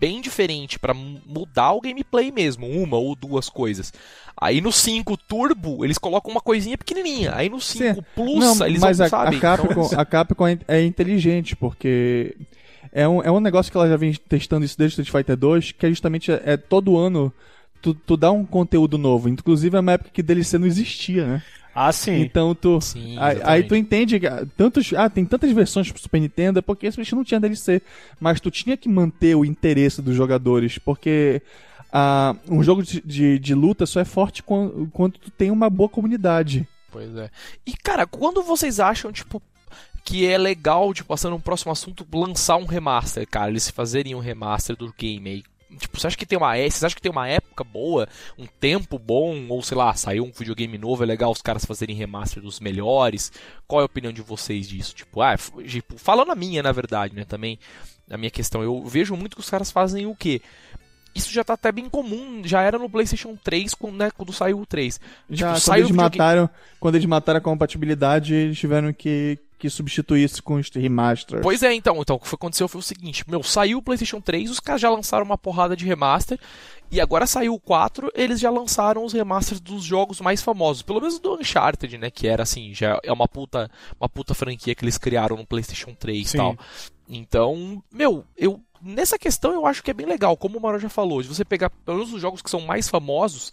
bem 0.00 0.20
diferente 0.20 0.78
pra 0.78 0.94
mu- 0.94 1.20
mudar 1.26 1.72
o 1.72 1.80
gameplay 1.80 2.32
mesmo, 2.32 2.66
uma 2.66 2.96
ou 2.96 3.14
duas 3.14 3.48
coisas. 3.50 3.92
Aí 4.40 4.60
no 4.62 4.72
5 4.72 5.16
Turbo, 5.18 5.84
eles 5.84 5.98
colocam 5.98 6.30
uma 6.32 6.40
coisinha 6.40 6.78
pequenininha. 6.78 7.32
Aí 7.34 7.50
no 7.50 7.60
5 7.60 8.02
Plus, 8.14 8.58
Não, 8.58 8.66
eles 8.66 8.80
mas 8.80 8.98
não 8.98 9.06
a, 9.06 9.08
sabem. 9.10 9.38
a 9.38 9.40
Capcom, 9.40 9.84
Então, 9.86 10.00
a 10.00 10.04
Capcom 10.06 10.46
é, 10.48 10.58
é 10.66 10.82
inteligente, 10.84 11.54
porque 11.54 12.34
é 12.92 13.06
um, 13.06 13.22
é 13.22 13.30
um 13.30 13.38
negócio 13.40 13.70
que 13.70 13.76
ela 13.76 13.88
já 13.88 13.96
vem 13.96 14.14
testando 14.14 14.64
isso 14.64 14.78
desde 14.78 15.02
Street 15.02 15.10
Fighter 15.24 15.36
2, 15.36 15.72
que 15.72 15.84
é 15.86 15.90
justamente 15.90 16.32
é, 16.32 16.42
é 16.44 16.56
todo 16.56 16.96
ano 16.96 17.30
tu, 17.82 17.92
tu 17.94 18.16
dá 18.16 18.32
um 18.32 18.44
conteúdo 18.46 18.96
novo. 18.96 19.28
Inclusive 19.28 19.76
é 19.76 19.80
uma 19.80 19.92
época 19.92 20.10
que 20.12 20.22
DLC 20.22 20.56
não 20.58 20.66
existia, 20.66 21.26
né? 21.26 21.42
Ah, 21.74 21.92
sim. 21.92 22.20
Então 22.20 22.54
tu. 22.54 22.80
Sim, 22.80 23.16
aí, 23.18 23.40
aí 23.42 23.62
tu 23.62 23.74
entende 23.74 24.18
que 24.18 24.26
ah, 24.26 24.46
tantos. 24.56 24.92
Ah, 24.94 25.08
tem 25.08 25.24
tantas 25.24 25.50
versões 25.52 25.90
pro 25.90 26.00
Super 26.00 26.20
Nintendo, 26.20 26.58
é 26.58 26.62
porque 26.62 26.86
esse 26.86 27.14
não 27.14 27.24
tinha 27.24 27.40
DLC. 27.40 27.80
Mas 28.18 28.40
tu 28.40 28.50
tinha 28.50 28.76
que 28.76 28.88
manter 28.88 29.34
o 29.34 29.44
interesse 29.44 30.02
dos 30.02 30.14
jogadores, 30.14 30.78
porque. 30.78 31.42
ah, 31.92 32.34
um 32.48 32.62
jogo 32.62 32.82
de, 32.82 33.00
de, 33.00 33.38
de 33.38 33.54
luta 33.54 33.86
só 33.86 34.00
é 34.00 34.04
forte 34.04 34.42
quando, 34.42 34.88
quando 34.92 35.18
tu 35.18 35.30
tem 35.30 35.50
uma 35.50 35.70
boa 35.70 35.88
comunidade. 35.88 36.66
Pois 36.90 37.14
é. 37.16 37.30
E, 37.64 37.72
cara, 37.72 38.06
quando 38.06 38.42
vocês 38.42 38.80
acham, 38.80 39.12
tipo, 39.12 39.40
que 40.04 40.26
é 40.26 40.36
legal, 40.36 40.92
tipo, 40.92 41.08
passando 41.08 41.36
um 41.36 41.40
próximo 41.40 41.72
assunto, 41.72 42.06
lançar 42.12 42.56
um 42.56 42.66
remaster, 42.66 43.26
cara, 43.28 43.50
eles 43.50 43.70
fazerem 43.70 44.14
um 44.14 44.18
remaster 44.18 44.76
do 44.76 44.92
game 44.98 45.30
aí? 45.30 45.44
Tipo, 45.78 45.98
você 45.98 46.06
acha 46.06 46.16
que 46.16 46.26
tem 46.26 46.36
uma, 46.36 46.56
vocês 46.56 46.82
acham 46.82 46.96
que 46.96 47.02
tem 47.02 47.12
uma 47.12 47.28
época 47.28 47.62
boa, 47.62 48.08
um 48.36 48.46
tempo 48.46 48.98
bom, 48.98 49.46
ou 49.48 49.62
sei 49.62 49.76
lá, 49.76 49.94
saiu 49.94 50.24
um 50.24 50.32
videogame 50.32 50.76
novo, 50.76 51.02
é 51.02 51.06
legal 51.06 51.30
os 51.30 51.40
caras 51.40 51.64
fazerem 51.64 51.94
remaster 51.94 52.42
dos 52.42 52.58
melhores? 52.58 53.32
Qual 53.66 53.80
é 53.80 53.82
a 53.82 53.86
opinião 53.86 54.12
de 54.12 54.20
vocês 54.20 54.68
disso? 54.68 54.94
Tipo, 54.94 55.22
ah, 55.22 55.36
tipo, 55.66 55.96
falando 55.96 56.32
a 56.32 56.34
minha, 56.34 56.62
na 56.62 56.72
verdade, 56.72 57.14
né, 57.14 57.24
também, 57.24 57.58
a 58.10 58.16
minha 58.16 58.30
questão, 58.30 58.62
eu 58.62 58.84
vejo 58.84 59.14
muito 59.16 59.36
que 59.36 59.40
os 59.42 59.50
caras 59.50 59.70
fazem 59.70 60.06
o 60.06 60.14
quê? 60.14 60.42
Isso 61.14 61.32
já 61.32 61.42
tá 61.42 61.54
até 61.54 61.72
bem 61.72 61.88
comum, 61.88 62.42
já 62.44 62.62
era 62.62 62.78
no 62.78 62.88
PlayStation 62.88 63.36
3 63.42 63.74
quando, 63.74 63.96
né, 63.96 64.10
quando 64.16 64.32
saiu 64.32 64.60
o 64.60 64.66
3. 64.66 65.00
Já, 65.28 65.48
quando 65.52 65.58
saiu 65.60 65.78
eles 65.80 65.90
o 65.90 65.92
videogame- 65.92 66.18
mataram. 66.18 66.50
Quando 66.78 66.94
eles 66.94 67.06
mataram 67.06 67.38
a 67.38 67.42
compatibilidade, 67.42 68.32
eles 68.34 68.58
tiveram 68.58 68.92
que, 68.92 69.38
que 69.58 69.68
substituir 69.68 70.24
isso 70.24 70.42
com 70.42 70.54
os 70.54 70.70
remaster. 70.70 71.40
Pois 71.42 71.62
é, 71.62 71.74
então, 71.74 72.00
então 72.00 72.16
o 72.16 72.18
que 72.20 72.28
foi- 72.28 72.36
aconteceu 72.36 72.68
foi 72.68 72.78
o 72.78 72.82
seguinte, 72.82 73.24
meu, 73.28 73.42
saiu 73.42 73.78
o 73.78 73.82
PlayStation 73.82 74.20
3, 74.20 74.50
os 74.50 74.60
caras 74.60 74.80
já 74.80 74.88
lançaram 74.90 75.24
uma 75.24 75.36
porrada 75.36 75.76
de 75.76 75.84
remaster, 75.84 76.38
e 76.92 77.00
agora 77.00 77.26
saiu 77.26 77.54
o 77.54 77.60
4, 77.60 78.10
eles 78.14 78.40
já 78.40 78.50
lançaram 78.50 79.04
os 79.04 79.12
remasters 79.12 79.60
dos 79.60 79.82
jogos 79.84 80.20
mais 80.20 80.40
famosos, 80.42 80.82
pelo 80.82 81.00
menos 81.00 81.18
do 81.18 81.34
Uncharted, 81.34 81.98
né, 81.98 82.10
que 82.10 82.26
era 82.26 82.42
assim, 82.44 82.72
já 82.74 82.98
é 83.02 83.12
uma 83.12 83.28
puta, 83.28 83.70
uma 84.00 84.08
puta 84.08 84.32
franquia 84.34 84.74
que 84.74 84.84
eles 84.84 84.96
criaram 84.98 85.36
no 85.36 85.46
PlayStation 85.46 85.92
3 85.94 86.26
e 86.26 86.30
Sim. 86.30 86.38
tal. 86.38 86.56
Então, 87.08 87.82
meu, 87.92 88.24
eu 88.36 88.60
nessa 88.82 89.18
questão 89.18 89.52
eu 89.52 89.66
acho 89.66 89.82
que 89.82 89.90
é 89.90 89.94
bem 89.94 90.06
legal, 90.06 90.36
como 90.36 90.58
o 90.58 90.60
Maro 90.62 90.78
já 90.78 90.88
falou, 90.88 91.22
de 91.22 91.28
você 91.28 91.44
pegar 91.44 91.70
pelo 91.70 91.98
menos 91.98 92.12
os 92.12 92.20
jogos 92.20 92.42
que 92.42 92.50
são 92.50 92.60
mais 92.60 92.88
famosos, 92.88 93.52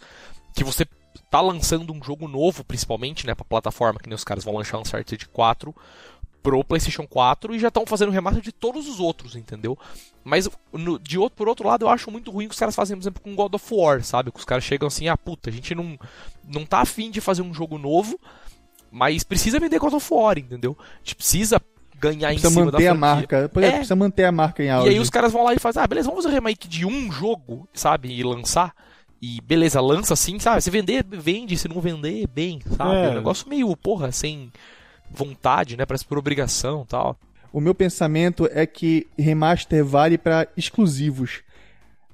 que 0.54 0.64
você 0.64 0.86
tá 1.30 1.40
lançando 1.40 1.92
um 1.92 2.02
jogo 2.02 2.26
novo, 2.28 2.64
principalmente, 2.64 3.26
né, 3.26 3.34
pra 3.34 3.44
plataforma, 3.44 3.98
que 4.00 4.08
nem 4.08 4.14
os 4.14 4.24
caras 4.24 4.44
vão 4.44 4.54
lançar 4.54 4.78
Uncharted 4.78 5.28
4 5.28 5.74
pro 6.42 6.64
PlayStation 6.64 7.06
4 7.06 7.54
e 7.54 7.58
já 7.58 7.68
estão 7.68 7.84
fazendo 7.84 8.12
remaster 8.12 8.42
de 8.42 8.52
todos 8.52 8.88
os 8.88 9.00
outros, 9.00 9.34
entendeu? 9.36 9.76
Mas 10.24 10.48
no- 10.72 10.98
de 10.98 11.18
outro, 11.18 11.36
por 11.36 11.48
outro 11.48 11.66
lado, 11.66 11.84
eu 11.84 11.88
acho 11.88 12.10
muito 12.10 12.30
ruim 12.30 12.46
que 12.48 12.54
os 12.54 12.58
caras 12.58 12.74
fazem, 12.76 12.96
por 12.96 13.02
exemplo, 13.02 13.20
com 13.22 13.34
God 13.34 13.54
of 13.54 13.74
War, 13.74 14.02
sabe? 14.04 14.30
Que 14.30 14.38
os 14.38 14.44
caras 14.44 14.64
chegam 14.64 14.86
assim, 14.86 15.08
ah, 15.08 15.16
puta, 15.16 15.50
a 15.50 15.52
gente 15.52 15.74
não, 15.74 15.98
não 16.44 16.64
tá 16.64 16.78
afim 16.80 17.10
de 17.10 17.20
fazer 17.20 17.42
um 17.42 17.52
jogo 17.52 17.76
novo, 17.76 18.18
mas 18.90 19.24
precisa 19.24 19.58
vender 19.60 19.78
God 19.78 19.92
of 19.94 20.14
War, 20.14 20.38
entendeu? 20.38 20.76
A 20.80 20.98
gente 20.98 21.16
precisa 21.16 21.60
ganhar 21.98 22.28
Precisa 22.28 22.48
em 22.48 22.50
cima 22.52 22.64
manter 22.66 22.84
da 22.84 22.90
a 22.90 22.94
marca. 22.94 23.50
É, 23.54 23.64
É. 23.64 23.70
Precisa 23.72 23.96
manter 23.96 24.24
a 24.24 24.32
marca 24.32 24.62
em 24.62 24.66
E 24.66 24.70
auge. 24.70 24.88
aí 24.90 24.98
os 24.98 25.10
caras 25.10 25.32
vão 25.32 25.44
lá 25.44 25.54
e 25.54 25.58
fazem, 25.58 25.82
ah, 25.82 25.86
beleza, 25.86 26.08
vamos 26.08 26.24
fazer 26.24 26.34
um 26.34 26.38
remake 26.38 26.68
de 26.68 26.86
um 26.86 27.10
jogo, 27.10 27.68
sabe? 27.74 28.10
E 28.12 28.22
lançar. 28.22 28.74
E 29.20 29.40
beleza, 29.40 29.80
lança 29.80 30.14
assim, 30.14 30.38
sabe? 30.38 30.62
Se 30.62 30.70
vender, 30.70 31.04
vende, 31.08 31.56
se 31.56 31.68
não 31.68 31.80
vender, 31.80 32.26
bem, 32.28 32.60
sabe? 32.76 32.94
É. 32.94 33.08
Um 33.10 33.14
negócio 33.14 33.48
meio, 33.48 33.76
porra, 33.76 34.12
sem 34.12 34.52
vontade, 35.10 35.76
né? 35.76 35.84
Parece 35.84 36.04
por 36.04 36.18
obrigação 36.18 36.82
e 36.82 36.86
tal. 36.86 37.16
O 37.52 37.60
meu 37.60 37.74
pensamento 37.74 38.48
é 38.52 38.66
que 38.66 39.06
remaster 39.18 39.84
vale 39.84 40.18
pra 40.18 40.46
exclusivos. 40.56 41.40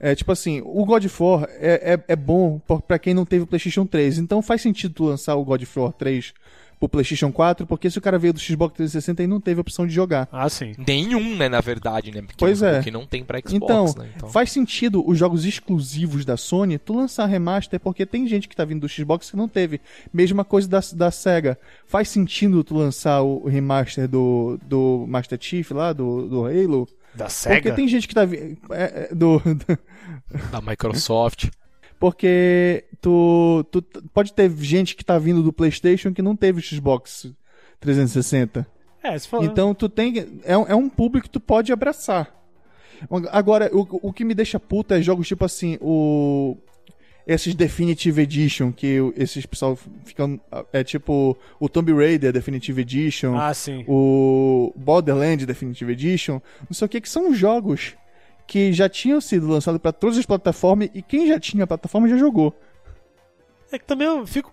É 0.00 0.14
tipo 0.14 0.30
assim, 0.32 0.60
o 0.64 0.84
God 0.84 1.04
of 1.04 1.22
War 1.22 1.48
é, 1.58 1.94
é, 1.94 2.12
é 2.12 2.16
bom 2.16 2.60
pra 2.86 2.98
quem 2.98 3.14
não 3.14 3.24
teve 3.24 3.44
o 3.44 3.46
PlayStation 3.46 3.86
3. 3.86 4.18
Então 4.18 4.40
faz 4.42 4.60
sentido 4.62 4.94
tu 4.94 5.04
lançar 5.04 5.34
o 5.34 5.44
God 5.44 5.62
of 5.62 5.78
War 5.78 5.92
3 5.92 6.32
pro 6.88 6.98
PlayStation 6.98 7.32
4, 7.32 7.66
porque 7.66 7.90
se 7.90 7.98
o 7.98 8.00
cara 8.00 8.18
veio 8.18 8.32
do 8.32 8.40
Xbox 8.40 8.74
360 8.76 9.22
e 9.22 9.26
não 9.26 9.40
teve 9.40 9.60
a 9.60 9.62
opção 9.62 9.86
de 9.86 9.92
jogar. 9.94 10.28
Ah, 10.30 10.48
sim. 10.48 10.72
Nenhum, 10.86 11.36
né, 11.36 11.48
na 11.48 11.60
verdade, 11.60 12.10
né? 12.10 12.22
Porque 12.22 12.36
Pois 12.38 12.62
é. 12.62 12.82
que 12.82 12.90
não 12.90 13.06
tem 13.06 13.24
pra 13.24 13.38
Xbox, 13.38 13.52
Então, 13.54 13.84
né? 13.98 14.10
Então, 14.16 14.28
faz 14.28 14.50
sentido 14.50 15.06
os 15.06 15.18
jogos 15.18 15.44
exclusivos 15.44 16.24
da 16.24 16.36
Sony 16.36 16.78
tu 16.78 16.94
lançar 16.94 17.26
remaster, 17.26 17.80
porque 17.80 18.04
tem 18.06 18.26
gente 18.26 18.48
que 18.48 18.56
tá 18.56 18.64
vindo 18.64 18.80
do 18.82 18.88
Xbox 18.88 19.30
que 19.30 19.36
não 19.36 19.48
teve. 19.48 19.80
Mesma 20.12 20.44
coisa 20.44 20.68
da, 20.68 20.80
da 20.94 21.10
SEGA. 21.10 21.58
Faz 21.86 22.08
sentido 22.08 22.62
tu 22.62 22.74
lançar 22.76 23.22
o 23.22 23.46
remaster 23.48 24.08
do, 24.08 24.58
do 24.66 25.04
Master 25.08 25.38
Chief 25.40 25.70
lá, 25.70 25.92
do, 25.92 26.28
do 26.28 26.44
Halo. 26.46 26.88
Da 27.14 27.26
Porque 27.26 27.30
SEGA? 27.32 27.74
tem 27.74 27.86
gente 27.88 28.08
que 28.08 28.14
tá 28.14 28.24
vindo. 28.24 28.58
do, 29.14 29.40
da 30.50 30.60
Microsoft. 30.60 31.48
porque 32.04 32.84
tu, 33.00 33.64
tu 33.70 33.80
pode 34.12 34.34
ter 34.34 34.50
gente 34.58 34.94
que 34.94 35.02
tá 35.02 35.18
vindo 35.18 35.42
do 35.42 35.50
PlayStation 35.54 36.12
que 36.12 36.20
não 36.20 36.36
teve 36.36 36.58
o 36.60 36.62
Xbox 36.62 37.32
360. 37.80 38.66
É, 39.02 39.18
se 39.18 39.26
for... 39.26 39.42
Então 39.42 39.74
tu 39.74 39.88
tem. 39.88 40.38
É, 40.44 40.54
um- 40.54 40.66
é 40.68 40.74
um 40.74 40.90
público 40.90 41.26
que 41.26 41.32
tu 41.32 41.40
pode 41.40 41.72
abraçar. 41.72 42.30
Agora, 43.32 43.70
o, 43.74 44.08
o 44.08 44.12
que 44.12 44.22
me 44.22 44.34
deixa 44.34 44.60
puta 44.60 44.98
é 44.98 45.02
jogos 45.02 45.26
tipo 45.26 45.46
assim, 45.46 45.78
o. 45.80 46.58
Esses 47.26 47.54
Definitive 47.54 48.20
Edition, 48.20 48.70
que 48.70 48.98
esses 49.16 49.46
pessoal 49.46 49.78
ficam. 50.04 50.38
É 50.74 50.84
tipo 50.84 51.34
o 51.58 51.70
Tomb 51.70 51.90
Raider 51.94 52.34
Definitive 52.34 52.82
Edition, 52.82 53.34
Ah, 53.34 53.54
sim. 53.54 53.82
o 53.88 54.74
Borderlands 54.76 55.46
Definitive 55.46 55.90
Edition, 55.92 56.38
não 56.68 56.74
sei 56.74 56.84
o 56.84 56.88
que, 56.90 57.00
que 57.00 57.08
são 57.08 57.32
jogos 57.34 57.94
que 58.46 58.72
já 58.72 58.88
tinham 58.88 59.20
sido 59.20 59.48
lançados 59.48 59.80
para 59.80 59.92
todas 59.92 60.18
as 60.18 60.26
plataformas 60.26 60.90
e 60.94 61.02
quem 61.02 61.26
já 61.26 61.38
tinha 61.38 61.64
a 61.64 61.66
plataforma 61.66 62.08
já 62.08 62.16
jogou. 62.16 62.54
É 63.72 63.78
que 63.78 63.84
também 63.84 64.06
eu 64.06 64.26
fico. 64.26 64.52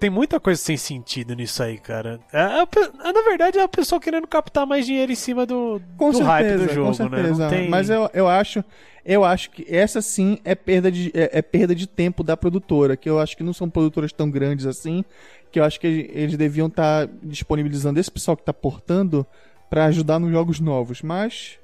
Tem 0.00 0.10
muita 0.10 0.40
coisa 0.40 0.60
sem 0.60 0.76
sentido 0.76 1.32
nisso 1.32 1.62
aí, 1.62 1.78
cara. 1.78 2.18
É, 2.32 2.40
é 2.40 2.62
é, 3.08 3.12
na 3.12 3.22
verdade, 3.22 3.58
é 3.58 3.62
a 3.62 3.68
pessoa 3.68 4.00
querendo 4.00 4.26
captar 4.26 4.66
mais 4.66 4.84
dinheiro 4.84 5.12
em 5.12 5.14
cima 5.14 5.46
do, 5.46 5.80
Com 5.96 6.10
do 6.10 6.16
certeza, 6.16 6.32
hype 6.32 6.56
do 6.58 6.74
jogo, 6.74 6.88
com 6.88 6.94
certeza. 6.94 7.48
né? 7.48 7.56
Tem... 7.56 7.70
Mas 7.70 7.88
eu, 7.88 8.10
eu 8.12 8.26
acho, 8.26 8.64
eu 9.04 9.24
acho 9.24 9.50
que 9.50 9.64
essa 9.72 10.02
sim 10.02 10.40
é 10.44 10.56
perda 10.56 10.90
de 10.90 11.12
é, 11.14 11.38
é 11.38 11.40
perda 11.40 11.72
de 11.72 11.86
tempo 11.86 12.24
da 12.24 12.36
produtora, 12.36 12.96
que 12.96 13.08
eu 13.08 13.20
acho 13.20 13.36
que 13.36 13.44
não 13.44 13.52
são 13.52 13.70
produtoras 13.70 14.12
tão 14.12 14.28
grandes 14.28 14.66
assim, 14.66 15.04
que 15.52 15.60
eu 15.60 15.64
acho 15.64 15.78
que 15.78 16.10
eles 16.12 16.36
deviam 16.36 16.66
estar 16.66 17.08
disponibilizando 17.22 18.00
esse 18.00 18.10
pessoal 18.10 18.36
que 18.36 18.42
está 18.42 18.52
portando 18.52 19.24
para 19.70 19.84
ajudar 19.84 20.18
nos 20.18 20.32
jogos 20.32 20.58
novos, 20.58 21.00
mas 21.00 21.60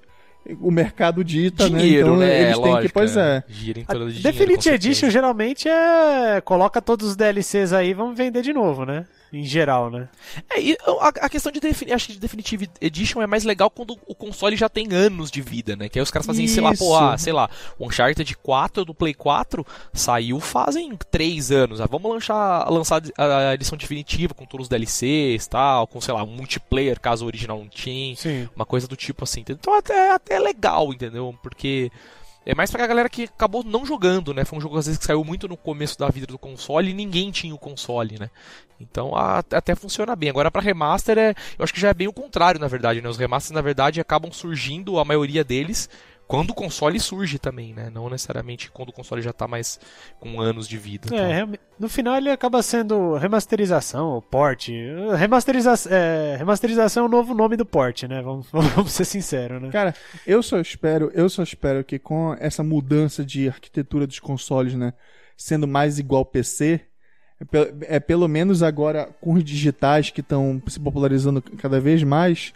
o 0.61 0.71
mercado 0.71 1.23
dita, 1.23 1.69
Dinheiro, 1.69 2.17
né? 2.17 2.17
Então 2.17 2.17
né? 2.17 2.43
eles 2.43 2.59
têm 2.59 2.67
Lógico, 2.67 2.83
que, 2.83 2.93
pois 2.93 3.17
é. 3.17 3.45
Gira 3.49 3.81
em 3.81 3.83
A 3.83 3.87
torno 3.87 4.11
de 4.11 4.23
dinheiro, 4.23 4.63
certeza. 4.63 4.75
Edition 4.75 5.11
geralmente 5.11 5.69
é. 5.69 6.41
Coloca 6.41 6.81
todos 6.81 7.09
os 7.09 7.17
DLCs 7.17 7.73
aí 7.73 7.91
e 7.91 7.95
vamos 7.95 8.17
vender 8.17 8.43
de 8.43 8.53
novo, 8.53 8.85
né? 8.85 9.07
Em 9.33 9.45
geral, 9.45 9.91
né? 9.91 10.09
É, 10.51 10.61
e 10.61 10.77
a, 11.01 11.09
a 11.09 11.29
questão 11.29 11.53
de, 11.53 11.61
defini 11.61 11.93
acho 11.93 12.09
que 12.09 12.13
de 12.15 12.19
Definitive 12.19 12.69
Edition 12.81 13.23
é 13.23 13.27
mais 13.27 13.45
legal 13.45 13.71
quando 13.71 13.97
o 14.07 14.15
console 14.15 14.57
já 14.57 14.69
tem 14.69 14.89
anos 14.93 15.31
de 15.31 15.41
vida, 15.41 15.77
né? 15.77 15.89
Que 15.89 15.99
aí 15.99 16.03
os 16.03 16.11
caras 16.11 16.27
fazem, 16.27 16.49
sei 16.49 16.63
lá, 16.63 16.71
pô, 16.71 16.95
Isso. 16.97 17.05
ah, 17.05 17.19
sei 17.19 17.33
lá, 17.33 17.49
o 17.79 17.87
Uncharted 17.87 18.37
4 18.37 18.85
do 18.85 18.93
Play 18.93 19.15
4 19.15 19.65
saiu 19.93 20.41
fazem 20.41 20.97
3 21.11 21.53
anos. 21.53 21.81
Ah, 21.81 21.87
vamos 21.87 22.11
lançar, 22.11 22.69
lançar 22.71 23.03
a 23.17 23.55
edição 23.55 23.79
definitiva 23.79 24.35
com 24.35 24.45
todos 24.45 24.65
os 24.65 24.69
DLCs 24.69 25.47
tal, 25.47 25.87
com, 25.87 26.01
sei 26.01 26.13
lá, 26.13 26.25
um 26.25 26.35
multiplayer 26.35 26.99
caso 26.99 27.25
o 27.25 27.29
original 27.29 27.59
não 27.59 27.69
tinha. 27.69 28.17
Sim. 28.17 28.49
Uma 28.57 28.67
coisa 28.67 28.89
do 28.89 28.97
tipo 28.97 29.25
assim. 29.25 29.45
Então 29.49 29.75
até, 29.75 30.13
até 30.13 30.35
é 30.35 30.41
legal, 30.41 30.93
entendeu? 30.93 31.35
Porque 31.41 31.91
é 32.47 32.55
mais 32.55 32.71
pra 32.71 32.87
galera 32.87 33.09
que 33.09 33.25
acabou 33.25 33.63
não 33.63 33.85
jogando, 33.85 34.33
né? 34.33 34.45
Foi 34.45 34.59
um 34.59 34.63
jogo 34.63 34.77
às 34.79 34.87
vezes 34.87 34.99
que 34.99 35.05
saiu 35.05 35.23
muito 35.25 35.47
no 35.47 35.57
começo 35.57 35.99
da 35.99 36.09
vida 36.09 36.27
do 36.27 36.39
console 36.39 36.91
e 36.91 36.95
ninguém 36.95 37.31
tinha 37.31 37.55
o 37.55 37.59
console, 37.59 38.19
né? 38.19 38.31
Então 38.81 39.15
a- 39.15 39.39
até 39.53 39.75
funciona 39.75 40.17
bem. 40.17 40.31
Agora 40.31 40.51
pra 40.51 40.63
remaster 40.63 41.19
é, 41.19 41.31
eu 41.59 41.63
acho 41.63 41.73
que 41.75 41.81
já 41.81 41.89
é 41.91 41.95
bem 41.95 42.09
o 42.09 42.13
contrário, 42.13 42.59
na 42.61 42.67
verdade, 42.69 43.01
né? 43.03 43.09
Os 43.09 43.19
remasters 43.19 43.55
na 43.55 43.61
verdade 43.61 44.01
acabam 44.01 44.33
surgindo 44.33 44.99
a 44.99 45.05
maioria 45.05 45.45
deles 45.45 45.89
quando 46.31 46.51
o 46.51 46.55
console 46.55 47.01
surge 47.01 47.41
também, 47.41 47.75
né? 47.75 47.91
Não 47.93 48.09
necessariamente 48.09 48.71
quando 48.71 48.91
o 48.91 48.93
console 48.93 49.21
já 49.21 49.33
tá 49.33 49.49
mais 49.49 49.81
com 50.21 50.41
anos 50.41 50.69
de 50.69 50.79
vida. 50.79 51.13
É, 51.13 51.45
tá? 51.45 51.53
no 51.77 51.89
final 51.89 52.17
ele 52.17 52.31
acaba 52.31 52.63
sendo 52.63 53.17
remasterização, 53.17 54.11
ou 54.11 54.23
port. 54.23 54.69
Remasteriza 55.19 55.75
é, 55.91 56.37
remasterização 56.39 57.03
é 57.03 57.07
o 57.07 57.11
novo 57.11 57.35
nome 57.35 57.57
do 57.57 57.67
port, 57.67 58.05
né? 58.05 58.23
Vamos, 58.23 58.47
vamos 58.53 58.93
ser 58.93 59.07
sinceros, 59.07 59.61
né? 59.61 59.71
Cara, 59.71 59.93
eu 60.25 60.41
só 60.41 60.61
espero, 60.61 61.11
eu 61.15 61.29
só 61.29 61.43
espero 61.43 61.83
que 61.83 61.99
com 61.99 62.37
essa 62.39 62.63
mudança 62.63 63.25
de 63.25 63.49
arquitetura 63.49 64.07
dos 64.07 64.21
consoles, 64.21 64.75
né, 64.75 64.93
sendo 65.37 65.67
mais 65.67 65.99
igual 65.99 66.25
PC, 66.25 66.81
é, 67.41 67.97
é 67.97 68.01
pelo 68.01 68.29
menos 68.29 68.63
agora 68.63 69.09
com 69.21 69.33
os 69.33 69.43
digitais 69.43 70.11
que 70.11 70.21
estão 70.21 70.63
se 70.69 70.79
popularizando 70.79 71.43
cada 71.43 71.81
vez 71.81 72.05
mais, 72.05 72.53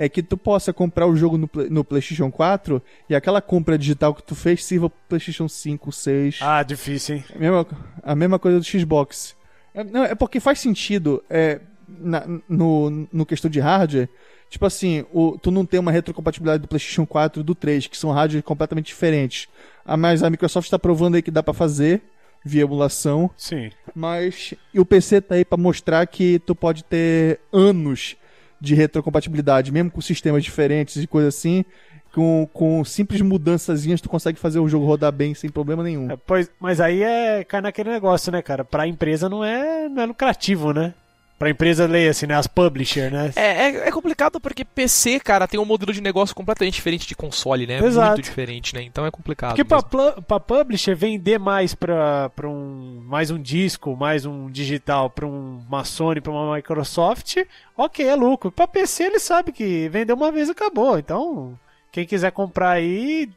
é 0.00 0.08
que 0.08 0.22
tu 0.22 0.34
possa 0.34 0.72
comprar 0.72 1.06
o 1.06 1.14
jogo 1.14 1.36
no, 1.36 1.50
no 1.68 1.84
PlayStation 1.84 2.30
4 2.30 2.82
e 3.06 3.14
aquela 3.14 3.42
compra 3.42 3.76
digital 3.76 4.14
que 4.14 4.22
tu 4.22 4.34
fez 4.34 4.64
sirva 4.64 4.88
pro 4.88 4.98
PlayStation 5.10 5.46
5, 5.46 5.92
6. 5.92 6.38
Ah, 6.40 6.62
difícil, 6.62 7.16
hein? 7.16 7.24
A 7.36 7.38
mesma, 7.38 7.66
a 8.02 8.14
mesma 8.14 8.38
coisa 8.38 8.58
do 8.58 8.64
Xbox. 8.64 9.36
É, 9.74 9.84
não, 9.84 10.02
é 10.02 10.14
porque 10.14 10.40
faz 10.40 10.58
sentido. 10.58 11.22
É, 11.28 11.60
na, 11.86 12.24
no, 12.48 13.06
no 13.12 13.26
questão 13.26 13.50
de 13.50 13.60
hardware, 13.60 14.08
tipo 14.48 14.64
assim, 14.64 15.04
o, 15.12 15.36
tu 15.36 15.50
não 15.50 15.66
tem 15.66 15.78
uma 15.78 15.92
retrocompatibilidade 15.92 16.62
do 16.62 16.68
PlayStation 16.68 17.04
4 17.04 17.42
e 17.42 17.44
do 17.44 17.54
3, 17.54 17.86
que 17.86 17.96
são 17.96 18.10
hardware 18.10 18.42
completamente 18.42 18.86
diferentes. 18.86 19.48
Ah, 19.84 19.98
mas 19.98 20.22
a 20.22 20.30
Microsoft 20.30 20.64
está 20.64 20.78
provando 20.78 21.16
aí 21.16 21.22
que 21.22 21.30
dá 21.30 21.42
para 21.42 21.52
fazer 21.52 22.00
via 22.42 22.62
emulação. 22.62 23.30
Sim. 23.36 23.70
Mas 23.94 24.54
e 24.72 24.80
o 24.80 24.86
PC 24.86 25.20
tá 25.20 25.34
aí 25.34 25.44
para 25.44 25.58
mostrar 25.58 26.06
que 26.06 26.38
tu 26.38 26.54
pode 26.54 26.84
ter 26.84 27.38
anos 27.52 28.16
de 28.60 28.74
retrocompatibilidade, 28.74 29.72
mesmo 29.72 29.90
com 29.90 30.00
sistemas 30.00 30.44
diferentes 30.44 31.02
e 31.02 31.06
coisa 31.06 31.28
assim. 31.28 31.64
Com, 32.12 32.48
com 32.52 32.84
simples 32.84 33.20
mudançazinhas, 33.20 34.00
tu 34.00 34.08
consegue 34.08 34.38
fazer 34.38 34.58
o 34.58 34.68
jogo 34.68 34.84
rodar 34.84 35.12
bem 35.12 35.32
sem 35.32 35.48
problema 35.48 35.84
nenhum. 35.84 36.10
É, 36.10 36.16
pois, 36.16 36.50
mas 36.58 36.80
aí 36.80 37.04
é 37.04 37.44
cai 37.44 37.60
naquele 37.60 37.88
negócio, 37.88 38.32
né, 38.32 38.42
cara? 38.42 38.64
Pra 38.64 38.86
empresa 38.86 39.28
não 39.28 39.44
é, 39.44 39.88
não 39.88 40.02
é 40.02 40.06
lucrativo, 40.06 40.72
né? 40.72 40.92
Pra 41.40 41.48
empresa 41.48 41.86
ler 41.86 42.10
assim, 42.10 42.26
né? 42.26 42.34
As 42.34 42.46
publisher, 42.46 43.10
né? 43.10 43.32
É, 43.34 43.46
é, 43.62 43.88
é, 43.88 43.90
complicado 43.90 44.38
porque 44.38 44.62
PC, 44.62 45.18
cara, 45.18 45.48
tem 45.48 45.58
um 45.58 45.64
modelo 45.64 45.90
de 45.90 46.02
negócio 46.02 46.36
completamente 46.36 46.74
diferente 46.74 47.08
de 47.08 47.14
console, 47.14 47.66
né? 47.66 47.78
Exato. 47.78 48.08
Muito 48.08 48.24
diferente, 48.24 48.74
né? 48.74 48.82
Então 48.82 49.06
é 49.06 49.10
complicado. 49.10 49.56
Porque 49.56 49.64
pra, 49.64 49.80
pra 50.20 50.38
publisher 50.38 50.94
vender 50.94 51.38
mais 51.38 51.74
pra, 51.74 52.28
pra 52.28 52.46
um. 52.46 53.02
mais 53.06 53.30
um 53.30 53.40
disco, 53.40 53.96
mais 53.96 54.26
um 54.26 54.50
digital 54.50 55.08
pra 55.08 55.24
um, 55.24 55.64
uma 55.66 55.82
Sony, 55.82 56.20
pra 56.20 56.30
uma 56.30 56.56
Microsoft, 56.56 57.38
ok, 57.74 58.06
é 58.06 58.14
lucro. 58.14 58.52
Pra 58.52 58.68
PC 58.68 59.04
ele 59.04 59.18
sabe 59.18 59.50
que 59.50 59.88
vendeu 59.88 60.16
uma 60.16 60.30
vez 60.30 60.50
acabou. 60.50 60.98
Então, 60.98 61.58
quem 61.90 62.04
quiser 62.04 62.32
comprar 62.32 62.72
aí, 62.72 63.30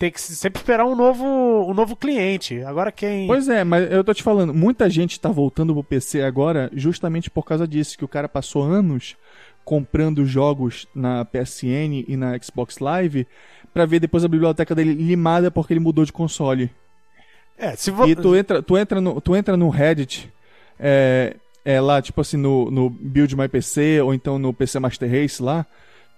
tem 0.00 0.10
que 0.10 0.18
sempre 0.18 0.58
esperar 0.58 0.86
um 0.86 0.96
novo, 0.96 1.26
um 1.68 1.74
novo 1.74 1.94
cliente. 1.94 2.62
Agora 2.62 2.90
quem. 2.90 3.26
Pois 3.26 3.50
é, 3.50 3.62
mas 3.62 3.92
eu 3.92 4.02
tô 4.02 4.14
te 4.14 4.22
falando, 4.22 4.54
muita 4.54 4.88
gente 4.88 5.20
tá 5.20 5.28
voltando 5.28 5.74
pro 5.74 5.84
PC 5.84 6.22
agora 6.22 6.70
justamente 6.72 7.30
por 7.30 7.44
causa 7.44 7.68
disso, 7.68 7.98
que 7.98 8.04
o 8.04 8.08
cara 8.08 8.26
passou 8.26 8.62
anos 8.62 9.14
comprando 9.62 10.24
jogos 10.24 10.88
na 10.94 11.22
PSN 11.26 12.06
e 12.08 12.16
na 12.16 12.36
Xbox 12.40 12.78
Live 12.78 13.26
para 13.74 13.84
ver 13.84 14.00
depois 14.00 14.24
a 14.24 14.28
biblioteca 14.28 14.74
dele 14.74 14.94
limada 14.94 15.50
porque 15.50 15.74
ele 15.74 15.80
mudou 15.80 16.02
de 16.02 16.12
console. 16.14 16.70
É, 17.58 17.76
se 17.76 17.90
vo... 17.90 18.08
E 18.08 18.16
tu 18.16 18.34
entra, 18.34 18.62
tu 18.62 18.78
entra 18.78 19.02
no, 19.02 19.20
tu 19.20 19.36
entra 19.36 19.54
no 19.54 19.68
Reddit, 19.68 20.32
é, 20.78 21.36
é 21.62 21.78
lá, 21.78 22.00
tipo 22.00 22.22
assim, 22.22 22.38
no, 22.38 22.70
no 22.70 22.88
Build 22.88 23.36
My 23.36 23.48
PC 23.48 24.00
ou 24.00 24.14
então 24.14 24.38
no 24.38 24.54
PC 24.54 24.78
Master 24.78 25.10
Race 25.10 25.42
lá, 25.42 25.66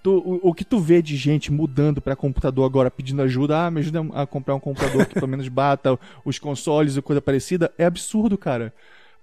Tu, 0.03 0.11
o, 0.11 0.49
o, 0.49 0.55
que 0.55 0.65
tu 0.65 0.81
vê 0.81 1.01
de 1.01 1.17
gente 1.17 1.53
mudando 1.53 2.01
para 2.01 2.17
computador 2.17 2.65
agora 2.65 2.91
pedindo 2.91 3.23
ajuda, 3.23 3.67
ah, 3.67 3.71
me 3.71 3.81
ajuda 3.81 4.01
a 4.15 4.27
comprar 4.27 4.55
um 4.55 4.61
computador 4.61 5.07
que 5.07 5.15
pelo 5.15 5.29
menos 5.29 5.47
bata 5.47 5.97
os 6.25 6.41
consoles 6.41 6.97
e 6.97 7.03
coisa 7.03 7.23
parecida, 7.23 7.73
é 7.79 7.85
absurdo, 7.85 8.37
cara. 8.37 8.75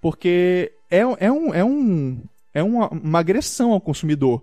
Porque 0.02 0.72
é, 0.90 1.00
é, 1.00 1.32
um, 1.32 1.54
é, 1.54 1.64
um, 1.64 2.22
é 2.54 2.64
uma, 2.64 2.88
uma 2.90 3.20
agressão 3.20 3.74
ao 3.74 3.82
consumidor. 3.82 4.42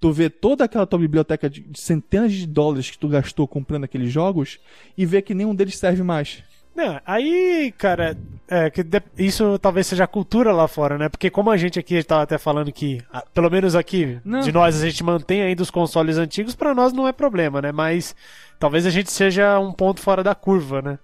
Tu 0.00 0.12
vê 0.12 0.28
toda 0.28 0.64
aquela 0.64 0.86
tua 0.86 0.98
biblioteca 0.98 1.48
de 1.48 1.64
centenas 1.74 2.32
de 2.32 2.46
dólares 2.46 2.90
que 2.90 2.98
tu 2.98 3.08
gastou 3.08 3.46
comprando 3.46 3.84
aqueles 3.84 4.12
jogos 4.12 4.58
e 4.98 5.06
vê 5.06 5.22
que 5.22 5.34
nenhum 5.34 5.54
deles 5.54 5.78
serve 5.78 6.02
mais. 6.02 6.42
Não, 6.76 7.00
aí, 7.06 7.72
cara, 7.78 8.18
é, 8.46 8.68
que 8.68 8.82
de, 8.82 9.02
isso 9.16 9.58
talvez 9.58 9.86
seja 9.86 10.04
a 10.04 10.06
cultura 10.06 10.52
lá 10.52 10.68
fora, 10.68 10.98
né? 10.98 11.08
Porque 11.08 11.30
como 11.30 11.50
a 11.50 11.56
gente 11.56 11.78
aqui 11.78 11.94
estava 11.94 12.22
até 12.22 12.36
falando 12.36 12.70
que, 12.70 13.00
pelo 13.32 13.50
menos 13.50 13.74
aqui, 13.74 14.20
não. 14.22 14.40
de 14.40 14.52
nós, 14.52 14.82
a 14.82 14.86
gente 14.86 15.02
mantém 15.02 15.40
ainda 15.40 15.62
os 15.62 15.70
consoles 15.70 16.18
antigos, 16.18 16.54
para 16.54 16.74
nós 16.74 16.92
não 16.92 17.08
é 17.08 17.12
problema, 17.12 17.62
né? 17.62 17.72
Mas 17.72 18.14
talvez 18.58 18.84
a 18.84 18.90
gente 18.90 19.10
seja 19.10 19.58
um 19.58 19.72
ponto 19.72 20.02
fora 20.02 20.22
da 20.22 20.34
curva, 20.34 20.82
né? 20.82 20.98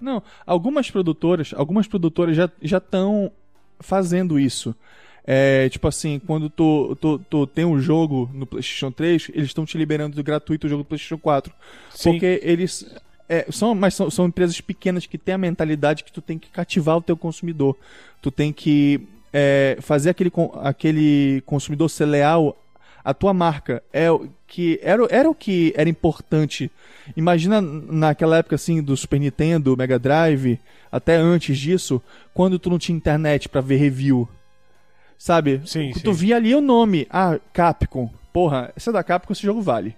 Não, 0.00 0.22
algumas 0.46 0.90
produtoras, 0.90 1.52
algumas 1.54 1.86
produtoras 1.86 2.34
já 2.34 2.50
já 2.62 2.78
estão 2.78 3.30
fazendo 3.80 4.40
isso. 4.40 4.74
É, 5.26 5.68
tipo 5.68 5.86
assim, 5.86 6.18
quando 6.18 6.48
tu, 6.48 6.96
tu, 6.96 7.18
tu 7.30 7.46
tem 7.46 7.64
um 7.64 7.78
jogo 7.78 8.30
no 8.32 8.46
PlayStation 8.46 8.90
3, 8.90 9.30
eles 9.34 9.46
estão 9.48 9.66
te 9.66 9.76
liberando 9.76 10.22
gratuito 10.22 10.66
o 10.66 10.70
jogo 10.70 10.82
do 10.82 10.86
PlayStation 10.86 11.18
4. 11.18 11.52
Sim. 11.90 12.12
Porque 12.12 12.40
eles 12.42 12.86
é, 13.28 13.46
são, 13.50 13.74
mas 13.74 13.94
são, 13.94 14.10
são, 14.10 14.26
empresas 14.26 14.60
pequenas 14.60 15.06
que 15.06 15.16
têm 15.16 15.34
a 15.34 15.38
mentalidade 15.38 16.04
que 16.04 16.12
tu 16.12 16.20
tem 16.20 16.38
que 16.38 16.48
cativar 16.50 16.96
o 16.96 17.02
teu 17.02 17.16
consumidor. 17.16 17.76
Tu 18.20 18.30
tem 18.30 18.52
que 18.52 19.00
é, 19.32 19.78
fazer 19.80 20.10
aquele, 20.10 20.32
aquele 20.62 21.42
consumidor 21.46 21.88
ser 21.88 22.06
leal 22.06 22.56
à 23.04 23.14
tua 23.14 23.32
marca. 23.32 23.82
É 23.92 24.08
que 24.46 24.78
era, 24.82 25.06
era 25.10 25.28
o 25.28 25.34
que 25.34 25.72
era 25.76 25.88
importante. 25.88 26.70
Imagina 27.16 27.60
naquela 27.60 28.38
época 28.38 28.54
assim 28.54 28.82
do 28.82 28.96
Super 28.96 29.18
Nintendo, 29.18 29.76
Mega 29.76 29.98
Drive, 29.98 30.60
até 30.92 31.16
antes 31.16 31.58
disso, 31.58 32.00
quando 32.32 32.58
tu 32.58 32.70
não 32.70 32.78
tinha 32.78 32.96
internet 32.96 33.48
para 33.48 33.60
ver 33.60 33.76
review. 33.76 34.28
Sabe? 35.18 35.62
Sim, 35.66 35.92
tu 36.02 36.12
sim. 36.12 36.20
via 36.20 36.36
ali 36.36 36.54
o 36.54 36.60
nome, 36.60 37.06
ah, 37.10 37.38
Capcom. 37.52 38.10
Porra, 38.32 38.72
essa 38.76 38.90
é 38.90 38.92
da 38.92 39.02
Capcom, 39.02 39.32
esse 39.32 39.42
jogo 39.42 39.62
vale. 39.62 39.96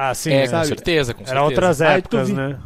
Ah, 0.00 0.14
sim, 0.14 0.32
é, 0.32 0.46
sabe? 0.46 0.62
com 0.62 0.68
certeza, 0.68 1.12
com 1.12 1.18
certeza. 1.18 1.36
Era 1.36 1.44
outras 1.44 1.80
épocas, 1.80 2.28
vi... 2.28 2.34
né? 2.34 2.56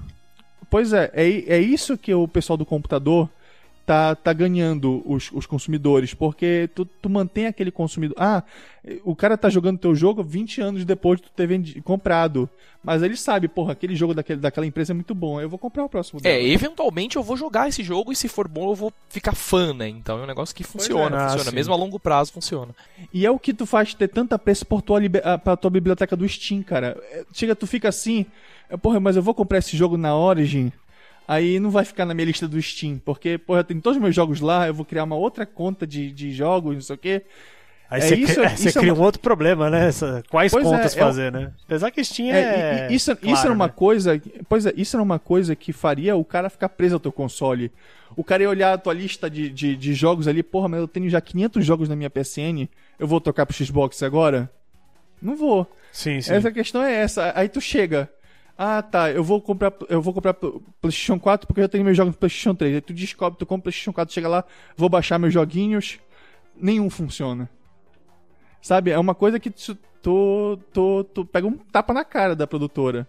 Pois 0.69 0.93
é, 0.93 1.11
é, 1.15 1.55
é 1.55 1.59
isso 1.59 1.97
que 1.97 2.13
o 2.13 2.29
pessoal 2.29 2.59
do 2.59 2.67
computador 2.67 3.27
tá, 3.87 4.15
tá 4.15 4.33
ganhando 4.33 5.03
os, 5.07 5.31
os 5.33 5.47
consumidores, 5.47 6.15
porque 6.15 6.69
tu, 6.75 6.85
tu 6.85 7.11
mantém 7.11 7.47
aquele 7.47 7.71
consumidor. 7.71 8.17
Ah, 8.19 8.43
o 9.05 9.15
cara 9.15 9.37
tá 9.37 9.49
jogando 9.49 9.79
teu 9.79 9.95
jogo 9.95 10.23
20 10.23 10.61
anos 10.61 10.85
depois 10.85 11.21
de 11.21 11.27
tu 11.27 11.33
ter 11.33 11.47
vendido, 11.47 11.83
comprado. 11.83 12.49
Mas 12.83 13.01
ele 13.03 13.17
sabe, 13.17 13.47
porra, 13.47 13.73
aquele 13.73 13.95
jogo 13.95 14.13
daquele, 14.13 14.41
daquela 14.41 14.67
empresa 14.67 14.93
é 14.93 14.95
muito 14.95 15.15
bom, 15.15 15.41
eu 15.41 15.49
vou 15.49 15.59
comprar 15.59 15.85
o 15.85 15.89
próximo 15.89 16.21
dela. 16.21 16.35
É, 16.35 16.49
eventualmente 16.49 17.17
eu 17.17 17.23
vou 17.23 17.37
jogar 17.37 17.69
esse 17.69 17.83
jogo 17.85 18.11
e 18.11 18.17
se 18.17 18.27
for 18.27 18.49
bom 18.49 18.71
eu 18.71 18.75
vou 18.75 18.93
ficar 19.09 19.37
fã, 19.37 19.73
né? 19.73 19.89
Então 19.89 20.19
é 20.19 20.25
um 20.25 20.27
negócio 20.27 20.55
que 20.55 20.65
funciona, 20.65 21.17
é. 21.17 21.21
ah, 21.21 21.29
funciona. 21.31 21.53
Mesmo 21.53 21.73
a 21.73 21.77
longo 21.77 22.01
prazo 22.01 22.33
funciona. 22.33 22.75
E 23.13 23.25
é 23.25 23.31
o 23.31 23.39
que 23.39 23.55
tu 23.55 23.67
faz 23.67 23.95
ter 23.95 24.09
tanta 24.09 24.37
pressa 24.37 24.65
por 24.65 24.83
tua, 24.83 24.99
ah, 25.23 25.39
pra 25.39 25.57
tua 25.57 25.71
biblioteca 25.71 26.17
do 26.17 26.29
Steam, 26.29 26.63
cara. 26.63 27.01
É, 27.13 27.25
chega, 27.33 27.55
tu 27.55 27.69
fica 27.69 27.89
assim, 27.89 28.27
porra, 28.81 28.99
mas 28.99 29.15
eu 29.15 29.23
vou 29.23 29.35
comprar 29.35 29.59
esse 29.59 29.77
jogo 29.77 29.97
na 29.97 30.17
Origin 30.17 30.73
aí 31.33 31.59
não 31.59 31.71
vai 31.71 31.85
ficar 31.85 32.05
na 32.05 32.13
minha 32.13 32.27
lista 32.27 32.47
do 32.47 32.61
Steam, 32.61 33.01
porque, 33.03 33.39
porra, 33.39 33.61
eu 33.61 33.65
tenho 33.65 33.81
todos 33.81 33.97
os 33.97 34.03
meus 34.03 34.15
jogos 34.15 34.41
lá, 34.41 34.67
eu 34.67 34.75
vou 34.75 34.85
criar 34.85 35.05
uma 35.05 35.17
outra 35.17 35.47
conta 35.47 35.87
de, 35.87 36.13
de 36.13 36.31
jogos, 36.33 36.75
não 36.75 36.83
sei 36.83 36.95
o 36.95 36.99
quê. 36.99 37.23
Aí 37.89 38.01
é 38.01 38.07
você, 38.07 38.15
isso, 38.17 38.35
cria, 38.41 38.55
isso 38.55 38.79
cria 38.79 38.91
é 38.91 38.93
uma... 38.93 39.03
um 39.03 39.05
outro 39.05 39.21
problema, 39.21 39.71
né? 39.71 39.89
Essa, 39.89 40.23
quais 40.31 40.53
pois 40.53 40.65
contas 40.65 40.95
é, 40.95 40.99
fazer, 40.99 41.29
é, 41.29 41.31
né? 41.31 41.53
Apesar 41.65 41.91
que 41.91 42.05
Steam 42.05 42.35
é. 42.35 42.87
é 42.87 42.93
isso, 42.93 43.17
claro, 43.17 43.35
isso 43.35 43.45
era 43.45 43.55
uma 43.55 43.67
né? 43.67 43.73
coisa. 43.75 44.23
Pois 44.49 44.67
é, 44.67 44.73
isso 44.77 44.97
era 44.97 45.03
uma 45.03 45.19
coisa 45.19 45.57
que 45.57 45.73
faria 45.73 46.17
o 46.17 46.25
cara 46.25 46.51
ficar 46.51 46.69
preso 46.69 46.97
ao 46.97 47.01
teu 47.01 47.13
console. 47.13 47.73
O 48.15 48.23
cara 48.23 48.43
ia 48.43 48.49
olhar 48.49 48.75
a 48.75 48.79
tua 48.79 48.93
lista 48.93 49.31
de, 49.31 49.49
de, 49.49 49.75
de 49.75 49.95
jogos 49.95 50.29
ali, 50.29 50.43
porra, 50.43 50.69
mas 50.69 50.81
eu 50.81 50.89
tenho 50.89 51.09
já 51.09 51.21
500 51.21 51.65
jogos 51.65 51.89
na 51.89 51.97
minha 51.97 52.11
PSN, 52.11 52.69
eu 52.99 53.07
vou 53.07 53.21
tocar 53.21 53.47
pro 53.47 53.57
Xbox 53.57 54.03
agora? 54.03 54.51
Não 55.21 55.35
vou. 55.35 55.71
Sim, 55.91 56.21
sim. 56.21 56.35
Essa 56.35 56.51
questão 56.51 56.83
é 56.83 56.95
essa. 56.95 57.33
Aí 57.35 57.49
tu 57.49 57.61
chega. 57.61 58.11
Ah, 58.65 58.81
tá, 58.81 59.11
eu 59.11 59.25
vou 59.25 59.41
comprar, 59.43 59.73
eu 59.89 60.01
vou 60.01 60.15
comprar 60.15 60.35
PlayStation 60.35 61.19
4 61.19 61.49
porque 61.49 61.63
eu 61.63 61.69
tenho 61.69 61.83
meus 61.85 61.97
jogos 61.97 62.15
no 62.15 62.19
PlayStation 62.19 62.55
3. 62.55 62.77
Aí 62.77 62.81
tu 62.81 62.93
descobre, 62.93 63.37
tu 63.37 63.45
compra 63.45 63.65
PlayStation 63.65 63.93
4, 63.93 64.15
chega 64.15 64.29
lá, 64.29 64.45
vou 64.77 64.89
baixar 64.89 65.19
meus 65.19 65.35
joguinhos, 65.35 65.99
nenhum 66.57 66.89
funciona. 66.89 67.51
Sabe? 68.61 68.93
É 68.93 68.99
uma 69.01 69.17
coisa 69.17 69.41
que 69.41 69.51
tu, 69.51 69.77
tu, 70.01 70.61
tu, 70.73 71.05
tu 71.13 71.25
pega 71.25 71.45
um 71.45 71.59
tapa 71.59 71.93
na 71.93 72.05
cara 72.05 72.37
da 72.37 72.47
produtora. 72.47 73.05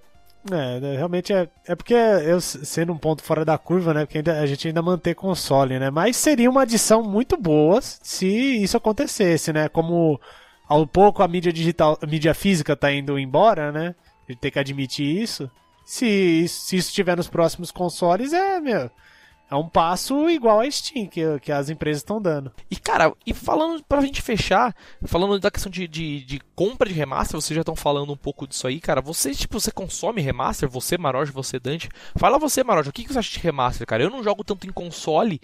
É, 0.52 0.80
né, 0.80 0.98
realmente 0.98 1.32
é, 1.32 1.48
é 1.68 1.76
porque 1.76 1.94
eu 1.94 2.42
sendo 2.42 2.92
um 2.92 2.98
ponto 2.98 3.22
fora 3.22 3.46
da 3.46 3.56
curva, 3.56 3.94
né? 3.94 4.06
Porque 4.08 4.18
ainda, 4.18 4.42
a 4.42 4.48
gente 4.48 4.68
ainda 4.68 4.82
mantém 4.82 5.14
console, 5.14 5.78
né? 5.78 5.92
Mas 5.92 6.18
seria 6.18 6.50
uma 6.50 6.64
adição 6.64 7.04
muito 7.04 7.38
boa 7.38 7.80
se 7.80 8.26
isso 8.28 8.76
acontecesse, 8.76 9.54
né? 9.54 9.70
Como 9.70 10.20
ao 10.68 10.88
pouco 10.88 11.22
a 11.22 11.28
mídia 11.28 11.54
digital, 11.54 11.96
a 12.02 12.08
mídia 12.08 12.34
física 12.34 12.76
tá 12.76 12.92
indo 12.92 13.20
embora, 13.20 13.72
né? 13.72 13.94
Ele 14.28 14.38
tem 14.38 14.52
que 14.52 14.60
admitir 14.60 15.06
isso. 15.06 15.50
Se, 15.86 16.48
se 16.48 16.78
isso 16.78 16.90
estiver 16.90 17.18
nos 17.18 17.28
próximos 17.28 17.72
consoles, 17.72 18.34
é, 18.34 18.60
meu. 18.60 18.90
É 19.54 19.56
um 19.56 19.70
passo 19.70 20.30
igual 20.32 20.62
a 20.62 20.72
Steam 20.72 21.06
que, 21.06 21.22
que 21.40 21.52
as 21.52 21.70
empresas 21.70 22.02
estão 22.02 22.20
dando. 22.20 22.52
E 22.72 22.76
cara, 22.76 23.14
e 23.24 23.36
falando 23.36 23.84
pra 23.84 24.02
gente 24.02 24.20
fechar, 24.20 24.76
falando 25.04 25.38
da 25.40 25.52
questão 25.52 25.72
de, 25.72 25.88
de, 25.88 26.26
de 26.26 26.42
compra 26.56 26.90
de 26.90 26.96
remaster, 26.96 27.40
vocês 27.40 27.54
já 27.54 27.62
estão 27.62 27.76
falando 27.76 28.12
um 28.12 28.18
pouco 28.18 28.48
disso 28.48 28.66
aí, 28.66 28.80
cara. 28.80 29.00
Você, 29.02 29.32
tipo, 29.32 29.60
você 29.60 29.70
consome 29.70 30.22
remaster? 30.22 30.68
Você, 30.70 30.98
Maroja, 30.98 31.32
você, 31.32 31.60
Dante? 31.60 31.88
Fala 32.16 32.40
você, 32.40 32.64
Maroja, 32.64 32.90
o 32.90 32.94
que, 32.94 33.04
que 33.04 33.14
você 33.14 33.20
acha 33.20 33.32
de 33.32 33.40
remaster, 33.40 33.86
cara? 33.86 34.02
Eu 34.02 34.10
não 34.10 34.24
jogo 34.24 34.44
tanto 34.44 34.66
em 34.66 34.72
console, 34.72 35.40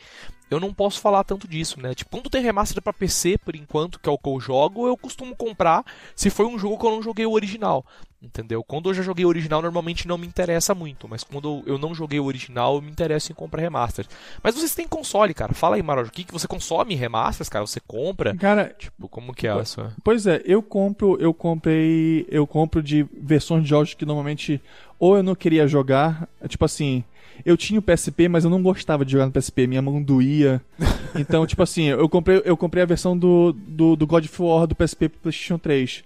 eu 0.49 0.59
não 0.59 0.73
posso 0.73 0.99
falar 0.99 1.23
tanto 1.23 1.47
disso, 1.47 1.79
né? 1.79 1.93
Tipo, 1.93 2.09
quando 2.09 2.31
tem 2.31 2.41
remaster 2.41 2.81
para 2.81 2.91
PC, 2.91 3.37
por 3.37 3.55
enquanto, 3.55 3.99
que 3.99 4.09
é 4.09 4.11
o 4.11 4.17
que 4.17 4.29
eu 4.29 4.39
jogo, 4.39 4.87
eu 4.87 4.97
costumo 4.97 5.35
comprar 5.35 5.85
se 6.15 6.31
foi 6.31 6.47
um 6.47 6.57
jogo 6.57 6.79
que 6.79 6.85
eu 6.87 6.91
não 6.91 7.03
joguei 7.03 7.27
o 7.27 7.33
original. 7.33 7.85
Entendeu? 8.21 8.61
Quando 8.61 8.89
eu 8.89 8.93
já 8.93 9.01
joguei 9.01 9.23
o 9.23 9.29
original, 9.29 9.61
normalmente 9.61 10.05
não 10.05 10.17
me 10.17 10.27
interessa 10.27 10.75
muito. 10.75 11.07
Mas 11.07 11.23
quando 11.23 11.63
eu 11.65 11.77
não 11.77 11.95
joguei 11.95 12.19
o 12.19 12.25
original, 12.25 12.75
eu 12.75 12.81
me 12.81 12.91
interesso 12.91 13.31
em 13.31 13.35
comprar 13.35 13.61
remaster. 13.61 14.05
Mas 14.43 14.55
vocês 14.55 14.75
têm 14.75 14.87
console, 14.87 15.33
cara. 15.33 15.53
Fala 15.53 15.77
aí, 15.77 15.81
Marojo. 15.81 16.09
O 16.09 16.11
que, 16.13 16.25
que 16.25 16.33
você 16.33 16.45
consome 16.45 16.95
remasters, 16.95 17.47
cara? 17.47 17.65
Você 17.65 17.79
compra? 17.79 18.35
Cara, 18.35 18.75
tipo, 18.77 19.07
como 19.07 19.33
que 19.33 19.47
é 19.47 19.51
a 19.51 19.63
sua? 19.63 19.93
Pois 20.03 20.27
é, 20.27 20.41
eu 20.43 20.61
compro, 20.61 21.17
eu 21.21 21.33
comprei. 21.33 22.25
Eu 22.29 22.45
compro 22.45 22.83
de 22.83 23.07
versões 23.13 23.63
de 23.63 23.69
jogos 23.69 23.93
que 23.93 24.05
normalmente 24.05 24.61
ou 24.99 25.15
eu 25.15 25.23
não 25.23 25.33
queria 25.33 25.65
jogar, 25.65 26.27
Tipo 26.47 26.65
assim, 26.65 27.05
eu 27.45 27.55
tinha 27.55 27.79
o 27.79 27.81
PSP, 27.81 28.27
mas 28.27 28.43
eu 28.43 28.49
não 28.49 28.61
gostava 28.61 29.05
de 29.05 29.13
jogar 29.13 29.25
no 29.25 29.31
PSP, 29.31 29.65
minha 29.65 29.81
mão 29.81 30.01
doía. 30.03 30.61
Então, 31.15 31.47
tipo 31.47 31.63
assim, 31.63 31.85
eu 31.85 32.07
comprei, 32.07 32.39
eu 32.45 32.55
comprei 32.55 32.83
a 32.83 32.85
versão 32.85 33.17
do, 33.17 33.51
do, 33.51 33.95
do 33.95 34.05
God 34.05 34.25
of 34.25 34.41
War 34.43 34.67
do 34.67 34.75
PSP 34.75 35.09
pro 35.09 35.21
PlayStation 35.21 35.57
3. 35.57 36.03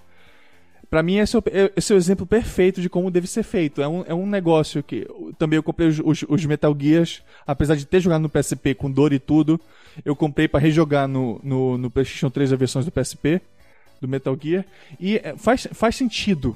Pra 0.93 1.01
mim, 1.01 1.15
esse 1.15 1.35
é, 1.35 1.39
o, 1.39 1.43
esse 1.75 1.91
é 1.91 1.95
o 1.95 1.97
exemplo 1.97 2.23
perfeito 2.23 2.79
de 2.79 2.87
como 2.87 3.09
deve 3.09 3.25
ser 3.25 3.41
feito. 3.41 3.81
É 3.81 3.87
um, 3.87 4.03
é 4.05 4.13
um 4.13 4.27
negócio 4.27 4.83
que. 4.83 5.07
Também 5.39 5.57
eu 5.57 5.63
comprei 5.63 5.87
os, 5.87 5.99
os, 5.99 6.23
os 6.29 6.45
Metal 6.45 6.77
Gears, 6.79 7.23
apesar 7.47 7.73
de 7.73 7.83
ter 7.83 7.99
jogado 7.99 8.21
no 8.21 8.29
PSP 8.29 8.75
com 8.75 8.91
dor 8.91 9.11
e 9.11 9.17
tudo. 9.17 9.59
Eu 10.05 10.15
comprei 10.15 10.47
para 10.47 10.59
rejogar 10.59 11.07
no, 11.07 11.41
no, 11.43 11.79
no 11.79 11.89
PlayStation 11.89 12.29
3 12.29 12.53
as 12.53 12.59
versões 12.59 12.85
do 12.85 12.91
PSP, 12.91 13.41
do 13.99 14.07
Metal 14.07 14.37
Gear. 14.39 14.65
E 14.99 15.17
é, 15.17 15.35
faz, 15.35 15.67
faz 15.71 15.95
sentido. 15.95 16.55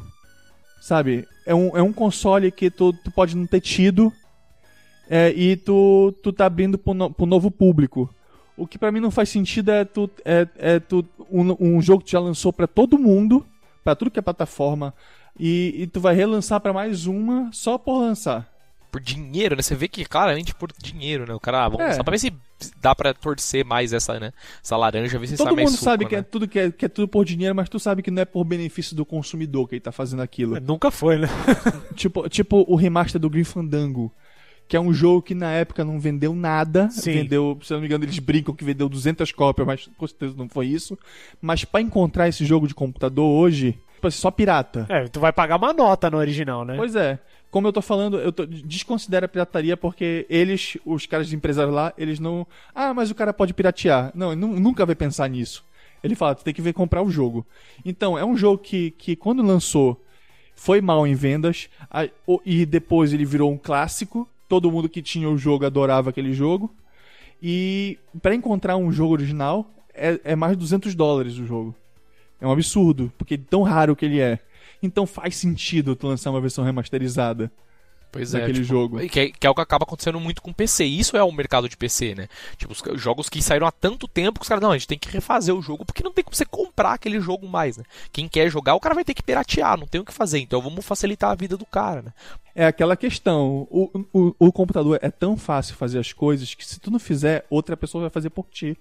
Sabe? 0.81 1.27
É 1.43 1.55
um, 1.55 1.75
é 1.75 1.81
um 1.81 1.91
console 1.91 2.51
que 2.51 2.69
tu, 2.69 2.93
tu 2.93 3.09
pode 3.09 3.35
não 3.35 3.47
ter 3.47 3.61
tido. 3.61 4.13
É, 5.09 5.31
e 5.31 5.55
tu, 5.57 6.13
tu 6.21 6.31
tá 6.31 6.45
abrindo 6.45 6.77
pro, 6.77 6.93
no, 6.93 7.11
pro 7.11 7.25
novo 7.25 7.49
público. 7.49 8.07
O 8.55 8.67
que 8.67 8.77
para 8.77 8.91
mim 8.91 8.99
não 8.99 9.09
faz 9.09 9.29
sentido 9.29 9.71
é 9.71 9.83
tu, 9.83 10.07
é, 10.23 10.47
é 10.59 10.79
tu 10.79 11.03
um, 11.27 11.77
um 11.77 11.81
jogo 11.81 12.03
que 12.03 12.11
já 12.11 12.19
lançou 12.19 12.53
para 12.53 12.67
todo 12.67 12.99
mundo 12.99 13.43
para 13.87 13.95
tudo 13.95 14.11
que 14.11 14.19
é 14.19 14.21
plataforma 14.21 14.93
e, 15.39 15.73
e 15.77 15.87
tu 15.87 16.01
vai 16.01 16.13
relançar 16.13 16.59
para 16.59 16.73
mais 16.73 17.07
uma 17.07 17.49
só 17.53 17.77
por 17.77 17.99
lançar. 17.99 18.45
Por 18.91 18.99
dinheiro, 18.99 19.55
né? 19.55 19.61
Você 19.61 19.75
vê 19.75 19.87
que 19.87 20.03
claramente 20.03 20.53
por 20.53 20.73
dinheiro, 20.77 21.25
né? 21.25 21.33
O 21.33 21.39
cara, 21.39 21.63
ah, 21.63 21.69
vamos 21.69 21.85
é. 21.85 21.89
lançar 21.89 22.03
pra 22.03 22.11
ver 22.11 22.19
se 22.19 22.33
dá 22.81 22.93
para 22.93 23.13
torcer 23.13 23.63
mais 23.63 23.93
essa, 23.93 24.19
né? 24.19 24.33
Essa 24.61 24.75
laranja, 24.75 25.17
ver 25.17 25.27
se 25.27 25.37
Todo 25.37 25.47
sai 25.47 25.55
mundo 25.55 25.71
suco, 25.71 25.83
sabe 25.85 26.03
né? 26.03 26.09
que 26.09 26.15
é 26.17 26.21
tudo 26.21 26.49
que 26.49 26.59
é, 26.59 26.69
que 26.69 26.83
é 26.83 26.89
tudo 26.89 27.07
por 27.07 27.23
dinheiro, 27.23 27.55
mas 27.55 27.69
tu 27.69 27.79
sabe 27.79 28.01
que 28.01 28.11
não 28.11 28.23
é 28.23 28.25
por 28.25 28.43
benefício 28.43 28.93
do 28.93 29.05
consumidor 29.05 29.69
que 29.69 29.75
ele 29.75 29.81
tá 29.81 29.93
fazendo 29.93 30.21
aquilo. 30.21 30.57
É, 30.57 30.59
nunca 30.59 30.91
foi, 30.91 31.17
né? 31.17 31.29
tipo, 31.95 32.27
tipo 32.27 32.65
o 32.67 32.75
remaster 32.75 33.21
do 33.21 33.29
Green 33.29 33.45
Fandango 33.45 34.11
que 34.67 34.75
é 34.75 34.79
um 34.79 34.93
jogo 34.93 35.21
que 35.21 35.33
na 35.33 35.51
época 35.51 35.83
não 35.85 35.99
vendeu 35.99 36.35
nada. 36.35 36.89
Sim. 36.89 37.13
Vendeu, 37.13 37.57
se 37.63 37.71
não 37.73 37.79
me 37.79 37.85
engano, 37.85 38.03
eles 38.03 38.19
brincam 38.19 38.53
que 38.53 38.65
vendeu 38.65 38.89
200 38.89 39.31
cópias, 39.31 39.65
mas 39.65 39.89
com 39.97 40.07
certeza 40.07 40.35
não 40.37 40.49
foi 40.49 40.67
isso. 40.67 40.97
Mas 41.41 41.63
para 41.63 41.81
encontrar 41.81 42.27
esse 42.27 42.45
jogo 42.45 42.67
de 42.67 42.75
computador 42.75 43.25
hoje, 43.25 43.79
tipo 43.95 44.07
assim, 44.07 44.19
só 44.19 44.29
pirata. 44.29 44.85
É, 44.89 45.07
tu 45.07 45.19
vai 45.19 45.31
pagar 45.31 45.57
uma 45.57 45.73
nota 45.73 46.09
no 46.09 46.17
original, 46.17 46.65
né? 46.65 46.75
Pois 46.75 46.95
é. 46.95 47.19
Como 47.49 47.67
eu 47.67 47.73
tô 47.73 47.81
falando, 47.81 48.19
eu 48.19 48.31
tô, 48.31 48.45
desconsidera 48.45 49.25
a 49.25 49.29
pirataria 49.29 49.77
porque 49.77 50.25
eles, 50.29 50.77
os 50.85 51.05
caras 51.05 51.29
de 51.29 51.35
empresários 51.35 51.73
lá, 51.73 51.93
eles 51.97 52.19
não. 52.19 52.45
Ah, 52.75 52.93
mas 52.93 53.09
o 53.09 53.15
cara 53.15 53.33
pode 53.33 53.53
piratear. 53.53 54.11
Não, 54.13 54.33
ele 54.33 54.41
nunca 54.41 54.85
vai 54.85 54.95
pensar 54.95 55.29
nisso. 55.29 55.63
Ele 56.03 56.13
fala, 56.13 56.35
tu 56.35 56.43
tem 56.43 56.53
que 56.53 56.61
ver 56.61 56.73
comprar 56.73 57.01
o 57.01 57.09
jogo. 57.09 57.45
Então, 57.83 58.17
é 58.17 58.25
um 58.25 58.35
jogo 58.35 58.59
que, 58.59 58.91
que 58.91 59.15
quando 59.15 59.41
lançou, 59.41 59.99
foi 60.55 60.81
mal 60.81 61.07
em 61.07 61.15
vendas, 61.15 61.69
e 62.45 62.65
depois 62.65 63.13
ele 63.13 63.25
virou 63.25 63.51
um 63.51 63.57
clássico, 63.57 64.27
todo 64.47 64.71
mundo 64.71 64.89
que 64.89 65.01
tinha 65.01 65.29
o 65.29 65.37
jogo 65.37 65.65
adorava 65.65 66.09
aquele 66.09 66.33
jogo. 66.33 66.73
E 67.41 67.97
para 68.21 68.33
encontrar 68.33 68.77
um 68.77 68.91
jogo 68.91 69.13
original 69.13 69.69
é, 69.93 70.19
é, 70.23 70.35
mais 70.35 70.53
de 70.53 70.59
200 70.59 70.95
dólares 70.95 71.37
o 71.37 71.45
jogo. 71.45 71.75
É 72.39 72.47
um 72.47 72.51
absurdo, 72.51 73.11
porque 73.17 73.33
é 73.33 73.37
tão 73.37 73.63
raro 73.63 73.95
que 73.95 74.05
ele 74.05 74.19
é. 74.19 74.39
Então 74.81 75.07
faz 75.07 75.35
sentido 75.35 75.95
tu 75.95 76.07
lançar 76.07 76.29
uma 76.29 76.41
versão 76.41 76.63
remasterizada. 76.63 77.51
Pois 78.11 78.33
é, 78.33 78.45
tipo, 78.45 78.63
jogo. 78.63 78.99
Que 79.09 79.19
é, 79.19 79.29
que 79.29 79.45
é 79.45 79.49
o 79.49 79.55
que 79.55 79.61
acaba 79.61 79.83
acontecendo 79.83 80.19
muito 80.19 80.41
com 80.41 80.53
PC. 80.53 80.85
Isso 80.85 81.17
é 81.17 81.23
o 81.23 81.31
mercado 81.31 81.67
de 81.67 81.75
PC, 81.75 82.15
né? 82.15 82.27
Tipo, 82.55 82.73
os 82.73 83.01
jogos 83.01 83.27
que 83.27 83.41
saíram 83.41 83.67
há 83.67 83.71
tanto 83.71 84.07
tempo 84.07 84.39
que 84.39 84.43
os 84.43 84.47
caras, 84.47 84.61
não, 84.61 84.71
a 84.71 84.77
gente 84.77 84.87
tem 84.87 84.97
que 84.97 85.09
refazer 85.09 85.53
o 85.53 85.61
jogo, 85.61 85.85
porque 85.85 86.03
não 86.03 86.11
tem 86.11 86.23
como 86.23 86.35
você 86.35 86.45
comprar 86.45 86.93
aquele 86.93 87.19
jogo 87.19 87.47
mais, 87.47 87.77
né? 87.77 87.83
Quem 88.11 88.27
quer 88.27 88.49
jogar, 88.49 88.75
o 88.75 88.79
cara 88.79 88.95
vai 88.95 89.03
ter 89.03 89.13
que 89.13 89.23
piratear, 89.23 89.77
não 89.77 89.87
tem 89.87 89.99
o 89.99 90.05
que 90.05 90.13
fazer. 90.13 90.39
Então 90.39 90.61
vamos 90.61 90.85
facilitar 90.85 91.31
a 91.31 91.35
vida 91.35 91.57
do 91.57 91.65
cara, 91.65 92.01
né? 92.01 92.13
É 92.59 92.65
aquela 92.65 92.97
questão, 92.97 93.67
o, 93.69 94.07
o, 94.11 94.35
o 94.39 94.51
computador 94.51 94.97
é 94.99 95.11
tão 95.11 95.37
fácil 95.37 95.75
fazer 95.75 95.99
as 95.99 96.11
coisas 96.11 96.55
que 96.55 96.65
se 96.65 96.79
tu 96.79 96.89
não 96.89 96.97
fizer, 96.97 97.45
outra 97.51 97.77
pessoa 97.77 98.01
vai 98.01 98.09
fazer 98.09 98.31
por 98.31 98.47
ti. 98.49 98.75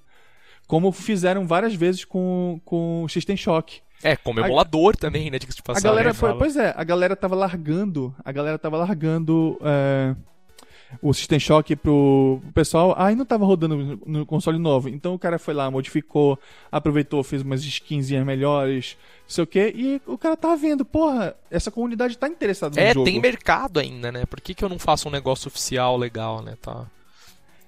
Como 0.67 0.91
fizeram 0.91 1.47
várias 1.47 1.75
vezes 1.75 2.03
com, 2.03 2.59
com 2.65 3.05
o 3.05 3.09
System 3.11 3.37
Shock. 3.37 3.83
É, 4.03 4.17
como 4.17 4.41
emulador 4.41 4.95
a, 4.97 4.99
também, 4.99 5.31
né? 5.31 5.39
Diga-se 5.39 5.59
de 5.59 5.63
passagem. 5.63 5.87
A 5.87 5.93
galera 5.93 6.15
foi, 6.15 6.35
pois 6.39 6.57
é, 6.57 6.73
a 6.75 6.83
galera 6.85 7.15
tava 7.15 7.35
largando, 7.35 8.15
a 8.25 8.33
galera 8.33 8.59
tava 8.59 8.79
largando 8.79 9.59
é, 9.63 10.17
o 11.03 11.13
System 11.13 11.39
Shock 11.39 11.77
pro, 11.77 12.41
pessoal. 12.55 12.95
Aí 12.97 13.13
ah, 13.13 13.17
não 13.17 13.27
tava 13.27 13.45
rodando 13.45 14.01
no 14.07 14.25
console 14.25 14.59
novo. 14.59 14.89
Então 14.89 15.13
o 15.13 15.19
cara 15.19 15.39
foi 15.39 15.53
lá, 15.53 15.71
modificou, 15.71 16.39
aproveitou, 16.73 17.23
fez 17.23 17.43
umas 17.43 17.63
skinzinhas 17.63 18.25
melhores, 18.25 18.97
sei 19.27 19.45
o 19.45 19.47
que, 19.47 19.73
e 19.75 20.01
o 20.07 20.17
cara 20.17 20.37
tá 20.37 20.55
vendo, 20.55 20.85
porra, 20.85 21.37
essa 21.51 21.71
comunidade 21.71 22.17
tá 22.17 22.29
interessada 22.29 22.81
no 22.81 22.87
é, 22.87 22.93
jogo. 22.93 23.09
É, 23.09 23.13
tem 23.13 23.21
mercado 23.21 23.81
ainda, 23.81 24.13
né? 24.13 24.25
Por 24.25 24.41
que, 24.41 24.55
que 24.55 24.65
eu 24.65 24.69
não 24.69 24.79
faço 24.79 25.09
um 25.09 25.11
negócio 25.11 25.49
oficial 25.49 25.97
legal, 25.97 26.43
né? 26.43 26.57
Tá. 26.61 26.87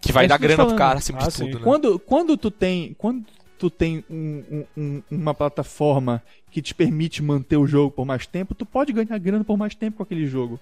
Que 0.01 0.13
vai 0.13 0.27
é 0.27 0.29
dar 0.29 0.39
grana 0.39 0.67
pro 0.67 0.77
cara 0.77 0.99
acima 0.99 1.19
ah, 1.21 1.29
de 1.29 1.37
tudo, 1.37 1.59
né? 1.59 1.65
Quando, 1.65 1.99
quando 1.99 2.37
tu 2.37 2.51
tem. 2.51 2.95
Quando 2.97 3.25
tu 3.59 3.69
tem 3.69 4.05
um, 4.09 4.65
um, 4.77 5.03
uma 5.11 5.35
plataforma 5.35 6.23
que 6.49 6.63
te 6.63 6.73
permite 6.73 7.21
manter 7.21 7.57
o 7.57 7.67
jogo 7.67 7.91
por 7.91 8.07
mais 8.07 8.25
tempo, 8.25 8.55
tu 8.55 8.65
pode 8.65 8.93
ganhar 8.93 9.19
grana 9.19 9.43
por 9.43 9.57
mais 9.57 9.75
tempo 9.75 9.97
com 9.97 10.03
aquele 10.05 10.27
jogo. 10.27 10.61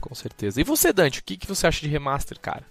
Com 0.00 0.14
certeza. 0.14 0.60
E 0.60 0.64
você, 0.64 0.92
Dante, 0.92 1.20
o 1.20 1.24
que, 1.24 1.38
que 1.38 1.46
você 1.46 1.66
acha 1.66 1.80
de 1.80 1.88
remaster, 1.88 2.38
cara? 2.38 2.64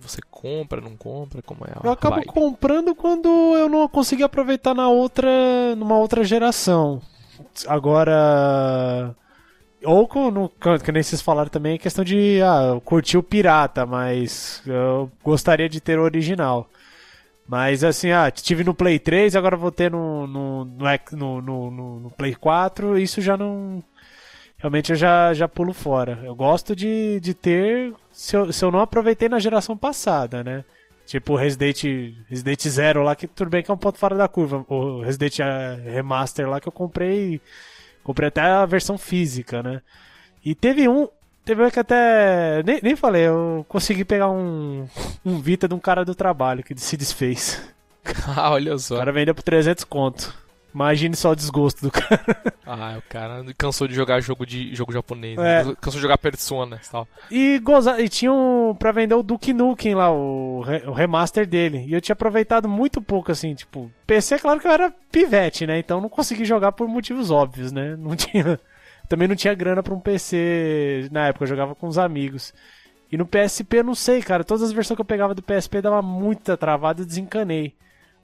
Você 0.00 0.20
compra, 0.30 0.80
não 0.80 0.96
compra? 0.96 1.42
Como 1.42 1.64
é? 1.64 1.72
Eu 1.82 1.90
acabo 1.90 2.16
vibe? 2.16 2.28
comprando 2.28 2.94
quando 2.94 3.28
eu 3.28 3.68
não 3.68 3.86
consegui 3.88 4.22
aproveitar 4.22 4.74
na 4.74 4.88
outra, 4.88 5.28
numa 5.76 5.98
outra 5.98 6.24
geração. 6.24 7.00
Agora, 7.66 9.14
ou 9.84 10.08
no, 10.30 10.48
que 10.48 10.92
nem 10.92 11.02
vocês 11.02 11.20
falaram 11.22 11.48
também, 11.48 11.74
a 11.74 11.78
questão 11.78 12.04
de 12.04 12.40
ah, 12.42 12.80
curtir 12.84 13.18
o 13.18 13.22
pirata, 13.22 13.86
mas 13.86 14.62
eu 14.66 15.10
gostaria 15.22 15.68
de 15.68 15.80
ter 15.80 15.98
o 15.98 16.02
original. 16.02 16.68
Mas 17.48 17.84
assim, 17.84 18.10
ah, 18.10 18.30
tive 18.30 18.64
no 18.64 18.74
Play 18.74 18.98
3, 18.98 19.36
agora 19.36 19.56
vou 19.56 19.70
ter 19.70 19.90
no, 19.90 20.26
no, 20.26 20.64
no, 20.64 21.40
no, 21.40 22.00
no 22.00 22.10
Play 22.10 22.34
4, 22.34 22.98
isso 22.98 23.20
já 23.20 23.36
não. 23.36 23.82
Realmente 24.58 24.90
eu 24.90 24.96
já, 24.96 25.34
já 25.34 25.46
pulo 25.46 25.72
fora. 25.72 26.18
Eu 26.24 26.34
gosto 26.34 26.74
de, 26.74 27.20
de 27.20 27.34
ter. 27.34 27.92
Se 28.10 28.36
eu, 28.36 28.52
se 28.52 28.64
eu 28.64 28.70
não 28.70 28.80
aproveitei 28.80 29.28
na 29.28 29.38
geração 29.38 29.76
passada, 29.76 30.42
né? 30.42 30.64
Tipo 31.06 31.36
Resident, 31.36 31.84
Resident 32.28 32.66
Zero 32.66 33.02
lá, 33.02 33.14
que 33.14 33.28
tudo 33.28 33.50
bem 33.50 33.62
que 33.62 33.70
é 33.70 33.74
um 33.74 33.78
ponto 33.78 33.98
fora 33.98 34.16
da 34.16 34.26
curva. 34.26 34.64
O 34.68 35.02
Resident 35.02 35.38
eh, 35.38 35.78
Remaster 35.84 36.48
lá 36.48 36.60
que 36.60 36.66
eu 36.66 36.72
comprei. 36.72 37.40
Comprei 38.02 38.28
até 38.28 38.40
a 38.40 38.66
versão 38.66 38.96
física, 38.96 39.62
né? 39.62 39.82
E 40.44 40.54
teve 40.54 40.88
um. 40.88 41.08
Teve 41.44 41.64
um 41.64 41.70
que 41.70 41.78
até. 41.78 42.62
Nem, 42.64 42.80
nem 42.82 42.96
falei, 42.96 43.22
eu 43.22 43.64
consegui 43.68 44.04
pegar 44.04 44.30
um, 44.30 44.88
um 45.24 45.38
Vita 45.40 45.68
de 45.68 45.74
um 45.74 45.78
cara 45.78 46.04
do 46.04 46.14
trabalho 46.14 46.64
que 46.64 46.76
se 46.76 46.96
desfez. 46.96 47.62
ah, 48.36 48.50
olha 48.50 48.76
só. 48.78 48.96
O 48.96 48.98
cara 48.98 49.12
vendeu 49.12 49.34
por 49.34 49.42
300 49.42 49.84
conto. 49.84 50.45
Imagine 50.76 51.16
só 51.16 51.30
o 51.30 51.34
desgosto 51.34 51.80
do 51.80 51.90
cara. 51.90 52.20
ah, 52.66 52.98
o 52.98 53.02
cara 53.08 53.42
cansou 53.56 53.88
de 53.88 53.94
jogar 53.94 54.20
jogo 54.20 54.44
de 54.44 54.74
jogo 54.74 54.92
japonês. 54.92 55.34
Né? 55.34 55.60
É. 55.62 55.64
Cansou 55.80 55.98
de 55.98 56.02
jogar 56.02 56.18
Persona 56.18 56.78
e 56.84 56.90
tal. 56.90 57.08
E, 57.30 57.58
goza... 57.60 57.98
e 57.98 58.10
tinha 58.10 58.30
um, 58.30 58.74
pra 58.78 58.92
vender 58.92 59.14
o 59.14 59.22
Duke 59.22 59.54
Nukem 59.54 59.94
lá, 59.94 60.12
o, 60.12 60.62
o 60.86 60.92
remaster 60.92 61.46
dele. 61.46 61.86
E 61.88 61.94
eu 61.94 62.00
tinha 62.02 62.12
aproveitado 62.12 62.68
muito 62.68 63.00
pouco, 63.00 63.32
assim, 63.32 63.54
tipo... 63.54 63.90
PC, 64.06 64.38
claro 64.38 64.60
que 64.60 64.66
eu 64.66 64.70
era 64.70 64.94
pivete, 65.10 65.66
né? 65.66 65.78
Então 65.78 65.98
não 65.98 66.10
consegui 66.10 66.44
jogar 66.44 66.72
por 66.72 66.86
motivos 66.86 67.30
óbvios, 67.30 67.72
né? 67.72 67.96
Não 67.96 68.14
tinha... 68.14 68.60
Também 69.08 69.28
não 69.28 69.36
tinha 69.36 69.54
grana 69.54 69.82
para 69.82 69.94
um 69.94 70.00
PC 70.00 71.08
na 71.10 71.28
época, 71.28 71.44
eu 71.44 71.48
jogava 71.48 71.74
com 71.74 71.86
os 71.86 71.96
amigos. 71.96 72.52
E 73.10 73.16
no 73.16 73.24
PSP 73.24 73.78
eu 73.78 73.84
não 73.84 73.94
sei, 73.94 74.20
cara, 74.20 74.44
todas 74.44 74.62
as 74.62 74.72
versões 74.72 74.96
que 74.96 75.00
eu 75.00 75.06
pegava 75.06 75.34
do 75.34 75.42
PSP 75.42 75.80
dava 75.80 76.02
muita 76.02 76.54
travada 76.54 77.00
e 77.00 77.06
desencanei. 77.06 77.74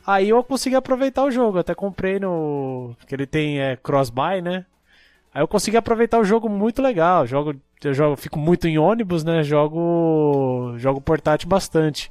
Aí 0.06 0.28
eu 0.28 0.42
consegui 0.42 0.74
aproveitar 0.74 1.24
o 1.24 1.30
jogo, 1.30 1.58
até 1.58 1.74
comprei 1.74 2.18
no. 2.18 2.96
que 3.06 3.14
ele 3.14 3.26
tem 3.26 3.60
é, 3.60 3.76
cross-buy, 3.76 4.40
né? 4.42 4.66
Aí 5.34 5.42
eu 5.42 5.48
consegui 5.48 5.76
aproveitar 5.76 6.18
o 6.18 6.24
jogo 6.24 6.48
muito 6.48 6.82
legal. 6.82 7.26
Jogo, 7.26 7.54
eu 7.82 7.94
jogo, 7.94 8.16
fico 8.16 8.38
muito 8.38 8.66
em 8.68 8.78
ônibus, 8.78 9.24
né? 9.24 9.42
Jogo, 9.42 10.74
jogo 10.76 11.00
portátil 11.00 11.48
bastante. 11.48 12.10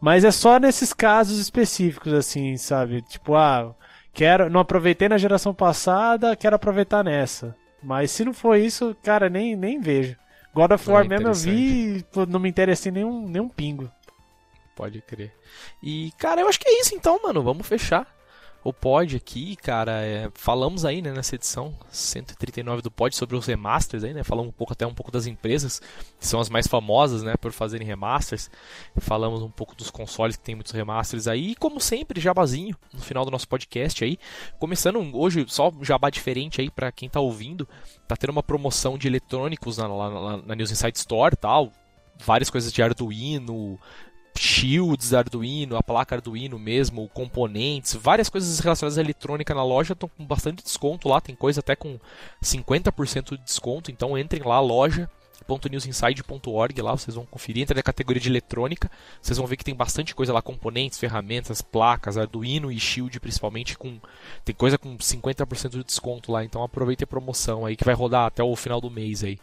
Mas 0.00 0.24
é 0.24 0.30
só 0.30 0.58
nesses 0.58 0.92
casos 0.92 1.38
específicos, 1.38 2.12
assim, 2.12 2.56
sabe? 2.56 3.02
Tipo, 3.02 3.34
ah, 3.34 3.74
quero, 4.12 4.48
não 4.48 4.60
aproveitei 4.60 5.08
na 5.08 5.18
geração 5.18 5.52
passada, 5.52 6.36
quero 6.36 6.56
aproveitar 6.56 7.02
nessa. 7.04 7.54
Mas 7.82 8.10
se 8.10 8.24
não 8.24 8.32
for 8.32 8.56
isso, 8.56 8.96
cara, 9.02 9.28
nem, 9.28 9.54
nem 9.56 9.80
vejo. 9.80 10.16
God 10.54 10.72
of 10.72 10.90
War 10.90 11.04
é 11.04 11.08
mesmo 11.08 11.28
eu 11.28 11.34
vi 11.34 12.04
não 12.28 12.40
me 12.40 12.48
interessei 12.48 12.90
nem 12.90 13.04
um, 13.04 13.28
nem 13.28 13.42
um 13.42 13.48
pingo. 13.48 13.90
Pode 14.76 15.00
crer. 15.00 15.32
E, 15.82 16.12
cara, 16.18 16.42
eu 16.42 16.48
acho 16.48 16.60
que 16.60 16.68
é 16.68 16.80
isso 16.80 16.94
então, 16.94 17.18
mano. 17.22 17.42
Vamos 17.42 17.66
fechar 17.66 18.06
o 18.68 18.72
pod 18.72 19.14
aqui, 19.14 19.54
cara, 19.54 20.04
é, 20.04 20.28
falamos 20.34 20.84
aí, 20.84 21.00
né, 21.00 21.12
nessa 21.12 21.36
edição 21.36 21.72
139 21.88 22.82
do 22.82 22.90
pod 22.90 23.14
sobre 23.14 23.36
os 23.36 23.46
remasters 23.46 24.02
aí, 24.02 24.12
né? 24.12 24.24
Falamos 24.24 24.48
um 24.48 24.52
pouco 24.52 24.72
até 24.72 24.84
um 24.84 24.92
pouco 24.92 25.12
das 25.12 25.24
empresas 25.24 25.80
que 26.18 26.26
são 26.26 26.40
as 26.40 26.48
mais 26.48 26.66
famosas, 26.66 27.22
né, 27.22 27.36
por 27.36 27.52
fazerem 27.52 27.86
remasters. 27.86 28.50
Falamos 28.98 29.40
um 29.40 29.50
pouco 29.52 29.76
dos 29.76 29.88
consoles 29.88 30.34
que 30.34 30.42
tem 30.42 30.56
muitos 30.56 30.72
remasters 30.72 31.28
aí, 31.28 31.52
e 31.52 31.54
como 31.54 31.80
sempre, 31.80 32.20
jabazinho 32.20 32.76
no 32.92 33.00
final 33.00 33.24
do 33.24 33.30
nosso 33.30 33.46
podcast 33.46 34.02
aí. 34.02 34.18
Começando 34.58 34.98
hoje 35.16 35.44
só 35.46 35.72
jabá 35.82 36.10
diferente 36.10 36.60
aí 36.60 36.68
para 36.68 36.90
quem 36.90 37.08
tá 37.08 37.20
ouvindo. 37.20 37.68
Tá 38.08 38.16
tendo 38.16 38.30
uma 38.30 38.42
promoção 38.42 38.98
de 38.98 39.06
eletrônicos 39.06 39.78
na, 39.78 39.86
na, 39.86 40.36
na 40.38 40.54
News 40.56 40.72
Insight 40.72 40.98
Store, 40.98 41.36
tal, 41.36 41.70
várias 42.18 42.50
coisas 42.50 42.72
de 42.72 42.82
Arduino, 42.82 43.78
shields 44.36 45.12
Arduino, 45.12 45.76
a 45.76 45.82
placa 45.82 46.16
Arduino 46.16 46.58
mesmo, 46.58 47.08
componentes, 47.08 47.94
várias 47.94 48.28
coisas 48.28 48.58
relacionadas 48.60 48.98
à 48.98 49.00
eletrônica 49.00 49.54
na 49.54 49.64
loja 49.64 49.92
estão 49.92 50.08
com 50.08 50.24
bastante 50.24 50.62
desconto 50.62 51.08
lá, 51.08 51.20
tem 51.20 51.34
coisa 51.34 51.60
até 51.60 51.74
com 51.74 51.98
50% 52.42 53.36
de 53.36 53.44
desconto, 53.44 53.90
então 53.90 54.16
entrem 54.16 54.42
lá, 54.42 54.60
loja 54.60 55.10
.newsinside.org 55.70 56.82
lá, 56.82 56.92
vocês 56.92 57.14
vão 57.14 57.24
conferir, 57.24 57.62
entra 57.62 57.76
na 57.76 57.82
categoria 57.82 58.20
de 58.20 58.28
eletrônica, 58.28 58.90
vocês 59.20 59.38
vão 59.38 59.46
ver 59.46 59.56
que 59.56 59.64
tem 59.64 59.74
bastante 59.74 60.14
coisa 60.14 60.32
lá, 60.32 60.42
componentes, 60.42 60.98
ferramentas, 60.98 61.62
placas, 61.62 62.18
Arduino 62.18 62.72
e 62.72 62.80
Shield 62.80 63.20
principalmente 63.20 63.78
com 63.78 64.00
tem 64.44 64.54
coisa 64.54 64.76
com 64.76 64.96
50% 64.96 65.70
de 65.70 65.84
desconto 65.84 66.32
lá, 66.32 66.44
então 66.44 66.62
aproveite 66.62 67.04
a 67.04 67.06
promoção 67.06 67.64
aí 67.64 67.76
que 67.76 67.84
vai 67.84 67.94
rodar 67.94 68.26
até 68.26 68.42
o 68.42 68.56
final 68.56 68.80
do 68.80 68.90
mês 68.90 69.22
aí. 69.22 69.38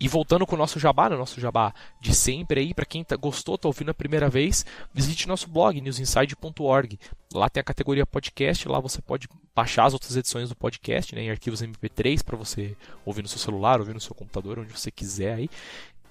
E 0.00 0.06
voltando 0.06 0.46
com 0.46 0.54
o 0.54 0.58
nosso 0.58 0.78
jabá, 0.78 1.10
né, 1.10 1.16
nosso 1.16 1.40
jabá 1.40 1.74
de 2.00 2.14
sempre 2.14 2.60
aí, 2.60 2.72
para 2.72 2.84
quem 2.84 3.02
tá, 3.02 3.16
gostou, 3.16 3.58
tá 3.58 3.66
ouvindo 3.66 3.90
a 3.90 3.94
primeira 3.94 4.28
vez, 4.28 4.64
visite 4.94 5.26
nosso 5.26 5.48
blog 5.48 5.80
newsinside.org. 5.80 6.98
Lá 7.34 7.48
tem 7.48 7.60
a 7.60 7.64
categoria 7.64 8.06
podcast, 8.06 8.68
lá 8.68 8.78
você 8.78 9.02
pode 9.02 9.28
baixar 9.54 9.86
as 9.86 9.94
outras 9.94 10.16
edições 10.16 10.48
do 10.48 10.54
podcast, 10.54 11.14
né, 11.16 11.22
em 11.22 11.30
arquivos 11.30 11.62
MP3 11.62 12.22
para 12.22 12.36
você 12.36 12.76
ouvir 13.04 13.22
no 13.22 13.28
seu 13.28 13.38
celular, 13.38 13.80
ouvir 13.80 13.92
no 13.92 14.00
seu 14.00 14.14
computador, 14.14 14.60
onde 14.60 14.72
você 14.72 14.90
quiser 14.90 15.34
aí. 15.34 15.50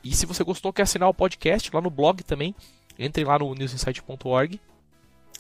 E 0.04 0.14
se 0.14 0.26
você 0.26 0.44
gostou, 0.44 0.74
quer 0.74 0.84
assinar 0.84 1.08
o 1.08 1.14
podcast 1.14 1.74
lá 1.74 1.80
no 1.80 1.90
blog 1.90 2.24
também, 2.24 2.54
entre 3.00 3.24
lá 3.24 3.40
no 3.40 3.56
newsinside.org 3.56 4.60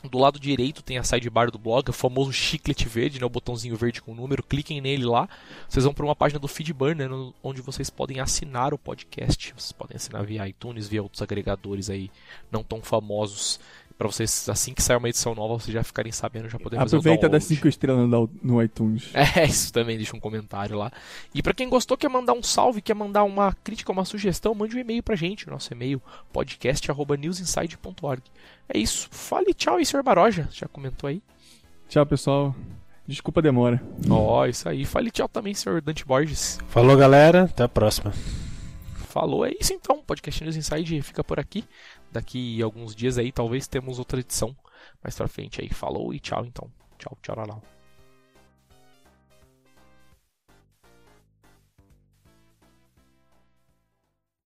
do 0.08 0.18
lado 0.18 0.40
direito 0.40 0.82
tem 0.82 0.98
a 0.98 1.04
sidebar 1.04 1.52
do 1.52 1.58
blog, 1.58 1.90
o 1.90 1.94
famoso 1.94 2.32
chiclete 2.32 2.88
verde, 2.88 3.20
né, 3.20 3.26
o 3.26 3.30
botãozinho 3.30 3.76
verde 3.76 4.02
com 4.02 4.12
o 4.12 4.16
número. 4.16 4.44
Cliquem 4.44 4.82
nele 4.82 5.06
lá. 5.06 5.28
Vocês 5.68 5.86
vão 5.86 5.94
para 5.94 6.06
uma 6.06 6.16
página 6.16 6.40
do 6.40 6.48
Feedburner, 6.48 7.10
onde 7.44 7.62
vocês 7.62 7.90
podem 7.90 8.20
assinar 8.20 8.74
o 8.74 8.78
podcast. 8.78 9.54
Vocês 9.54 9.72
podem 9.72 9.98
assinar 9.98 10.26
via 10.26 10.48
iTunes, 10.48 10.88
via 10.88 11.04
outros 11.04 11.22
agregadores 11.22 11.90
aí 11.90 12.10
não 12.52 12.64
tão 12.64 12.82
famosos 12.82 13.60
para 13.98 14.08
vocês, 14.08 14.48
assim 14.48 14.74
que 14.74 14.82
sair 14.82 14.98
uma 14.98 15.10
edição 15.10 15.34
nova, 15.34 15.56
vocês 15.56 15.74
já 15.74 15.84
ficarem 15.84 16.12
sabendo, 16.12 16.48
já 16.48 16.60
poder 16.60 16.78
Aproveita 16.80 17.28
das 17.28 17.46
5 17.46 17.68
estrelas 17.68 18.08
no, 18.42 18.62
iTunes. 18.62 19.10
É, 19.38 19.46
isso 19.46 19.74
também, 19.74 19.98
deixa 19.98 20.16
um 20.16 20.20
comentário 20.20 20.78
lá. 20.78 20.92
E 21.34 21.42
para 21.42 21.54
quem 21.54 21.68
gostou, 21.68 21.98
quer 21.98 22.10
mandar 22.10 22.34
um 22.34 22.44
salve, 22.44 22.82
quer 22.82 22.94
mandar 22.94 23.24
uma 23.24 23.54
crítica, 23.64 23.92
uma 23.92 24.06
sugestão, 24.06 24.54
mande 24.54 24.76
um 24.76 24.80
e-mail 24.80 25.02
pra 25.02 25.16
gente. 25.16 25.48
O 25.48 25.52
nosso 25.52 25.74
e-mail, 25.74 26.02
podcast.newsinside.org. 26.32 28.22
É 28.70 28.78
isso. 28.78 29.08
Fale 29.12 29.54
tchau 29.54 29.78
aí, 29.78 29.86
Sr. 29.86 30.04
Baroja. 30.04 30.48
Já 30.52 30.68
comentou 30.68 31.08
aí? 31.08 31.22
Tchau, 31.90 32.06
pessoal. 32.06 32.56
Desculpa 33.08 33.40
a 33.40 33.44
demora. 33.44 33.82
Ó, 34.10 34.42
oh, 34.42 34.46
isso 34.46 34.68
aí. 34.68 34.86
Fale 34.86 35.10
tchau 35.10 35.28
também, 35.28 35.54
Sr. 35.54 35.82
Dante 35.82 36.06
Borges. 36.06 36.60
Falou, 36.70 36.96
galera. 36.98 37.44
Até 37.44 37.64
a 37.64 37.70
próxima. 37.70 38.14
Falou, 39.08 39.46
é 39.46 39.52
isso 39.60 39.74
então. 39.74 40.04
Podcast 40.06 40.44
News 40.44 40.56
Inside 40.56 41.02
fica 41.02 41.24
por 41.24 41.40
aqui. 41.40 41.64
Daqui 42.12 42.62
alguns 42.62 42.96
dias 42.96 43.18
aí, 43.18 43.32
talvez 43.32 43.68
temos 43.68 44.00
outra 44.00 44.20
edição 44.20 44.56
mais 45.04 45.16
pra 45.16 45.28
frente 45.28 45.62
aí. 45.62 45.70
Falou 45.70 46.14
e 46.14 46.20
tchau 46.20 46.46
então. 46.46 46.70
Tchau, 46.98 47.18
tchau, 47.22 47.36
tchau. 47.46 47.77